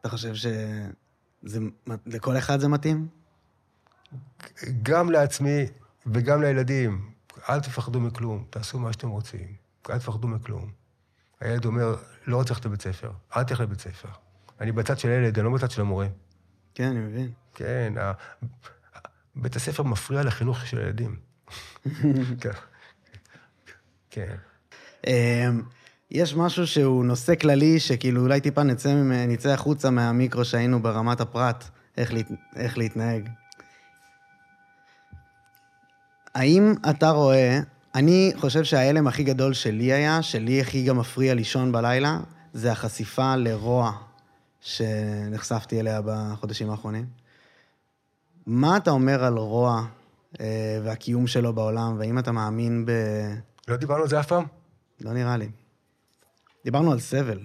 אתה 0.00 0.08
חושב 0.08 0.34
שלכל 1.44 2.38
אחד 2.38 2.60
זה 2.60 2.68
מתאים? 2.68 3.08
גם 4.82 5.10
לעצמי 5.10 5.66
וגם 6.06 6.42
לילדים. 6.42 7.10
אל 7.48 7.60
תפחדו 7.60 8.00
מכלום, 8.00 8.44
תעשו 8.50 8.78
מה 8.78 8.92
שאתם 8.92 9.08
רוצים. 9.08 9.54
אל 9.90 9.98
תפחדו 9.98 10.28
מכלום. 10.28 10.70
הילד 11.40 11.64
אומר, 11.64 11.96
לא 12.26 12.36
רוצה 12.36 12.54
ללכת 12.54 12.66
לבית 12.66 12.82
ספר, 12.82 13.10
אל 13.36 13.42
תלך 13.42 13.60
לבית 13.60 13.80
ספר. 13.80 14.08
אני 14.60 14.72
בצד 14.72 14.98
של 14.98 15.08
הילד, 15.08 15.38
אני 15.38 15.44
לא 15.44 15.54
בצד 15.54 15.70
של 15.70 15.80
המורה. 15.80 16.06
כן, 16.74 16.84
אני 16.84 17.00
מבין. 17.00 17.30
כן, 17.54 17.94
ה... 18.00 18.12
בית 19.36 19.56
הספר 19.56 19.82
מפריע 19.82 20.22
לחינוך 20.22 20.66
של 20.66 20.78
הילדים. 20.78 21.16
כן. 22.40 22.50
כן. 24.10 24.36
אמ, 25.06 25.62
יש 26.10 26.34
משהו 26.34 26.66
שהוא 26.66 27.04
נושא 27.04 27.34
כללי, 27.34 27.80
שכאילו 27.80 28.22
אולי 28.22 28.40
טיפה 28.40 28.62
נצא, 28.62 28.94
נצא 29.28 29.48
החוצה 29.48 29.90
מהמיקרו 29.90 30.44
שהיינו 30.44 30.82
ברמת 30.82 31.20
הפרט, 31.20 31.64
איך, 31.96 32.12
להת, 32.12 32.26
איך 32.56 32.78
להתנהג. 32.78 33.28
האם 36.34 36.74
אתה 36.90 37.10
רואה, 37.10 37.60
אני 37.94 38.32
חושב 38.36 38.64
שההלם 38.64 39.06
הכי 39.06 39.24
גדול 39.24 39.54
שלי 39.54 39.92
היה, 39.92 40.22
שלי 40.22 40.60
הכי 40.60 40.84
גם 40.84 40.98
מפריע 40.98 41.34
לישון 41.34 41.72
בלילה, 41.72 42.20
זה 42.52 42.72
החשיפה 42.72 43.36
לרוע 43.36 43.92
שנחשפתי 44.60 45.80
אליה 45.80 46.00
בחודשים 46.04 46.70
האחרונים. 46.70 47.06
מה 48.46 48.76
אתה 48.76 48.90
אומר 48.90 49.24
על 49.24 49.36
רוע 49.36 49.86
אה, 50.40 50.80
והקיום 50.84 51.26
שלו 51.26 51.52
בעולם, 51.52 51.96
והאם 51.98 52.18
אתה 52.18 52.32
מאמין 52.32 52.86
ב... 52.86 52.90
לא 53.68 53.76
דיברנו 53.76 54.02
על 54.02 54.08
זה 54.08 54.20
אף 54.20 54.26
פעם? 54.26 54.44
לא 55.00 55.12
נראה 55.12 55.36
לי. 55.36 55.48
דיברנו 56.64 56.92
על 56.92 57.00
סבל. 57.00 57.40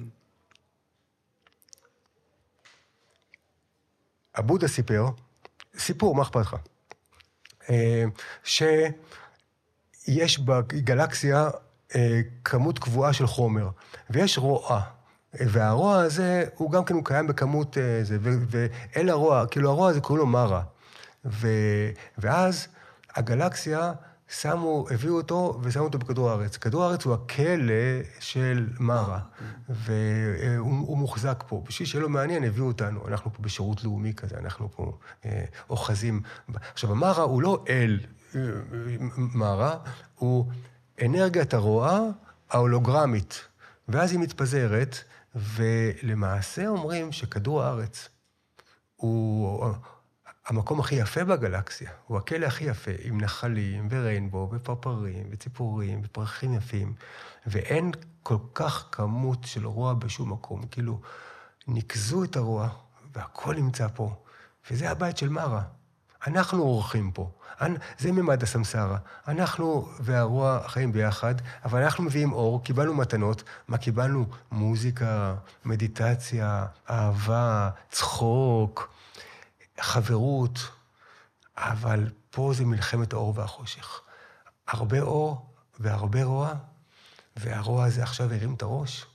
אבודה 4.39 4.67
סיפר, 4.67 5.05
סיפור, 5.77 6.15
מה 6.15 6.21
אכפת 6.21 6.41
לך? 6.41 6.55
אה, 7.69 8.03
שיש 8.43 10.39
בגלקסיה 10.39 11.49
אה, 11.95 12.21
כמות 12.43 12.79
קבועה 12.79 13.13
של 13.13 13.27
חומר, 13.27 13.69
ויש 14.09 14.37
רוע. 14.37 14.81
והרוע 15.33 16.01
הזה, 16.01 16.45
הוא 16.55 16.71
גם 16.71 16.85
כן, 16.85 16.93
הוא 16.93 17.05
קיים 17.05 17.27
בכמות 17.27 17.77
אה, 17.77 18.03
זה, 18.03 18.17
ואל 18.21 19.09
הרוע, 19.09 19.47
כאילו 19.47 19.69
הרוע 19.69 19.89
הזה 19.89 20.01
קוראים 20.01 20.25
לו 20.25 20.31
מרה. 20.31 20.61
ואז 22.17 22.67
הגלקסיה, 23.15 23.93
שמו, 24.29 24.85
הביאו 24.91 25.17
אותו 25.17 25.59
ושמו 25.61 25.83
אותו 25.83 25.99
בכדור 25.99 26.29
הארץ. 26.29 26.57
כדור 26.57 26.83
הארץ 26.83 27.05
הוא 27.05 27.13
הכלא 27.13 27.73
של 28.19 28.67
מרה, 28.79 29.19
והוא 29.69 30.97
מוחזק 30.97 31.43
פה. 31.47 31.63
בשביל 31.67 31.87
שיהיה 31.87 32.01
לו 32.01 32.09
מעניין, 32.09 32.43
הביאו 32.43 32.67
אותנו. 32.67 33.07
אנחנו 33.07 33.33
פה 33.33 33.41
בשירות 33.41 33.83
לאומי 33.83 34.13
כזה, 34.13 34.37
אנחנו 34.37 34.69
פה 34.75 34.97
אה, 35.25 35.45
אוחזים. 35.69 36.21
עכשיו, 36.73 36.91
המרה 36.91 37.23
הוא 37.23 37.41
לא 37.41 37.63
אל 37.69 37.99
אה, 38.35 38.41
מרה, 39.17 39.77
הוא 40.15 40.45
אנרגיית 41.05 41.53
הרוע 41.53 42.01
ההולוגרמית. 42.49 43.47
ואז 43.87 44.11
היא 44.11 44.19
מתפזרת, 44.19 44.95
ולמעשה 45.35 46.67
אומרים 46.67 47.11
שכדור 47.11 47.63
הארץ 47.63 48.09
הוא 48.95 49.65
המקום 50.49 50.79
הכי 50.79 50.95
יפה 50.95 51.23
בגלקסיה, 51.23 51.89
הוא 52.07 52.17
הכלא 52.17 52.45
הכי 52.45 52.63
יפה, 52.63 52.91
עם 53.03 53.21
נחלים 53.21 53.87
וריינבו 53.91 54.49
ופרפרים 54.51 55.27
וציפורים 55.31 56.01
ופרחים 56.03 56.53
יפים, 56.53 56.93
ואין 57.47 57.91
כל 58.23 58.37
כך 58.53 58.85
כמות 58.91 59.43
של 59.43 59.65
רוע 59.65 59.93
בשום 59.93 60.31
מקום. 60.31 60.61
כאילו, 60.71 60.99
ניקזו 61.67 62.23
את 62.23 62.35
הרוע, 62.35 62.69
והכל 63.13 63.55
נמצא 63.55 63.87
פה, 63.93 64.15
וזה 64.71 64.91
הבית 64.91 65.17
של 65.17 65.29
מרה. 65.29 65.61
אנחנו 66.27 66.61
אורחים 66.61 67.11
פה. 67.11 67.31
זה 67.99 68.11
ממד 68.11 68.43
הסמסרה. 68.43 68.97
אנחנו 69.27 69.89
והרוע 69.99 70.59
חיים 70.67 70.91
ביחד, 70.91 71.35
אבל 71.65 71.83
אנחנו 71.83 72.03
מביאים 72.03 72.33
אור, 72.33 72.63
קיבלנו 72.63 72.93
מתנות. 72.93 73.43
מה 73.67 73.77
קיבלנו? 73.77 74.25
מוזיקה, 74.51 75.35
מדיטציה, 75.65 76.65
אהבה, 76.89 77.69
צחוק, 77.91 78.93
חברות. 79.79 80.59
אבל 81.57 82.09
פה 82.29 82.51
זה 82.55 82.65
מלחמת 82.65 83.13
האור 83.13 83.33
והחושך. 83.37 84.01
הרבה 84.67 85.01
אור 85.01 85.53
והרבה 85.79 86.23
רוע, 86.23 86.53
והרוע 87.35 87.85
הזה 87.85 88.03
עכשיו 88.03 88.33
הרים 88.33 88.53
את 88.53 88.61
הראש, 88.61 89.05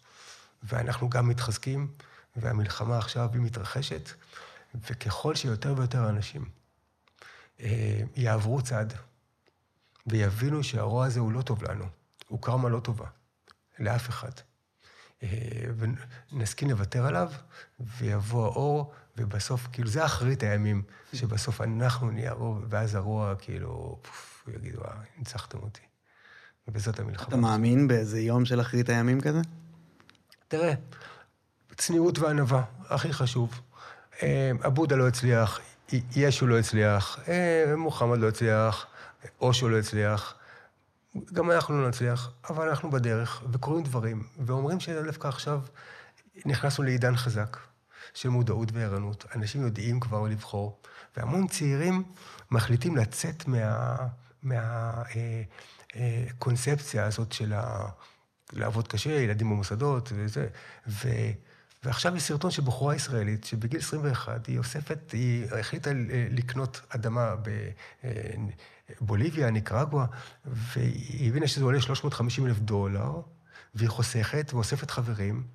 ואנחנו 0.63 1.09
גם 1.11 1.29
מתחזקים, 1.29 1.93
והמלחמה 2.37 2.99
עכשיו 2.99 3.31
היא 3.33 3.41
מתרחשת, 3.41 4.11
וככל 4.75 5.35
שיותר 5.35 5.75
ויותר 5.77 6.09
אנשים 6.09 6.45
אה, 7.61 8.01
יעברו 8.17 8.63
צד 8.63 8.87
ויבינו 10.07 10.65
שהרוע 10.65 11.07
הזה 11.07 11.21
הוא 11.21 11.33
לא 11.33 11.43
טוב 11.43 11.63
לנו, 11.63 11.85
הוא 12.29 12.43
קרמה 12.43 12.69
לא 12.69 12.81
טובה 12.81 13.07
לאף 13.79 14.09
אחד. 14.09 14.31
אה, 15.23 15.29
ונסכים 16.33 16.71
לוותר 16.71 17.07
עליו, 17.07 17.33
ויבוא 17.81 18.45
האור, 18.45 18.95
ובסוף, 19.17 19.69
כאילו, 19.73 19.89
זה 19.89 20.05
אחרית 20.05 20.43
הימים, 20.43 20.83
שבסוף 21.13 21.61
אנחנו 21.61 22.11
נהיה 22.11 22.31
הרוב, 22.31 22.65
ואז 22.69 22.95
הרוע, 22.95 23.35
כאילו, 23.39 23.99
פוף, 24.03 24.43
הוא 24.47 24.55
יגיד, 24.55 24.75
וואי, 24.77 25.07
ניצחתם 25.19 25.59
אותי. 25.59 25.81
וזאת 26.69 27.01
המלחמה. 27.01 27.29
אתה 27.29 27.37
מאמין 27.37 27.89
באיזה 27.89 28.21
יום 28.21 28.45
של 28.45 28.61
אחרית 28.61 28.89
הימים 28.89 29.21
כזה? 29.21 29.41
תראה, 30.49 30.73
צניעות 31.77 32.19
וענווה, 32.19 32.63
הכי 32.89 33.13
חשוב. 33.13 33.61
אה, 34.23 34.51
אבודה 34.67 34.97
לא 34.97 35.09
הצליח, 35.09 35.61
ישו 36.17 36.47
לא 36.47 36.59
הצליח, 36.59 37.19
אה, 37.29 37.75
מוחמד 37.77 38.19
לא 38.19 38.29
הצליח, 38.29 38.87
אושו 39.41 39.69
לא 39.69 39.79
הצליח. 39.79 40.35
גם 41.33 41.51
אנחנו 41.51 41.83
לא 41.83 41.89
נצליח, 41.89 42.31
אבל 42.51 42.69
אנחנו 42.69 42.91
בדרך, 42.91 43.43
וקורים 43.53 43.85
דברים, 43.85 44.23
ואומרים 44.47 44.81
שדווקא 44.81 45.29
עכשיו 45.29 45.61
נכנסנו 46.47 46.85
לעידן 46.85 47.17
חזק 47.17 47.57
של 48.15 48.29
מודעות 48.29 48.69
וערנות. 48.73 49.25
אנשים 49.35 49.63
יודעים 49.63 50.01
כבר 50.01 50.23
לבחור, 50.23 50.79
והמון 51.17 51.47
צעירים 51.47 52.03
מחליטים 52.51 52.97
לצאת 52.97 53.49
מה, 53.49 53.97
אה, 55.17 55.43
אה, 55.97 57.07
הזאת 57.07 57.33
של 57.33 57.53
ה... 57.53 57.89
לעבוד 58.53 58.89
קשה, 58.89 59.11
ילדים 59.11 59.51
במוסדות 59.51 60.13
וזה, 60.15 60.47
ו... 60.89 61.09
ועכשיו 61.85 62.17
יש 62.17 62.23
סרטון 62.23 62.51
של 62.51 62.63
בחורה 62.63 62.95
ישראלית, 62.95 63.45
שבגיל 63.45 63.81
21 63.81 64.47
היא 64.47 64.59
אוספת, 64.59 65.13
היא 65.13 65.47
החליטה 65.61 65.91
לקנות 66.31 66.81
אדמה 66.89 67.35
בבוליביה, 69.01 69.51
ניקרגואה, 69.51 70.07
והיא 70.45 71.29
הבינה 71.29 71.49
שזה 71.49 71.65
עולה 71.65 71.81
350 71.81 72.47
אלף 72.47 72.59
דולר, 72.59 73.21
והיא 73.75 73.89
חוסכת 73.89 74.51
ואוספת 74.55 74.91
חברים, 74.91 75.47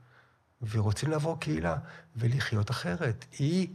ורוצים 0.61 1.11
לעבור 1.11 1.39
קהילה 1.39 1.77
ולחיות 2.15 2.71
אחרת. 2.71 3.25
היא, 3.39 3.67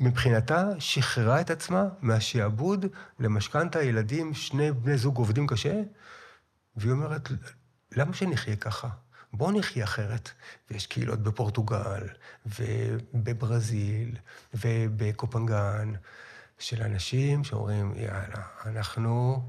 מבחינתה, 0.00 0.64
שחררה 0.78 1.40
את 1.40 1.50
עצמה 1.50 1.84
מהשעבוד 2.00 2.86
למשכנתה, 3.18 3.82
ילדים, 3.82 4.34
שני 4.34 4.72
בני 4.72 4.98
זוג 4.98 5.16
עובדים 5.16 5.46
קשה, 5.46 5.82
והיא 6.76 6.92
אומרת, 6.92 7.28
למה 7.92 8.14
שנחיה 8.14 8.56
ככה? 8.56 8.88
בואו 9.32 9.58
נחיה 9.58 9.84
אחרת. 9.84 10.30
ויש 10.70 10.86
קהילות 10.86 11.22
בפורטוגל, 11.22 12.08
ובברזיל, 12.46 14.16
ובקופנגן, 14.54 15.92
של 16.58 16.82
אנשים 16.82 17.44
שאומרים, 17.44 17.94
יאללה, 17.96 18.42
אנחנו 18.66 19.42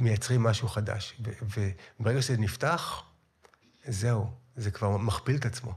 מייצרים 0.00 0.42
משהו 0.42 0.68
חדש. 0.68 1.20
וברגע 2.00 2.22
שזה 2.22 2.36
נפתח, 2.36 3.02
זהו, 3.88 4.30
זה 4.58 4.70
כבר 4.70 4.96
מכפיל 4.96 5.36
את 5.36 5.46
עצמו, 5.46 5.72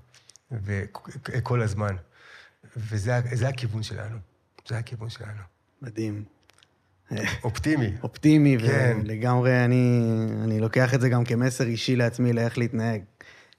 וכל 0.51 1.61
הזמן. 1.61 1.95
וזה 2.77 3.47
הכיוון 3.47 3.84
שלנו. 3.84 4.17
זה 4.67 4.77
הכיוון 4.77 5.09
שלנו. 5.09 5.41
מדהים. 5.82 6.23
אופטימי. 7.43 7.93
אופטימי, 8.03 8.57
כן. 8.59 8.97
ולגמרי 9.03 9.65
אני, 9.65 10.01
אני 10.43 10.59
לוקח 10.59 10.93
את 10.93 11.01
זה 11.01 11.09
גם 11.09 11.23
כמסר 11.23 11.63
אישי 11.63 11.95
לעצמי 11.95 12.34
לאיך 12.34 12.57
להתנהג. 12.57 13.01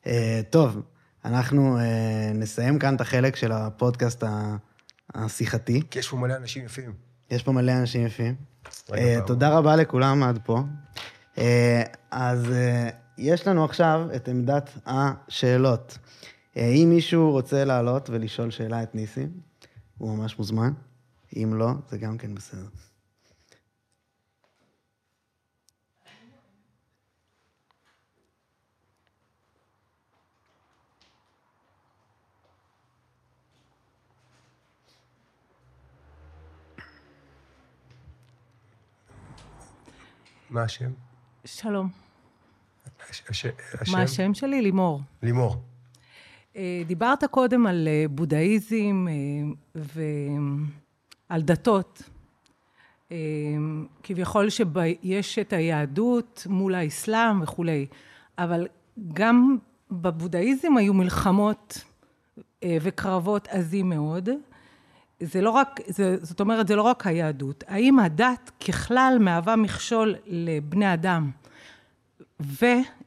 Uh, 0.05 0.09
טוב, 0.51 0.83
אנחנו 1.25 1.79
uh, 1.79 1.81
נסיים 2.35 2.79
כאן 2.79 2.95
את 2.95 3.01
החלק 3.01 3.37
של 3.37 3.53
הפודקאסט 3.53 4.25
השיחתי. 5.15 5.83
כי 5.91 5.99
יש 5.99 6.09
פה 6.09 6.17
מלא 6.17 6.37
אנשים 6.37 6.65
יפים. 6.65 6.93
יש 7.31 7.43
פה 7.43 7.53
מלא 7.53 7.73
אנשים 7.73 8.07
יפים. 8.07 8.35
Uh, 8.67 8.95
תודה 9.27 9.49
רבה 9.49 9.77
לכולם 9.77 10.23
עד 10.23 10.39
פה. 10.45 10.63
Uh, 11.37 11.41
אז 12.11 12.47
uh, 12.47 13.02
יש 13.19 13.47
לנו 13.47 13.65
עכשיו 13.65 14.09
את 14.17 14.29
עמדת 14.29 14.71
השאלות. 14.87 15.99
Uh, 16.55 16.59
אם 16.59 16.91
מישהו 16.95 17.31
רוצה 17.31 17.65
לעלות 17.65 18.11
ולשאול 18.11 18.51
שאלה 18.51 18.83
את 18.83 18.95
ניסים, 18.95 19.31
הוא 19.99 20.17
ממש 20.17 20.39
מוזמן. 20.39 20.73
אם 21.37 21.55
לא, 21.55 21.71
זה 21.89 21.99
גם 21.99 22.19
כן 22.19 22.35
בסדר. 22.35 22.67
מה 40.51 40.63
השם? 40.63 40.91
שלום. 41.45 41.89
הש, 43.13 43.23
הש, 43.29 43.47
השם? 43.81 43.93
מה 43.93 44.03
השם 44.03 44.35
שלי? 44.35 44.63
לימור. 44.63 45.01
לימור. 45.23 45.57
אה, 46.57 46.83
דיברת 46.87 47.25
קודם 47.25 47.67
על 47.67 47.89
אה, 47.89 48.05
בודהיזם 48.11 49.07
אה, 49.09 49.83
ועל 51.31 51.43
דתות. 51.43 52.03
כביכול 54.03 54.49
שיש 54.51 55.39
את 55.39 55.53
היהדות 55.53 56.47
מול 56.51 56.75
האסלאם 56.75 57.43
וכולי, 57.43 57.87
אבל 58.39 58.67
גם 59.13 59.57
בבודהיזם 59.91 60.77
היו 60.77 60.95
מלחמות 60.95 61.85
וקרבות 62.65 63.49
עזים 63.49 63.89
מאוד. 63.89 64.29
זה 65.21 65.41
לא 65.41 65.51
רק, 65.51 65.81
זה, 65.87 66.17
זאת 66.23 66.41
אומרת, 66.41 66.69
זה 66.69 66.77
לא 66.77 66.83
רק 66.83 67.07
היהדות. 67.07 67.65
האם 67.67 67.99
הדת 67.99 68.51
ככלל 68.69 69.17
מהווה 69.21 69.57
מכשול 69.57 70.15
לבני 70.27 70.95
אדם? 70.95 71.31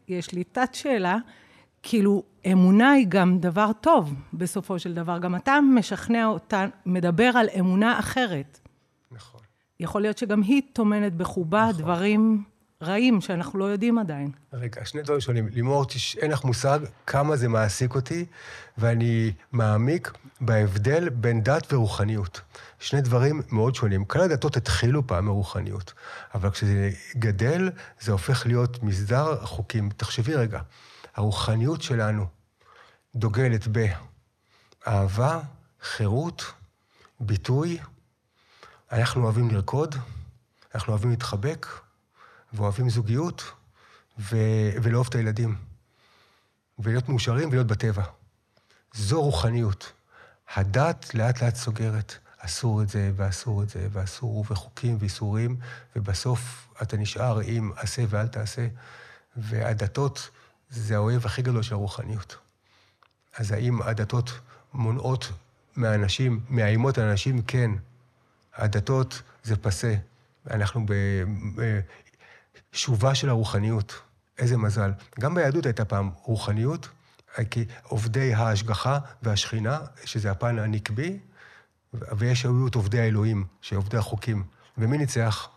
ויש 0.09 0.31
לי 0.31 0.43
תת 0.43 0.73
שאלה, 0.73 1.17
כאילו, 1.83 2.23
אמונה 2.51 2.91
היא 2.91 3.05
גם 3.09 3.39
דבר 3.39 3.71
טוב 3.81 4.13
בסופו 4.33 4.79
של 4.79 4.93
דבר. 4.93 5.19
גם 5.19 5.35
אתה 5.35 5.59
משכנע 5.75 6.25
אותה, 6.25 6.65
מדבר 6.85 7.31
על 7.35 7.47
אמונה 7.59 7.99
אחרת. 7.99 8.59
נכון. 9.11 9.41
יכול 9.79 10.01
להיות 10.01 10.17
שגם 10.17 10.41
היא 10.41 10.61
טומנת 10.73 11.13
בחובה 11.13 11.67
נכון. 11.69 11.81
דברים 11.81 12.43
רעים 12.81 13.21
שאנחנו 13.21 13.59
לא 13.59 13.65
יודעים 13.65 13.97
עדיין. 13.99 14.31
רגע, 14.53 14.85
שני 14.85 15.01
דברים 15.01 15.21
שונים. 15.21 15.47
לימור, 15.47 15.85
אין 16.17 16.31
לך 16.31 16.43
מושג 16.43 16.79
כמה 17.07 17.35
זה 17.35 17.47
מעסיק 17.47 17.95
אותי, 17.95 18.25
ואני 18.77 19.31
מעמיק 19.51 20.11
בהבדל 20.41 21.09
בין 21.09 21.43
דת 21.43 21.73
ורוחניות. 21.73 22.41
שני 22.85 23.01
דברים 23.01 23.41
מאוד 23.51 23.75
שונים. 23.75 24.05
כל 24.05 24.19
הדתות 24.19 24.57
התחילו 24.57 25.07
פעם 25.07 25.25
מרוחניות, 25.25 25.93
אבל 26.35 26.49
כשזה 26.49 26.91
גדל, 27.15 27.69
זה 27.99 28.11
הופך 28.11 28.45
להיות 28.45 28.83
מסדר 28.83 29.45
חוקים. 29.45 29.89
תחשבי 29.97 30.35
רגע, 30.35 30.61
הרוחניות 31.15 31.81
שלנו 31.81 32.25
דוגלת 33.15 33.67
באהבה, 34.85 35.39
חירות, 35.81 36.53
ביטוי. 37.19 37.79
אנחנו 38.91 39.23
אוהבים 39.23 39.51
לרקוד, 39.51 39.95
אנחנו 40.75 40.93
אוהבים 40.93 41.09
להתחבק, 41.09 41.67
ואוהבים 42.53 42.89
זוגיות, 42.89 43.51
ו... 44.19 44.35
ולאהוב 44.83 45.07
את 45.09 45.15
הילדים. 45.15 45.55
ולהיות 46.79 47.09
מאושרים 47.09 47.49
ולהיות 47.49 47.67
בטבע. 47.67 48.03
זו 48.93 49.21
רוחניות. 49.21 49.91
הדת 50.55 51.15
לאט 51.15 51.43
לאט 51.43 51.55
סוגרת. 51.55 52.24
אסור 52.45 52.81
את 52.81 52.89
זה, 52.89 53.11
ואסור 53.15 53.63
את 53.63 53.69
זה, 53.69 53.87
ואסור, 53.91 54.45
וחוקים 54.49 54.97
ואיסורים, 54.99 55.57
ובסוף 55.95 56.67
אתה 56.81 56.97
נשאר 56.97 57.39
עם 57.39 57.71
עשה 57.75 58.03
ואל 58.09 58.27
תעשה. 58.27 58.67
והדתות 59.37 60.29
זה 60.69 60.95
האויב 60.95 61.25
הכי 61.25 61.41
גדול 61.41 61.63
של 61.63 61.73
הרוחניות. 61.73 62.37
אז 63.37 63.51
האם 63.51 63.81
הדתות 63.81 64.31
מונעות 64.73 65.31
מאנשים, 65.75 66.39
מאיימות 66.49 66.97
על 66.97 67.09
אנשים? 67.09 67.41
כן. 67.41 67.71
הדתות 68.55 69.21
זה 69.43 69.55
פסה. 69.55 69.95
אנחנו 70.49 70.85
שובה 72.71 73.15
של 73.15 73.29
הרוחניות. 73.29 74.01
איזה 74.37 74.57
מזל. 74.57 74.91
גם 75.19 75.35
ביהדות 75.35 75.65
הייתה 75.65 75.85
פעם 75.85 76.09
רוחניות, 76.23 76.89
כי 77.51 77.65
עובדי 77.83 78.33
ההשגחה 78.33 78.99
והשכינה, 79.23 79.79
שזה 80.05 80.31
הפן 80.31 80.59
הנקבי, 80.59 81.19
ויש 82.17 82.43
היו 82.43 82.67
את 82.67 82.75
עובדי 82.75 82.99
האלוהים, 82.99 83.45
שעובדי 83.61 83.97
החוקים. 83.97 84.43
ומי 84.77 84.97
ניצח? 84.97 85.49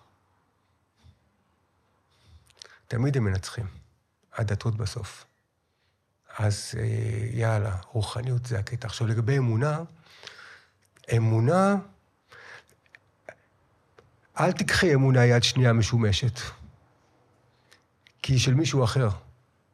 תמיד 2.89 3.17
הם 3.17 3.25
מנצחים. 3.25 3.67
הדתות 4.35 4.77
בסוף. 4.77 5.25
אז 6.39 6.75
אה, 6.79 6.85
יאללה, 7.33 7.77
רוחניות 7.93 8.47
זה 8.47 8.59
הקטע. 8.59 8.87
עכשיו, 8.87 9.07
לגבי 9.07 9.39
אמונה, 9.39 9.81
אמונה, 11.17 11.77
אל 14.41 14.53
תיקחי 14.53 14.95
אמונה 14.95 15.25
יד 15.25 15.43
שנייה 15.43 15.73
משומשת. 15.73 16.41
כי 18.23 18.33
היא 18.33 18.41
של 18.41 18.55
מישהו 18.55 18.85
אחר. 18.85 19.09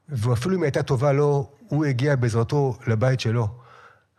ואפילו 0.09 0.55
אם 0.55 0.61
היא 0.61 0.67
הייתה 0.67 0.83
טובה 0.83 1.12
לו, 1.12 1.19
לא, 1.19 1.51
הוא 1.69 1.85
הגיע 1.85 2.17
בעזרתו 2.17 2.79
לבית 2.87 3.21
שלו. 3.21 3.64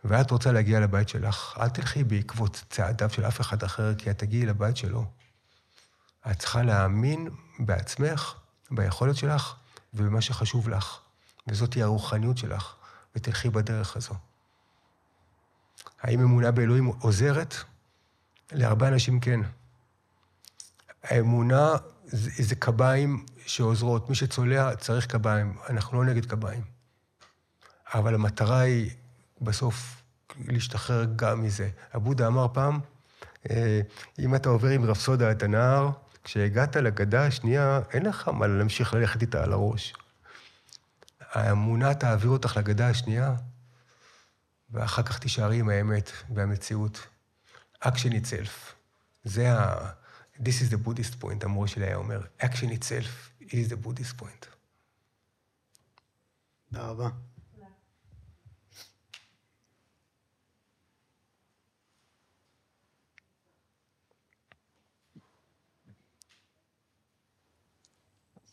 ואת 0.07 0.31
רוצה 0.31 0.51
להגיע 0.51 0.79
לבית 0.79 1.09
שלך, 1.09 1.57
אל 1.61 1.69
תלכי 1.69 2.03
בעקבות 2.03 2.63
צעדיו 2.69 3.09
של 3.09 3.25
אף 3.25 3.41
אחד 3.41 3.63
אחר, 3.63 3.95
כי 3.95 4.11
את 4.11 4.17
תגיעי 4.17 4.45
לבית 4.45 4.77
שלו. 4.77 5.05
את 6.31 6.39
צריכה 6.39 6.63
להאמין 6.63 7.29
בעצמך, 7.59 8.33
ביכולת 8.71 9.15
שלך 9.15 9.55
ובמה 9.93 10.21
שחשוב 10.21 10.69
לך. 10.69 10.99
וזאת 11.47 11.71
תהיה 11.71 11.85
הרוחניות 11.85 12.37
שלך, 12.37 12.75
ותלכי 13.15 13.49
בדרך 13.49 13.97
הזו. 13.97 14.13
האם 16.01 16.21
אמונה 16.21 16.51
באלוהים 16.51 16.85
עוזרת? 16.85 17.55
להרבה 18.51 18.87
אנשים 18.87 19.19
כן. 19.19 19.39
האמונה 21.03 21.71
זה, 22.05 22.43
זה 22.43 22.55
קביים 22.55 23.25
שעוזרות. 23.45 24.09
מי 24.09 24.15
שצולע 24.15 24.75
צריך 24.75 25.05
קביים, 25.05 25.57
אנחנו 25.69 26.03
לא 26.03 26.09
נגד 26.09 26.25
קביים. 26.25 26.63
אבל 27.93 28.15
המטרה 28.15 28.59
היא 28.59 28.91
בסוף 29.41 30.03
להשתחרר 30.47 31.05
גם 31.15 31.43
מזה. 31.43 31.69
הבודהה 31.95 32.27
אמר 32.27 32.47
פעם, 32.53 32.79
אה, 33.49 33.81
אם 34.19 34.35
אתה 34.35 34.49
עובר 34.49 34.69
עם 34.69 34.85
רפסודה 34.85 35.31
את 35.31 35.43
הנהר, 35.43 35.89
כשהגעת 36.23 36.75
לגדה 36.75 37.25
השנייה, 37.27 37.79
אין 37.91 38.05
לך 38.05 38.27
מה 38.27 38.47
להמשיך 38.47 38.93
ללכת 38.93 39.21
איתה 39.21 39.43
על 39.43 39.53
הראש. 39.53 39.93
האמונה 41.19 41.93
תעביר 41.93 42.29
אותך 42.29 42.57
לגדה 42.57 42.89
השנייה, 42.89 43.35
ואחר 44.69 45.03
כך 45.03 45.19
תישארי 45.19 45.59
עם 45.59 45.69
האמת 45.69 46.11
והמציאות. 46.35 47.07
action 47.79 48.11
itself. 48.11 48.73
זה 49.23 49.53
ה... 49.53 49.91
This 50.37 50.61
is 50.61 50.71
the 50.71 50.87
Buddhist 50.87 51.23
point, 51.23 51.45
המורה 51.45 51.67
שלי 51.67 51.85
היה 51.85 51.95
אומר, 51.95 52.21
action 52.41 52.69
itself 52.79 53.41
is 53.41 53.69
the 53.69 53.85
Buddhist 53.85 54.21
point. 54.21 54.45
תודה 56.69 56.87
רבה. 56.87 57.09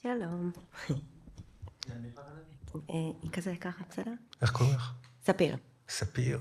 שלום. 0.03 0.51
אה, 2.91 2.95
היא 3.23 3.31
כזה 3.33 3.55
ככה, 3.61 3.85
בסדר? 3.91 4.13
איך 4.43 4.51
קוראים 4.51 4.75
לך? 4.75 4.93
ספיר. 5.25 5.57
ספיר. 5.89 6.41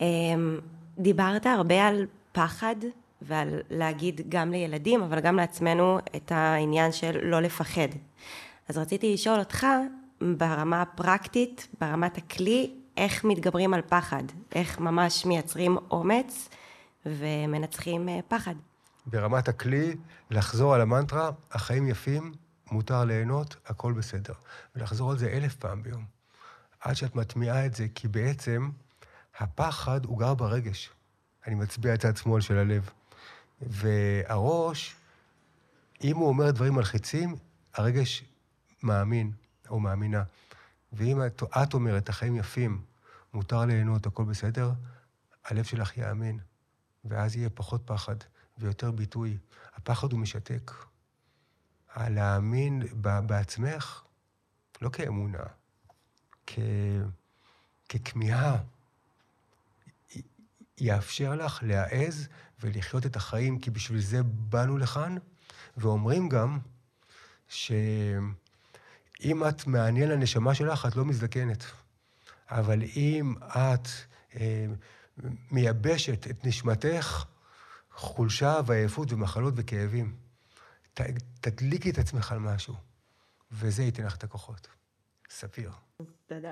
אמ, 0.00 0.60
דיברת 0.98 1.46
הרבה 1.46 1.88
על 1.88 2.06
פחד 2.32 2.76
ועל 3.22 3.60
להגיד 3.70 4.20
גם 4.28 4.52
לילדים, 4.52 5.02
אבל 5.02 5.20
גם 5.20 5.36
לעצמנו 5.36 5.98
את 6.16 6.32
העניין 6.32 6.92
של 6.92 7.18
לא 7.22 7.40
לפחד. 7.40 7.88
אז 8.68 8.78
רציתי 8.78 9.14
לשאול 9.14 9.38
אותך, 9.38 9.66
ברמה 10.20 10.82
הפרקטית, 10.82 11.68
ברמת 11.80 12.18
הכלי, 12.18 12.74
איך 12.96 13.24
מתגברים 13.24 13.74
על 13.74 13.82
פחד? 13.82 14.24
איך 14.54 14.78
ממש 14.78 15.26
מייצרים 15.26 15.76
אומץ 15.90 16.48
ומנצחים 17.06 18.08
אה, 18.08 18.20
פחד? 18.28 18.54
ברמת 19.06 19.48
הכלי, 19.48 19.96
לחזור 20.30 20.74
על 20.74 20.80
המנטרה, 20.80 21.30
החיים 21.50 21.88
יפים, 21.88 22.34
מותר 22.70 23.04
ליהנות, 23.04 23.56
הכל 23.66 23.92
בסדר. 23.92 24.34
ולחזור 24.76 25.10
על 25.10 25.18
זה 25.18 25.28
אלף 25.28 25.54
פעם 25.54 25.82
ביום. 25.82 26.04
עד 26.80 26.96
שאת 26.96 27.14
מטמיעה 27.14 27.66
את 27.66 27.74
זה, 27.74 27.86
כי 27.94 28.08
בעצם 28.08 28.70
הפחד 29.38 30.04
הוא 30.04 30.18
גר 30.18 30.34
ברגש. 30.34 30.90
אני 31.46 31.54
מצביע 31.54 31.94
את 31.94 32.00
צד 32.00 32.16
שמאל 32.16 32.40
של 32.40 32.58
הלב. 32.58 32.90
והראש, 33.60 34.96
אם 36.04 36.16
הוא 36.16 36.28
אומר 36.28 36.50
דברים 36.50 36.74
מלחיצים, 36.74 37.36
הרגש 37.74 38.24
מאמין 38.82 39.32
או 39.68 39.80
מאמינה. 39.80 40.22
ואם 40.92 41.26
את, 41.26 41.42
את 41.42 41.74
אומרת, 41.74 42.08
החיים 42.08 42.36
יפים, 42.36 42.82
מותר 43.34 43.64
ליהנות, 43.64 44.06
הכל 44.06 44.24
בסדר, 44.24 44.72
הלב 45.44 45.64
שלך 45.64 45.98
יאמין. 45.98 46.38
ואז 47.04 47.36
יהיה 47.36 47.50
פחות 47.50 47.82
פחד 47.84 48.16
ויותר 48.60 48.90
ביטוי. 48.90 49.38
הפחד 49.74 50.12
הוא 50.12 50.20
משתק. 50.20 50.72
להאמין 51.96 52.82
בעצמך, 53.26 54.02
לא 54.82 54.88
כאמונה, 54.88 55.42
כ... 56.46 56.58
ככמיהה, 57.88 58.56
יאפשר 60.78 61.34
לך 61.34 61.58
להעז 61.62 62.28
ולחיות 62.60 63.06
את 63.06 63.16
החיים, 63.16 63.58
כי 63.58 63.70
בשביל 63.70 64.00
זה 64.00 64.22
באנו 64.22 64.78
לכאן. 64.78 65.16
ואומרים 65.76 66.28
גם 66.28 66.58
שאם 67.48 68.34
את 69.48 69.66
מעניין 69.66 70.08
לנשמה 70.08 70.54
שלך, 70.54 70.86
את 70.86 70.96
לא 70.96 71.04
מזדקנת. 71.04 71.64
אבל 72.50 72.82
אם 72.82 73.34
את 73.46 73.88
אה, 74.36 74.66
מייבשת 75.50 76.26
את 76.30 76.46
נשמתך, 76.46 77.24
חולשה 78.00 78.60
ועייפות 78.66 79.12
ומחלות 79.12 79.54
וכאבים. 79.56 80.16
ת, 80.94 81.00
תדליקי 81.40 81.90
את 81.90 81.98
עצמך 81.98 82.32
על 82.32 82.38
משהו, 82.38 82.74
וזה 83.52 83.82
ייתן 83.82 84.06
לך 84.06 84.16
את 84.16 84.24
הכוחות. 84.24 84.68
ספיר. 85.30 85.72
תודה. 86.26 86.50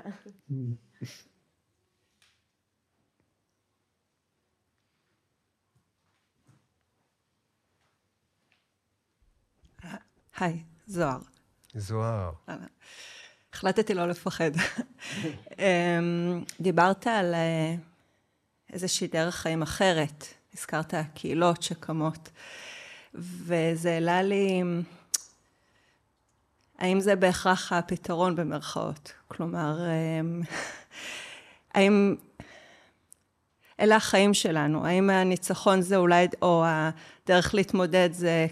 היי, 10.37 10.63
זוהר. 10.87 11.19
זוהר. 11.75 12.31
החלטתי 13.53 13.93
לא 13.93 14.07
לפחד. 14.07 14.51
אמ, 15.59 16.43
דיברת 16.59 17.07
על 17.07 17.33
אה, 17.33 17.75
איזושהי 18.73 19.07
דרך 19.07 19.35
חיים 19.35 19.61
אחרת. 19.61 20.38
הזכרת 20.53 20.93
קהילות 21.13 21.63
שקמות, 21.63 22.29
וזה 23.15 23.91
העלה 23.91 24.21
לי, 24.21 24.63
האם 26.79 26.99
זה 26.99 27.15
בהכרח 27.15 27.73
הפתרון 27.73 28.35
במרכאות? 28.35 29.13
כלומר, 29.27 29.77
אמ, 30.19 30.41
האם 31.73 32.15
אלה 33.79 33.95
החיים 33.95 34.33
שלנו? 34.33 34.85
האם 34.85 35.09
הניצחון 35.09 35.81
זה 35.81 35.95
אולי, 35.95 36.27
או 36.41 36.63
הדרך 36.67 37.55
להתמודד 37.55 38.09
זה 38.11 38.47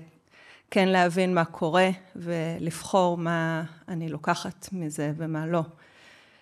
כן 0.71 0.87
להבין 0.87 1.33
מה 1.33 1.45
קורה 1.45 1.89
ולבחור 2.15 3.17
מה 3.17 3.63
אני 3.87 4.09
לוקחת 4.09 4.69
מזה 4.71 5.11
ומה 5.17 5.45
לא. 5.45 5.61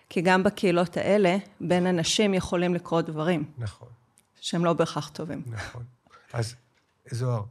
כי 0.09 0.21
גם 0.21 0.43
בקהילות 0.43 0.97
האלה, 0.97 1.37
בין 1.61 1.87
אנשים 1.87 2.33
יכולים 2.33 2.73
לקרות 2.73 3.05
דברים. 3.05 3.43
נכון. 3.57 3.87
שהם 4.45 4.65
לא 4.65 4.73
בהכרח 4.73 5.09
טובים. 5.09 5.43
נכון. 5.47 5.83
אז 6.33 6.55
זוהר, 7.11 7.43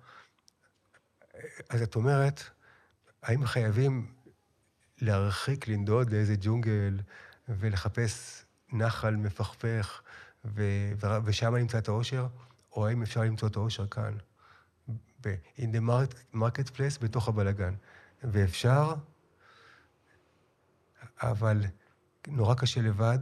אז 1.71 1.83
את 1.83 1.97
אומרת, 1.97 2.43
האם 3.23 3.47
חייבים 3.47 4.15
להרחיק, 5.01 5.69
לנדוד 5.69 6.11
לאיזה 6.11 6.35
ג'ונגל 6.41 7.01
ולחפש 7.49 8.45
נחל 8.73 9.17
מפכפך 9.17 10.03
ו- 10.45 10.93
ושם 11.25 11.55
נמצא 11.57 11.79
את 11.79 11.89
האושר, 11.89 12.27
או 12.73 12.87
האם 12.87 13.03
אפשר 13.03 13.21
למצוא 13.21 13.49
את 13.49 13.57
האושר 13.57 13.87
כאן, 13.87 14.17
ב- 15.21 15.35
in 15.57 15.63
the 15.63 15.81
market 16.35 16.71
place, 16.77 17.01
בתוך 17.01 17.29
הבלגן. 17.29 17.75
ואפשר, 18.25 18.95
אבל 21.23 21.65
נורא 22.29 22.55
קשה 22.55 22.83
לבד, 22.83 23.19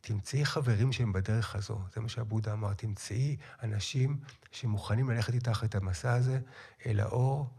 תמצאי 0.00 0.44
חברים 0.44 0.92
שהם 0.92 1.12
בדרך 1.12 1.54
הזו, 1.54 1.80
זה 1.94 2.00
מה 2.00 2.08
שעבודה 2.08 2.52
אמר, 2.52 2.74
תמצאי 2.74 3.36
אנשים 3.62 4.20
שמוכנים 4.50 5.10
ללכת 5.10 5.34
איתך 5.34 5.62
את 5.64 5.74
המסע 5.74 6.12
הזה 6.12 6.40
אל 6.86 7.00
האור, 7.00 7.50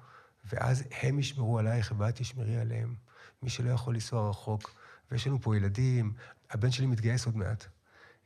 ואז 0.46 0.84
הם 1.02 1.20
ישמרו 1.20 1.60
עלייך 1.60 1.94
ואת 1.98 2.16
תשמרי 2.16 2.58
עליהם. 2.58 2.96
מי 3.42 3.50
שלא 3.50 3.70
יכול 3.70 3.94
לנסוע 3.94 4.30
רחוק, 4.30 4.76
ויש 5.12 5.28
לנו 5.28 5.42
פה 5.42 5.58
ילדים, 5.58 6.14
הבן 6.50 6.72
שלי 6.72 6.86
מתגייס 6.86 7.26
עוד 7.26 7.38
מעט, 7.38 7.66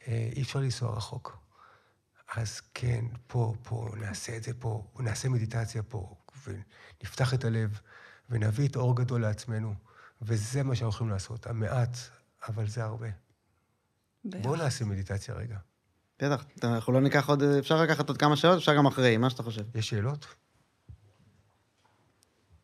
אה, 0.08 0.30
אי 0.36 0.42
אפשר 0.42 0.60
לנסוע 0.60 0.98
רחוק. 0.98 1.38
אז 2.36 2.62
כן, 2.74 3.06
פה, 3.28 3.54
פה, 3.64 3.90
נעשה 3.98 4.38
את 4.38 4.44
זה 4.44 4.54
פה, 4.54 4.88
נעשה 5.00 5.30
מדיטציה 5.30 5.84
פה, 5.84 6.16
ונפתח 6.48 7.34
את 7.34 7.46
הלב, 7.46 7.80
ונביא 8.30 8.68
את 8.68 8.76
אור 8.76 8.96
גדול 8.96 9.22
לעצמנו, 9.22 9.76
וזה 10.22 10.64
מה 10.64 10.76
שאנחנו 10.76 10.96
יכולים 10.96 11.14
לעשות, 11.14 11.48
המעט, 11.48 11.98
אבל 12.48 12.68
זה 12.68 12.84
הרבה. 12.84 13.08
בואו 14.26 14.56
נעשה 14.56 14.86
מדיטציה 14.86 15.36
רגע. 15.36 15.58
בטח, 16.20 16.46
אנחנו 16.64 16.94
לא 16.94 17.02
ניקח 17.02 17.30
עוד, 17.30 17.44
אפשר 17.44 17.82
לקחת 17.82 18.10
עוד 18.10 18.18
כמה 18.18 18.36
שעות, 18.36 18.58
אפשר 18.58 18.76
גם 18.76 18.86
אחרי, 18.86 19.18
מה 19.18 19.30
שאתה 19.30 19.44
חושב. 19.44 19.78
יש 19.78 19.90
שאלות? 19.90 20.36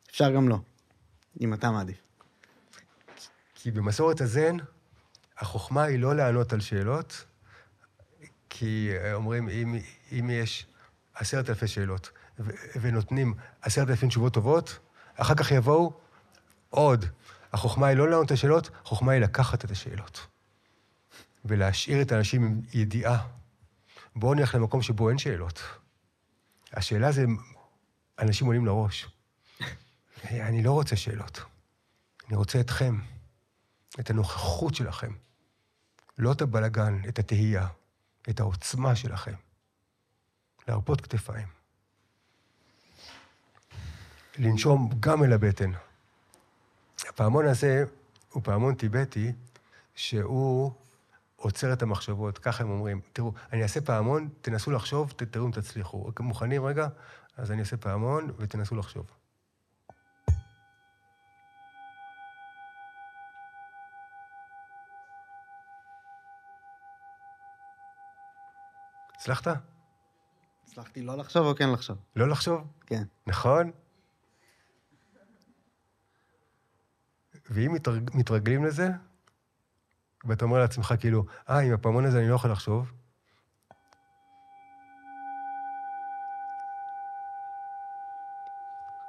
אפשר 0.09 0.31
גם 0.31 0.49
לא, 0.49 0.59
אם 1.41 1.53
אתה 1.53 1.71
מעדיף. 1.71 2.01
כי 3.55 3.71
במסורת 3.71 4.21
הזן, 4.21 4.57
החוכמה 5.37 5.83
היא 5.83 5.99
לא 5.99 6.15
לענות 6.15 6.53
על 6.53 6.59
שאלות, 6.59 7.25
כי 8.49 8.89
אומרים, 9.13 9.49
אם, 9.49 9.75
אם 10.11 10.29
יש 10.33 10.67
עשרת 11.13 11.49
אלפי 11.49 11.67
שאלות 11.67 12.09
ו- 12.39 12.51
ונותנים 12.81 13.33
עשרת 13.61 13.89
אלפים 13.89 14.09
תשובות 14.09 14.33
טובות, 14.33 14.79
אחר 15.15 15.35
כך 15.35 15.51
יבואו 15.51 15.93
עוד. 16.69 17.05
החוכמה 17.53 17.87
היא 17.87 17.97
לא 17.97 18.09
לענות 18.09 18.25
את 18.25 18.31
השאלות, 18.31 18.69
החוכמה 18.85 19.11
היא 19.11 19.21
לקחת 19.21 19.65
את 19.65 19.71
השאלות. 19.71 20.27
ולהשאיר 21.45 22.01
את 22.01 22.11
האנשים 22.11 22.43
עם 22.43 22.61
ידיעה. 22.73 23.27
בואו 24.15 24.33
נלך 24.33 24.55
למקום 24.55 24.81
שבו 24.81 25.09
אין 25.09 25.17
שאלות. 25.17 25.61
השאלה 26.73 27.11
זה, 27.11 27.25
אנשים 28.19 28.47
עולים 28.47 28.65
לראש. 28.65 29.07
אני 30.47 30.63
לא 30.63 30.71
רוצה 30.71 30.95
שאלות. 30.95 31.41
אני 32.27 32.37
רוצה 32.37 32.59
אתכם, 32.59 32.99
את 33.99 34.09
הנוכחות 34.09 34.75
שלכם. 34.75 35.13
לא 36.17 36.31
את 36.31 36.41
הבלגן, 36.41 37.01
את 37.09 37.19
התהייה, 37.19 37.67
את 38.29 38.39
העוצמה 38.39 38.95
שלכם. 38.95 39.33
להרפות 40.67 41.01
כתפיים. 41.01 41.47
לנשום 44.37 44.89
גם 44.99 45.23
אל 45.23 45.33
הבטן. 45.33 45.71
הפעמון 47.09 47.45
הזה 47.45 47.83
הוא 48.29 48.43
פעמון 48.43 48.75
טיבטי, 48.75 49.31
שהוא 49.95 50.71
עוצר 51.39 51.73
את 51.73 51.81
המחשבות, 51.81 52.37
ככה 52.37 52.63
הם 52.63 52.69
אומרים. 52.69 53.01
תראו, 53.13 53.33
אני 53.53 53.63
אעשה 53.63 53.81
פעמון, 53.81 54.29
תנסו 54.41 54.71
לחשוב, 54.71 55.11
תראו 55.11 55.45
אם 55.45 55.51
תצליחו. 55.51 56.11
מוכנים 56.19 56.65
רגע? 56.65 56.87
אז 57.37 57.51
אני 57.51 57.59
אעשה 57.59 57.77
פעמון 57.77 58.31
ותנסו 58.37 58.75
לחשוב. 58.75 59.05
הצלחת? 69.15 69.47
הצלחתי 70.63 71.01
לא 71.01 71.17
לחשוב 71.17 71.45
או 71.45 71.55
כן 71.55 71.69
לחשוב? 71.71 71.97
לא 72.15 72.29
לחשוב? 72.29 72.67
כן. 72.85 73.03
נכון? 73.27 73.71
ואם 77.49 77.73
מתרג... 77.73 78.09
מתרגלים 78.13 78.65
לזה, 78.65 78.89
ואתה 80.25 80.45
אומר 80.45 80.59
לעצמך, 80.59 80.93
כאילו, 80.99 81.25
אה, 81.49 81.59
עם 81.59 81.73
הפעמון 81.73 82.05
הזה 82.05 82.19
אני 82.19 82.29
לא 82.29 82.35
יכול 82.35 82.51
לחשוב. 82.51 82.91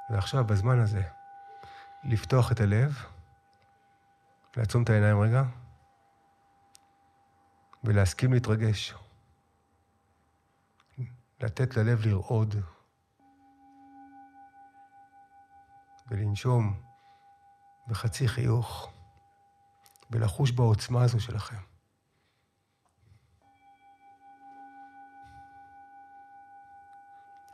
ועכשיו, 0.09 0.43
בזמן 0.43 0.79
הזה, 0.79 1.01
לפתוח 2.03 2.51
את 2.51 2.59
הלב, 2.59 3.05
לעצום 4.57 4.83
את 4.83 4.89
העיניים 4.89 5.19
רגע, 5.19 5.43
ולהסכים 7.83 8.33
להתרגש. 8.33 8.93
לתת 11.39 11.77
ללב 11.77 12.05
לרעוד, 12.05 12.55
ולנשום 16.07 16.81
בחצי 17.87 18.27
חיוך, 18.27 18.93
ולחוש 20.11 20.51
בעוצמה 20.51 21.03
הזו 21.03 21.19
שלכם. 21.19 21.57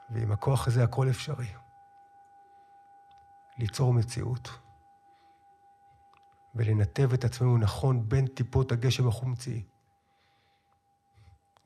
ועם 0.09 0.31
הכוח 0.31 0.67
הזה 0.67 0.83
הכל 0.83 1.09
אפשרי. 1.09 1.47
ליצור 3.57 3.93
מציאות 3.93 4.49
ולנתב 6.55 7.13
את 7.13 7.23
עצמנו 7.23 7.57
נכון 7.57 8.09
בין 8.09 8.27
טיפות 8.27 8.71
הגשם 8.71 9.07
החומצי. 9.07 9.63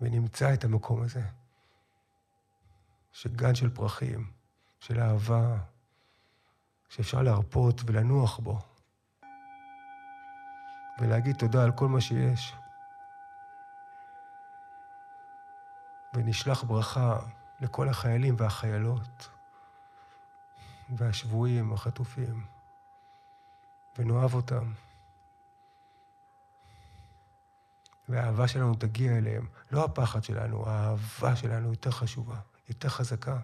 ונמצא 0.01 0.53
את 0.53 0.63
המקום 0.63 1.01
הזה, 1.01 1.23
שגן 3.11 3.55
של 3.55 3.69
פרחים, 3.69 4.31
של 4.79 4.99
אהבה, 4.99 5.57
שאפשר 6.89 7.21
להרפות 7.21 7.81
ולנוח 7.85 8.39
בו, 8.39 8.59
ולהגיד 11.01 11.35
תודה 11.35 11.63
על 11.63 11.71
כל 11.71 11.87
מה 11.87 12.01
שיש. 12.01 12.55
ונשלח 16.13 16.63
ברכה 16.63 17.19
לכל 17.59 17.89
החיילים 17.89 18.35
והחיילות, 18.37 19.29
והשבויים, 20.89 21.73
החטופים, 21.73 22.45
ונאהב 23.97 24.33
אותם. 24.33 24.71
והאהבה 28.09 28.47
שלנו 28.47 28.75
תגיע 28.75 29.17
אליהם. 29.17 29.47
לא 29.71 29.85
הפחד 29.85 30.23
שלנו, 30.23 30.69
האהבה 30.69 31.35
שלנו 31.35 31.69
יותר 31.69 31.91
חשובה, 31.91 32.39
יותר 32.69 32.89
חזקה. 32.89 33.39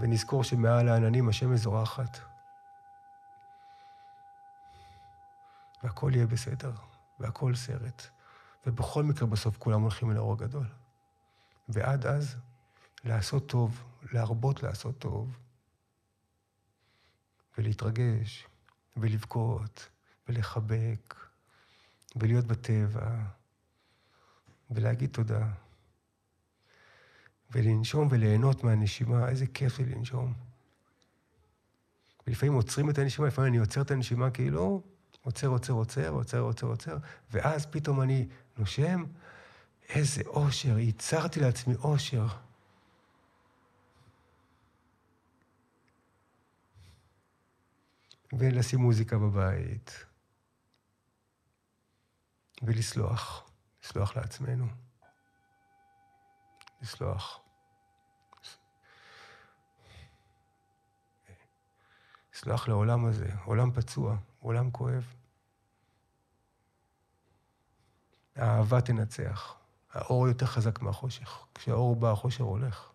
ונזכור 0.00 0.44
שמעל 0.44 0.88
העננים 0.88 1.28
השמש 1.28 1.60
זורחת. 1.60 2.29
והכל 5.82 6.12
יהיה 6.14 6.26
בסדר, 6.26 6.72
והכל 7.20 7.54
סרט. 7.54 8.06
ובכל 8.66 9.02
מקרה 9.02 9.28
בסוף 9.28 9.56
כולם 9.58 9.82
הולכים 9.82 10.10
אל 10.10 10.16
האור 10.16 10.32
הגדול. 10.32 10.66
ועד 11.68 12.06
אז, 12.06 12.36
לעשות 13.04 13.48
טוב, 13.48 13.84
להרבות 14.12 14.62
לעשות 14.62 14.98
טוב, 14.98 15.38
ולהתרגש, 17.58 18.46
ולבכות, 18.96 19.88
ולחבק, 20.28 21.14
ולהיות 22.16 22.44
בטבע, 22.44 23.24
ולהגיד 24.70 25.10
תודה, 25.10 25.48
ולנשום 27.50 28.08
וליהנות 28.10 28.64
מהנשימה, 28.64 29.28
איזה 29.28 29.46
כיף 29.46 29.76
זה 29.76 29.82
לנשום. 29.82 30.34
ולפעמים 32.26 32.54
עוצרים 32.54 32.90
את 32.90 32.98
הנשימה, 32.98 33.26
לפעמים 33.28 33.52
אני 33.52 33.58
עוצר 33.58 33.80
את 33.80 33.90
הנשימה 33.90 34.30
כאילו, 34.30 34.82
עוצר, 35.22 35.46
עוצר, 35.46 35.72
עוצר, 35.72 36.08
עוצר, 36.08 36.38
עוצר, 36.38 36.66
עוצר, 36.66 36.96
ואז 37.30 37.66
פתאום 37.66 38.00
אני 38.00 38.28
נושם, 38.58 39.04
איזה 39.88 40.22
אושר, 40.26 40.78
ייצרתי 40.78 41.40
לעצמי 41.40 41.74
אושר. 41.74 42.26
ולשים 48.32 48.80
מוזיקה 48.80 49.18
בבית, 49.18 50.04
ולסלוח, 52.62 53.50
לסלוח 53.82 54.16
לעצמנו, 54.16 54.66
לסלוח. 56.82 57.49
לסלוח 62.40 62.68
לעולם 62.68 63.04
הזה, 63.04 63.30
עולם 63.44 63.72
פצוע, 63.72 64.16
עולם 64.38 64.70
כואב. 64.70 65.14
האהבה 68.36 68.80
תנצח. 68.80 69.56
האור 69.92 70.28
יותר 70.28 70.46
חזק 70.46 70.80
מהחושך. 70.80 71.46
כשהאור 71.54 71.96
בא, 71.96 72.12
החושר 72.12 72.44
הולך. 72.44 72.90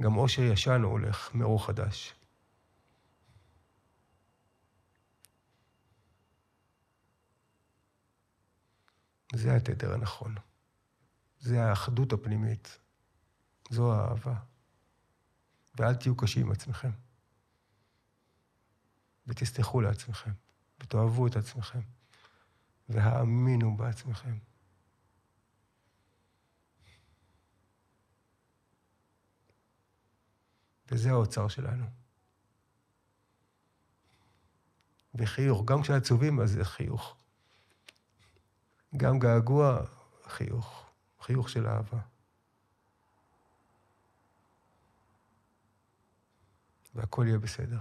גם 0.00 0.16
אושר 0.16 0.42
ישן 0.42 0.82
הולך 0.82 1.34
מאור 1.34 1.66
חדש. 1.66 2.14
זה 9.34 9.56
התדר 9.56 9.94
הנכון. 9.94 10.34
זה 11.38 11.64
האחדות 11.64 12.12
הפנימית. 12.12 12.78
זו 13.70 13.94
האהבה. 13.94 14.34
ואל 15.74 15.94
תהיו 15.94 16.16
קשים 16.16 16.46
עם 16.46 16.52
עצמכם. 16.52 16.90
ותסלחו 19.26 19.80
לעצמכם, 19.80 20.30
ותאהבו 20.80 21.26
את 21.26 21.36
עצמכם, 21.36 21.80
והאמינו 22.88 23.76
בעצמכם. 23.76 24.38
וזה 30.90 31.10
האוצר 31.10 31.48
שלנו. 31.48 31.86
וחיוך, 35.14 35.64
גם 35.64 35.82
כשעצובים, 35.82 36.40
אז 36.40 36.50
זה 36.50 36.64
חיוך. 36.64 37.16
גם 38.96 39.18
געגוע, 39.18 39.80
חיוך. 40.26 40.90
חיוך 41.20 41.48
של 41.48 41.66
אהבה. 41.66 42.00
והכל 46.94 47.24
יהיה 47.26 47.38
בסדר. 47.38 47.80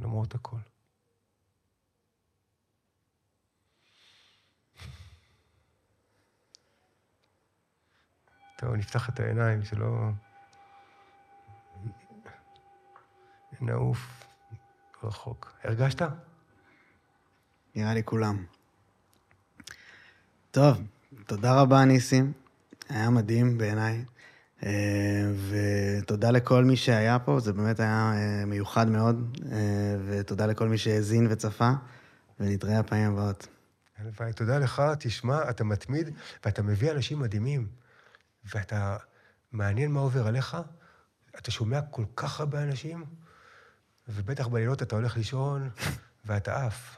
למרות 0.00 0.34
הכל. 0.34 0.56
טוב, 8.58 8.74
נפתח 8.74 9.08
את 9.08 9.20
העיניים, 9.20 9.64
שלא 9.64 10.10
נעוף 13.60 14.24
רחוק. 15.02 15.52
הרגשת? 15.64 16.02
נראה 17.74 17.94
לי 17.94 18.04
כולם. 18.04 18.44
טוב, 20.50 20.82
תודה 21.26 21.60
רבה, 21.60 21.84
ניסים. 21.84 22.32
היה 22.88 23.10
מדהים 23.10 23.58
בעיניי. 23.58 24.04
אה, 24.66 25.32
ותודה 25.50 26.30
לכל 26.30 26.64
מי 26.64 26.76
שהיה 26.76 27.18
פה, 27.18 27.40
זה 27.40 27.52
באמת 27.52 27.80
היה 27.80 28.12
אה, 28.14 28.44
מיוחד 28.46 28.88
מאוד, 28.88 29.38
אה, 29.52 29.96
ותודה 30.06 30.46
לכל 30.46 30.68
מי 30.68 30.78
שהאזין 30.78 31.26
וצפה, 31.30 31.70
ונתראה 32.40 32.78
הפעמים 32.78 33.12
הבאות. 33.12 33.46
הלוואי, 33.98 34.32
תודה 34.32 34.58
לך, 34.58 34.82
תשמע, 34.98 35.50
אתה 35.50 35.64
מתמיד, 35.64 36.10
ואתה 36.44 36.62
מביא 36.62 36.90
אנשים 36.90 37.18
מדהימים, 37.18 37.66
ואתה 38.54 38.96
מעניין 39.52 39.92
מה 39.92 40.00
עובר 40.00 40.26
עליך, 40.26 40.56
אתה 41.38 41.50
שומע 41.50 41.80
כל 41.82 42.04
כך 42.16 42.40
הרבה 42.40 42.62
אנשים, 42.62 43.04
ובטח 44.08 44.46
בלילות 44.46 44.82
אתה 44.82 44.96
הולך 44.96 45.16
לישון, 45.16 45.70
ואתה 46.26 46.66
עף. 46.66 46.96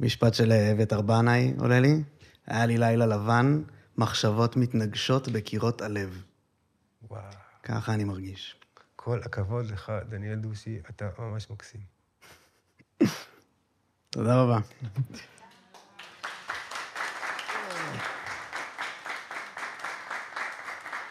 משפט 0.00 0.34
של 0.34 0.52
אביתר 0.52 1.00
בנאי 1.00 1.54
עולה 1.58 1.80
לי, 1.80 2.02
היה 2.46 2.66
לי 2.66 2.78
לילה 2.78 3.06
לבן, 3.06 3.62
מחשבות 3.98 4.56
מתנגשות 4.56 5.28
בקירות 5.28 5.82
הלב. 5.82 6.24
וואו. 7.02 7.22
ככה 7.62 7.94
אני 7.94 8.04
מרגיש. 8.04 8.56
כל 8.96 9.20
הכבוד 9.24 9.66
לך, 9.66 9.92
דניאל 10.08 10.38
דוסי, 10.38 10.78
אתה 10.90 11.08
ממש 11.18 11.50
מקסים. 11.50 11.80
תודה 14.10 14.42
רבה. 14.42 14.58